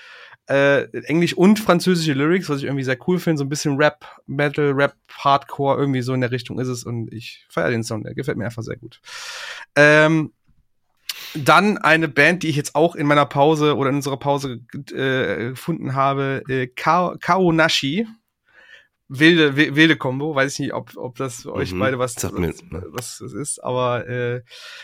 [0.49, 4.05] äh, Englisch und französische Lyrics, was ich irgendwie sehr cool finde, so ein bisschen Rap,
[4.27, 8.03] Metal, Rap, Hardcore, irgendwie so in der Richtung ist es und ich feiere den Song,
[8.03, 9.01] der gefällt mir einfach sehr gut.
[9.77, 10.33] Ähm,
[11.35, 14.61] dann eine Band, die ich jetzt auch in meiner Pause oder in unserer Pause
[14.93, 18.07] äh, gefunden habe, äh, Ka Kaonashi.
[19.11, 22.31] Wilde, wilde Combo, weiß ich nicht, ob, ob das für euch Mhm, beide was, was,
[22.31, 22.85] ne.
[22.89, 24.43] was das ist, aber äh,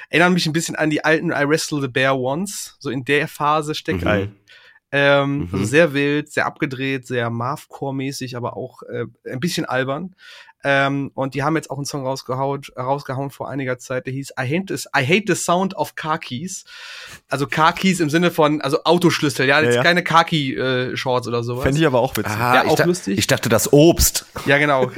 [0.09, 2.75] erinnert mich ein bisschen an die alten I Wrestle the Bear Once.
[2.79, 4.09] So in der Phase steckt Mhm.
[4.09, 4.37] ein.
[4.93, 5.49] Ähm, Mhm.
[5.53, 10.15] Also sehr wild, sehr abgedreht, sehr Marvcore-mäßig, aber auch äh, ein bisschen albern.
[10.65, 14.31] Ähm, und die haben jetzt auch einen Song rausgehauen, rausgehauen vor einiger Zeit, der hieß
[14.31, 16.65] I hate, this, I hate the Sound of Car Keys.
[17.29, 19.83] Also Car Keys im Sinne von, also Autoschlüssel, ja, Ja, jetzt ja.
[19.83, 21.65] keine Car Key äh, Shorts oder sowas.
[21.65, 22.33] Fände ich aber auch witzig.
[22.33, 23.19] Aha, Ja, ich, auch da, lustig.
[23.19, 24.25] ich dachte das Obst.
[24.47, 24.91] Ja, genau.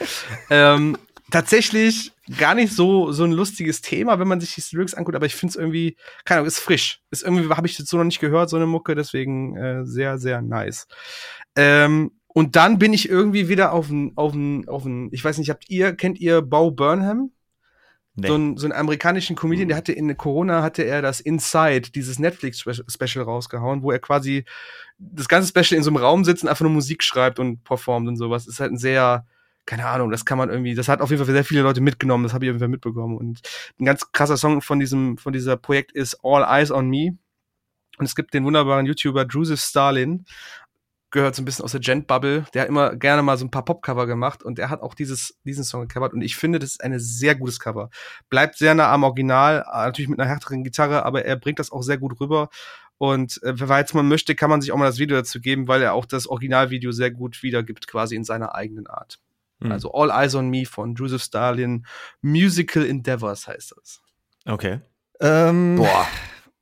[0.50, 0.98] ähm,
[1.30, 5.26] tatsächlich gar nicht so so ein lustiges Thema, wenn man sich die Lyrics anguckt, aber
[5.26, 7.00] ich finde es irgendwie, keine Ahnung, ist frisch.
[7.10, 10.18] Ist irgendwie, habe ich jetzt so noch nicht gehört, so eine Mucke, deswegen äh, sehr,
[10.18, 10.86] sehr nice.
[11.56, 15.38] Ähm, und dann bin ich irgendwie wieder auf ein, auf ein, auf ein, ich weiß
[15.38, 17.30] nicht, habt ihr, kennt ihr Bo Burnham?
[18.14, 18.28] Nee.
[18.28, 22.18] So, ein, so einen amerikanischen Comedian, der hatte in Corona hatte er das Inside, dieses
[22.18, 24.44] Netflix-Special rausgehauen, wo er quasi
[24.98, 28.08] das ganze Special in so einem Raum sitzt und einfach nur Musik schreibt und performt
[28.08, 28.46] und sowas.
[28.46, 29.26] Ist halt ein sehr,
[29.64, 32.24] keine Ahnung, das kann man irgendwie, das hat auf jeden Fall sehr viele Leute mitgenommen,
[32.24, 33.16] das habe ich auf jeden Fall mitbekommen.
[33.16, 33.40] Und
[33.80, 37.16] ein ganz krasser Song von diesem, von dieser Projekt ist All Eyes on Me.
[37.98, 40.24] Und es gibt den wunderbaren YouTuber Joseph Stalin,
[41.12, 42.46] gehört so ein bisschen aus der Gent-Bubble.
[42.52, 45.38] Der hat immer gerne mal so ein paar Pop-Cover gemacht und er hat auch dieses,
[45.44, 47.90] diesen Song gecovert und ich finde, das ist ein sehr gutes Cover.
[48.28, 51.70] Bleibt sehr nah am Original, äh, natürlich mit einer härteren Gitarre, aber er bringt das
[51.70, 52.48] auch sehr gut rüber.
[52.98, 55.82] Und äh, falls man möchte, kann man sich auch mal das Video dazu geben, weil
[55.82, 59.18] er auch das Originalvideo sehr gut wiedergibt, quasi in seiner eigenen Art.
[59.60, 59.72] Hm.
[59.72, 61.86] Also All Eyes on Me von Joseph Stalin,
[62.20, 64.00] Musical Endeavors heißt das.
[64.46, 64.80] Okay.
[65.20, 66.06] Ähm, Boah,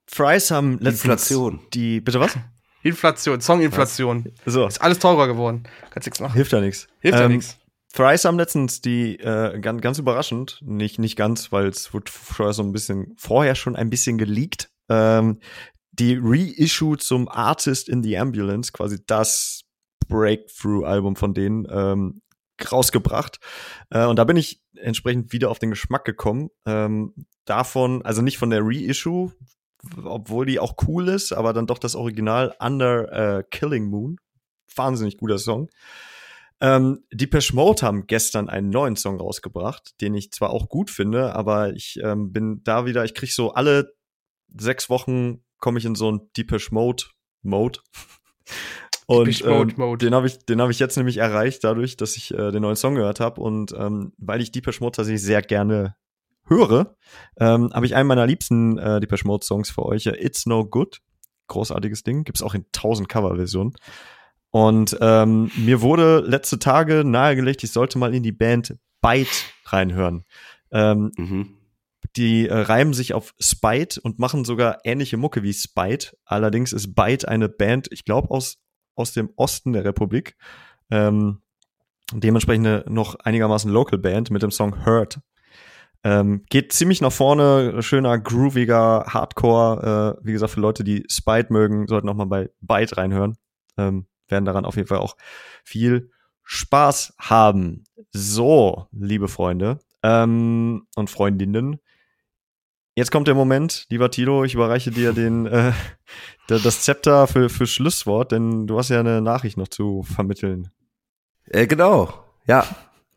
[0.06, 1.60] Fries haben letztens Inflation.
[1.72, 2.36] die, bitte was?
[2.82, 4.32] Inflation, Songinflation.
[4.46, 5.64] So, Ist alles teurer geworden.
[5.90, 6.34] Kannst nichts machen.
[6.34, 6.86] hilft ja nichts.
[7.00, 7.56] Hilft ja Ähm, nichts.
[7.92, 12.52] Thrice haben letztens die, äh, ganz, ganz überraschend, nicht, nicht ganz, weil es wurde vorher
[12.52, 15.40] so ein bisschen, vorher schon ein bisschen geleakt, ähm,
[15.92, 19.62] die Reissue zum Artist in the Ambulance, quasi das
[20.08, 22.22] Breakthrough-Album von denen, ähm,
[22.70, 23.40] rausgebracht.
[23.90, 26.50] Äh, und da bin ich entsprechend wieder auf den Geschmack gekommen.
[26.66, 27.14] Ähm,
[27.44, 29.32] davon, also nicht von der Reissue,
[30.04, 34.16] obwohl die auch cool ist, aber dann doch das Original Under äh, Killing Moon.
[34.74, 35.68] Wahnsinnig guter Song.
[36.60, 41.34] Ähm, Depeche Mode haben gestern einen neuen Song rausgebracht, den ich zwar auch gut finde,
[41.34, 43.94] aber ich ähm, bin da wieder, ich krieg so alle
[44.58, 47.04] sechs Wochen komme ich in so ein Depeche Mode
[47.42, 47.80] Mode.
[49.06, 50.06] Und Depeche Mode ähm, Mode.
[50.06, 52.76] den habe ich, den habe ich jetzt nämlich erreicht, dadurch, dass ich äh, den neuen
[52.76, 55.96] Song gehört habe und ähm, weil ich Depeche Mode tatsächlich sehr gerne
[56.50, 56.96] höre,
[57.38, 60.06] ähm, habe ich einen meiner liebsten äh, Depeche Mode Songs für euch.
[60.06, 61.00] äh, It's No Good,
[61.46, 63.72] großartiges Ding, gibt's auch in tausend Coverversionen.
[64.50, 69.30] Und ähm, mir wurde letzte Tage nahegelegt, ich sollte mal in die Band Bite
[69.66, 70.24] reinhören.
[70.72, 71.56] Ähm, Mhm.
[72.16, 76.16] die äh, reimen sich auf Spite und machen sogar ähnliche Mucke wie Spite.
[76.24, 78.58] Allerdings ist Bite eine Band, ich glaube, aus,
[78.96, 80.36] aus dem Osten der Republik.
[80.90, 81.42] Ähm,
[82.12, 85.20] dementsprechend eine noch einigermaßen Local Band mit dem Song Hurt.
[86.02, 90.16] Ähm, geht ziemlich nach vorne, schöner, grooviger Hardcore.
[90.22, 93.36] Äh, wie gesagt, für Leute, die Spite mögen, sollten auch mal bei Bite reinhören.
[93.76, 95.16] Ähm, werden daran auf jeden Fall auch
[95.64, 96.10] viel
[96.44, 97.84] Spaß haben.
[98.12, 101.78] So, liebe Freunde ähm, und Freundinnen.
[102.96, 105.72] Jetzt kommt der Moment, lieber Tilo, ich überreiche dir den, äh,
[106.48, 110.70] da- das Zepter für, für Schlusswort, denn du hast ja eine Nachricht noch zu vermitteln.
[111.46, 112.12] Äh, genau,
[112.46, 112.64] ja.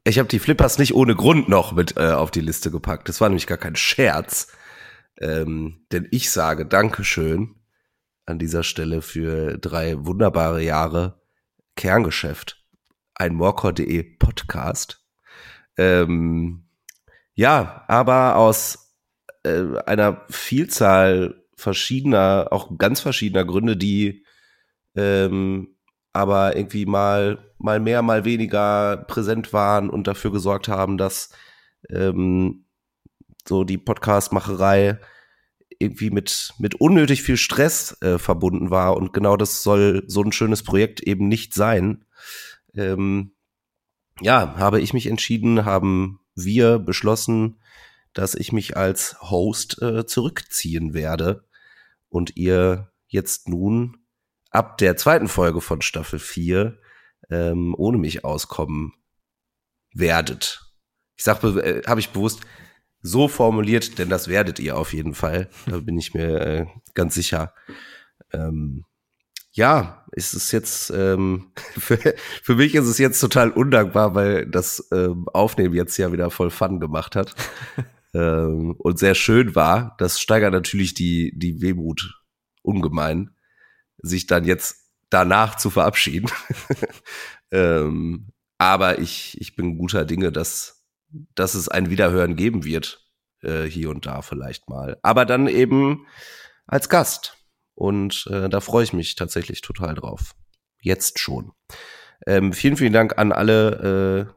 [0.06, 3.08] Ich habe die Flippers nicht ohne Grund noch mit äh, auf die Liste gepackt.
[3.08, 4.50] Das war nämlich gar kein Scherz.
[5.20, 7.56] Ähm, denn ich sage Dankeschön
[8.26, 11.22] an dieser Stelle für drei wunderbare Jahre
[11.76, 12.62] Kerngeschäft.
[13.16, 15.06] Ein Morcor.de Podcast.
[15.78, 16.66] Ähm,
[17.34, 18.94] ja, aber aus
[19.44, 24.26] äh, einer Vielzahl verschiedener, auch ganz verschiedener Gründe, die
[24.96, 25.73] ähm,
[26.14, 31.30] aber irgendwie mal, mal mehr, mal weniger präsent waren und dafür gesorgt haben, dass
[31.90, 32.66] ähm,
[33.48, 35.00] so die Podcast-Macherei
[35.80, 38.96] irgendwie mit, mit unnötig viel Stress äh, verbunden war.
[38.96, 42.06] Und genau das soll so ein schönes Projekt eben nicht sein.
[42.76, 43.34] Ähm,
[44.22, 47.60] ja, habe ich mich entschieden, haben wir beschlossen,
[48.14, 51.44] dass ich mich als Host äh, zurückziehen werde
[52.10, 53.98] und ihr jetzt nun
[54.54, 56.80] ab der zweiten Folge von Staffel 4
[57.30, 58.94] ähm, ohne mich auskommen
[59.94, 60.62] werdet.
[61.16, 62.42] Ich sag, äh, habe ich bewusst
[63.02, 65.50] so formuliert, denn das werdet ihr auf jeden Fall.
[65.66, 67.54] Da bin ich mir äh, ganz sicher.
[68.32, 68.86] Ähm,
[69.52, 71.98] ja, ist es jetzt ähm, für,
[72.42, 76.50] für mich ist es jetzt total undankbar, weil das ähm, Aufnehmen jetzt ja wieder voll
[76.50, 77.36] Fun gemacht hat
[78.14, 79.96] ähm, und sehr schön war.
[80.00, 82.20] Das steigert natürlich die die Wehmut
[82.62, 83.33] ungemein,
[84.04, 86.30] sich dann jetzt danach zu verabschieden.
[87.52, 90.86] ähm, aber ich ich bin guter Dinge, dass
[91.34, 93.04] dass es ein Wiederhören geben wird
[93.42, 94.98] äh, hier und da vielleicht mal.
[95.02, 96.06] Aber dann eben
[96.68, 97.38] als Gast.
[97.76, 100.36] Und äh, da freue ich mich tatsächlich total drauf.
[100.80, 101.54] Jetzt schon.
[102.28, 104.34] Ähm, vielen, vielen Dank an alle, äh,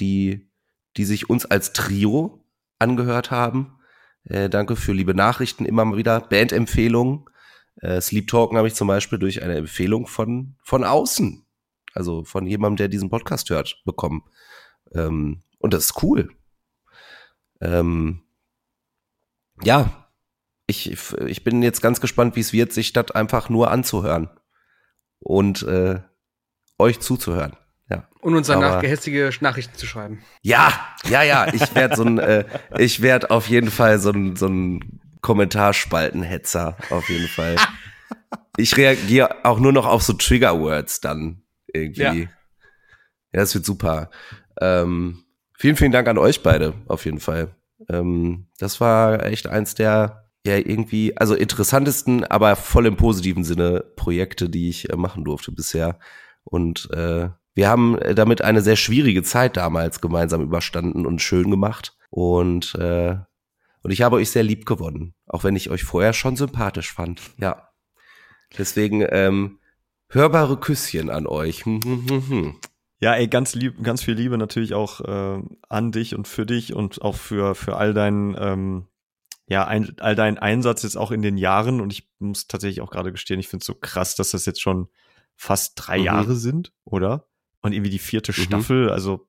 [0.00, 0.50] die,
[0.96, 2.44] die sich uns als Trio
[2.78, 3.78] angehört haben.
[4.24, 6.20] Äh, danke für liebe Nachrichten immer wieder.
[6.20, 7.24] Bandempfehlungen.
[7.80, 11.46] Äh, Sleep Talken habe ich zum Beispiel durch eine Empfehlung von, von außen,
[11.94, 14.24] also von jemandem, der diesen Podcast hört, bekommen.
[14.94, 16.30] Ähm, und das ist cool.
[17.60, 18.22] Ähm,
[19.62, 20.08] ja,
[20.66, 20.96] ich,
[21.26, 24.28] ich bin jetzt ganz gespannt, wie es wird, sich das einfach nur anzuhören
[25.18, 26.00] und äh,
[26.78, 27.56] euch zuzuhören.
[27.90, 28.06] Ja.
[28.20, 30.22] Und uns danach gehässige Nachrichten zu schreiben.
[30.42, 30.72] Ja,
[31.08, 31.52] ja, ja.
[31.52, 32.44] Ich werde so ein, äh,
[32.76, 37.56] ich werde auf jeden Fall so ein, so ein Kommentarspaltenhetzer, auf jeden Fall.
[38.56, 41.42] ich reagiere auch nur noch auf so Trigger-Words dann
[41.72, 42.02] irgendwie.
[42.02, 42.12] Ja.
[42.14, 42.28] ja,
[43.32, 44.10] das wird super.
[44.60, 45.24] Ähm,
[45.56, 47.54] vielen, vielen Dank an euch beide, auf jeden Fall.
[47.88, 53.84] Ähm, das war echt eins der ja irgendwie, also interessantesten, aber voll im positiven Sinne
[53.96, 55.98] Projekte, die ich äh, machen durfte bisher.
[56.44, 61.96] Und äh, wir haben damit eine sehr schwierige Zeit damals gemeinsam überstanden und schön gemacht.
[62.10, 63.16] Und, äh,
[63.88, 67.22] und ich habe euch sehr lieb gewonnen, auch wenn ich euch vorher schon sympathisch fand.
[67.38, 67.70] Ja.
[68.58, 69.60] Deswegen ähm,
[70.10, 71.64] hörbare Küsschen an euch.
[73.00, 76.74] Ja, ey, ganz lieb, ganz viel Liebe natürlich auch äh, an dich und für dich
[76.74, 78.88] und auch für für all deinen ähm,
[79.46, 82.90] ja, ein, all dein Einsatz jetzt auch in den Jahren und ich muss tatsächlich auch
[82.90, 84.88] gerade gestehen, ich finde es so krass, dass das jetzt schon
[85.34, 86.04] fast drei mhm.
[86.04, 87.26] Jahre sind, oder?
[87.62, 88.42] Und irgendwie die vierte mhm.
[88.42, 89.28] Staffel, also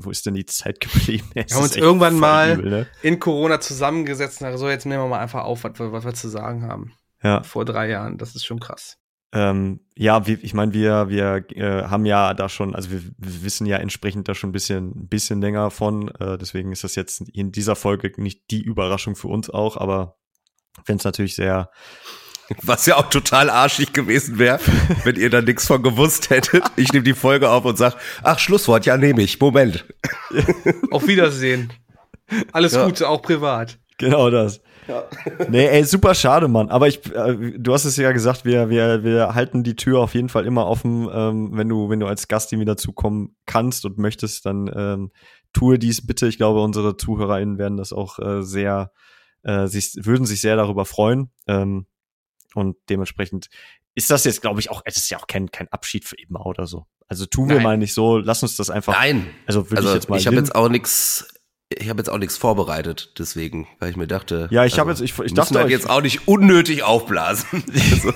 [0.00, 1.28] wo ist denn die Zeit geblieben?
[1.34, 2.86] Wir haben uns irgendwann mal übel, ne?
[3.02, 6.14] in Corona zusammengesetzt und so, jetzt nehmen wir mal einfach auf, was wir, was wir
[6.14, 6.92] zu sagen haben.
[7.22, 7.42] Ja.
[7.42, 8.98] Vor drei Jahren, das ist schon krass.
[9.32, 13.42] Ähm, ja, wir, ich meine, wir, wir äh, haben ja da schon, also wir, wir,
[13.42, 16.08] wissen ja entsprechend da schon ein bisschen, ein bisschen länger von.
[16.20, 20.16] Äh, deswegen ist das jetzt in dieser Folge nicht die Überraschung für uns auch, aber
[20.84, 21.70] wenn es natürlich sehr.
[22.62, 24.60] Was ja auch total arschig gewesen wäre,
[25.04, 26.64] wenn ihr da nichts von gewusst hättet.
[26.76, 29.40] Ich nehme die Folge auf und sag, ach, Schlusswort, ja, nehme ich.
[29.40, 29.84] Moment.
[30.90, 31.72] Auf Wiedersehen.
[32.52, 32.84] Alles ja.
[32.84, 33.78] Gute, auch privat.
[33.98, 34.60] Genau das.
[34.88, 35.04] Ja.
[35.48, 36.68] Nee, ey, super schade, Mann.
[36.68, 40.14] Aber ich, äh, du hast es ja gesagt, wir, wir, wir halten die Tür auf
[40.14, 41.08] jeden Fall immer offen.
[41.12, 45.10] Ähm, wenn du, wenn du als Gast hier wieder zukommen kannst und möchtest, dann ähm,
[45.52, 46.28] tue dies bitte.
[46.28, 48.92] Ich glaube, unsere ZuhörerInnen werden das auch äh, sehr,
[49.42, 51.32] äh, sich, würden sich sehr darüber freuen.
[51.48, 51.86] Ähm,
[52.54, 53.48] und dementsprechend
[53.94, 56.44] ist das jetzt, glaube ich, auch, es ist ja auch kein, kein Abschied für immer
[56.46, 56.86] oder so.
[57.08, 57.64] Also tun wir Nein.
[57.64, 58.92] mal nicht so, lass uns das einfach.
[58.92, 59.28] Nein.
[59.46, 60.18] Also würde also, ich jetzt mal.
[60.18, 61.28] Ich habe jetzt auch nichts
[61.68, 65.02] ich habe jetzt auch nichts vorbereitet, deswegen, weil ich mir dachte, ja, ich habe also,
[65.02, 67.64] jetzt, ich, ich dachte halt jetzt auch nicht unnötig aufblasen.
[67.92, 68.12] also.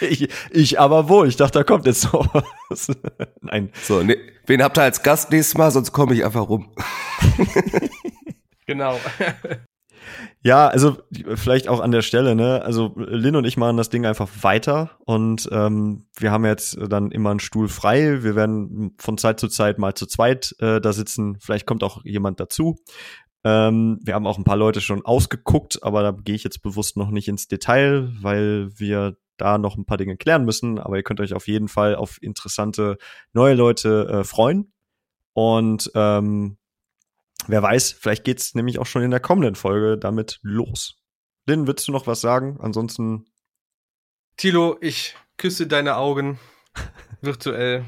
[0.00, 2.26] ich, ich aber wohl, ich dachte, da kommt jetzt so
[2.68, 2.88] was.
[3.40, 3.70] Nein.
[3.82, 4.16] So, ne,
[4.46, 6.74] wen habt ihr als Gast nächstes Mal, sonst komme ich einfach rum.
[8.66, 8.98] genau.
[10.42, 10.98] Ja, also
[11.34, 12.62] vielleicht auch an der Stelle, ne?
[12.62, 17.10] Also Lin und ich machen das Ding einfach weiter und ähm, wir haben jetzt dann
[17.10, 18.22] immer einen Stuhl frei.
[18.22, 21.38] Wir werden von Zeit zu Zeit mal zu zweit äh, da sitzen.
[21.40, 22.76] Vielleicht kommt auch jemand dazu.
[23.44, 26.96] Ähm, wir haben auch ein paar Leute schon ausgeguckt, aber da gehe ich jetzt bewusst
[26.96, 30.78] noch nicht ins Detail, weil wir da noch ein paar Dinge klären müssen.
[30.78, 32.98] Aber ihr könnt euch auf jeden Fall auf interessante
[33.32, 34.72] neue Leute äh, freuen.
[35.34, 36.58] Und ähm,
[37.46, 41.02] wer weiß, vielleicht geht's nämlich auch schon in der kommenden Folge damit los.
[41.46, 42.58] Lynn, willst du noch was sagen?
[42.60, 43.26] Ansonsten.
[44.36, 46.38] Tilo, ich küsse deine Augen
[47.20, 47.84] virtuell.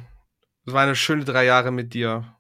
[0.67, 2.37] Es war eine schöne drei Jahre mit dir.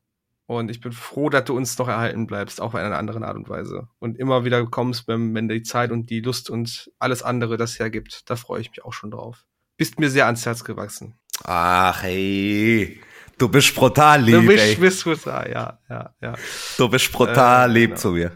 [0.46, 3.36] Und ich bin froh, dass du uns noch erhalten bleibst, auch in einer anderen Art
[3.36, 3.88] und Weise.
[3.98, 7.78] Und immer wieder kommst, wenn, wenn die Zeit und die Lust und alles andere das
[7.78, 8.28] hergibt.
[8.28, 9.46] Da freue ich mich auch schon drauf.
[9.78, 11.18] Bist mir sehr ans Herz gewachsen.
[11.44, 13.00] Ach, hey.
[13.38, 14.34] Du bist brutal lieb.
[14.34, 16.34] Du bist, bist brutal, ja, ja, ja.
[16.76, 18.00] Du bist brutal äh, lieb genau.
[18.00, 18.32] zu mir.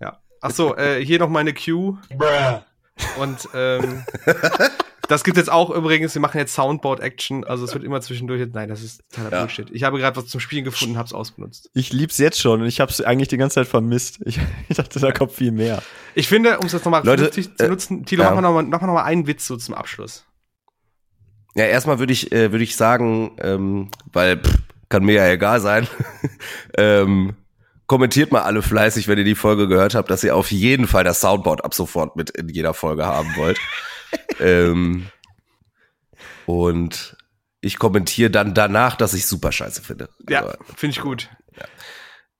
[0.00, 0.18] Ja.
[0.40, 1.98] Ach so, äh, hier noch meine Cue.
[3.18, 4.04] Und ähm,
[5.08, 8.46] Das gibt jetzt auch übrigens, wir machen jetzt Soundboard-Action, also es wird immer zwischendurch.
[8.52, 9.40] Nein, das ist totaler Ja.
[9.40, 9.70] Bullshit.
[9.70, 11.70] Ich habe gerade was zum Spielen gefunden, hab's ausgenutzt.
[11.72, 14.20] Ich lieb's jetzt schon und ich hab's eigentlich die ganze Zeit vermisst.
[14.26, 14.38] Ich,
[14.68, 15.82] ich dachte, da kommt viel mehr.
[16.14, 18.28] Ich finde, um es jetzt nochmal zu äh, nutzen, Tilo, ja.
[18.30, 20.26] mach mal nochmal mach mal noch mal einen Witz so zum Abschluss.
[21.58, 24.58] Ja, erstmal würde ich, äh, würde ich sagen, ähm, weil pff,
[24.88, 25.88] kann mir ja egal sein.
[26.78, 27.34] ähm,
[27.88, 31.02] kommentiert mal alle fleißig, wenn ihr die Folge gehört habt, dass ihr auf jeden Fall
[31.02, 33.58] das Soundboard ab sofort mit in jeder Folge haben wollt.
[34.40, 35.06] ähm,
[36.46, 37.16] und
[37.60, 40.10] ich kommentiere dann danach, dass ich super scheiße finde.
[40.28, 41.28] Ja, Aber, finde ich gut.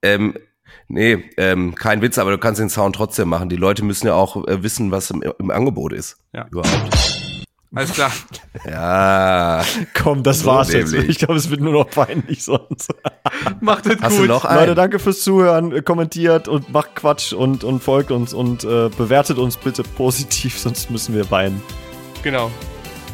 [0.01, 0.39] ähm,
[0.87, 3.49] nee, ähm, kein Witz, aber du kannst den Sound trotzdem machen.
[3.49, 6.19] Die Leute müssen ja auch äh, wissen, was im, im Angebot ist.
[6.33, 6.47] Ja.
[6.53, 7.28] Überhaupt.
[7.75, 8.11] Alles klar.
[8.67, 9.63] ja.
[9.95, 10.93] Komm, das so war's dämlich.
[10.93, 11.09] jetzt.
[11.09, 12.95] Ich glaube, es wird nur noch peinlich sonst.
[13.61, 14.11] macht es gut.
[14.11, 14.61] Du noch einen?
[14.61, 15.85] Leute, danke fürs Zuhören.
[15.85, 20.91] Kommentiert und macht Quatsch und, und folgt uns und äh, bewertet uns bitte positiv, sonst
[20.91, 21.63] müssen wir weinen.
[22.23, 22.51] Genau.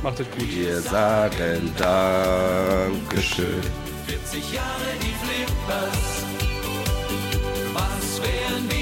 [0.02, 0.47] Macht es gut.
[0.55, 3.47] Wir sagen Dankeschön.
[4.06, 4.66] 40 Jahre
[5.01, 6.24] die Flippers.
[7.72, 8.74] Was wären wir?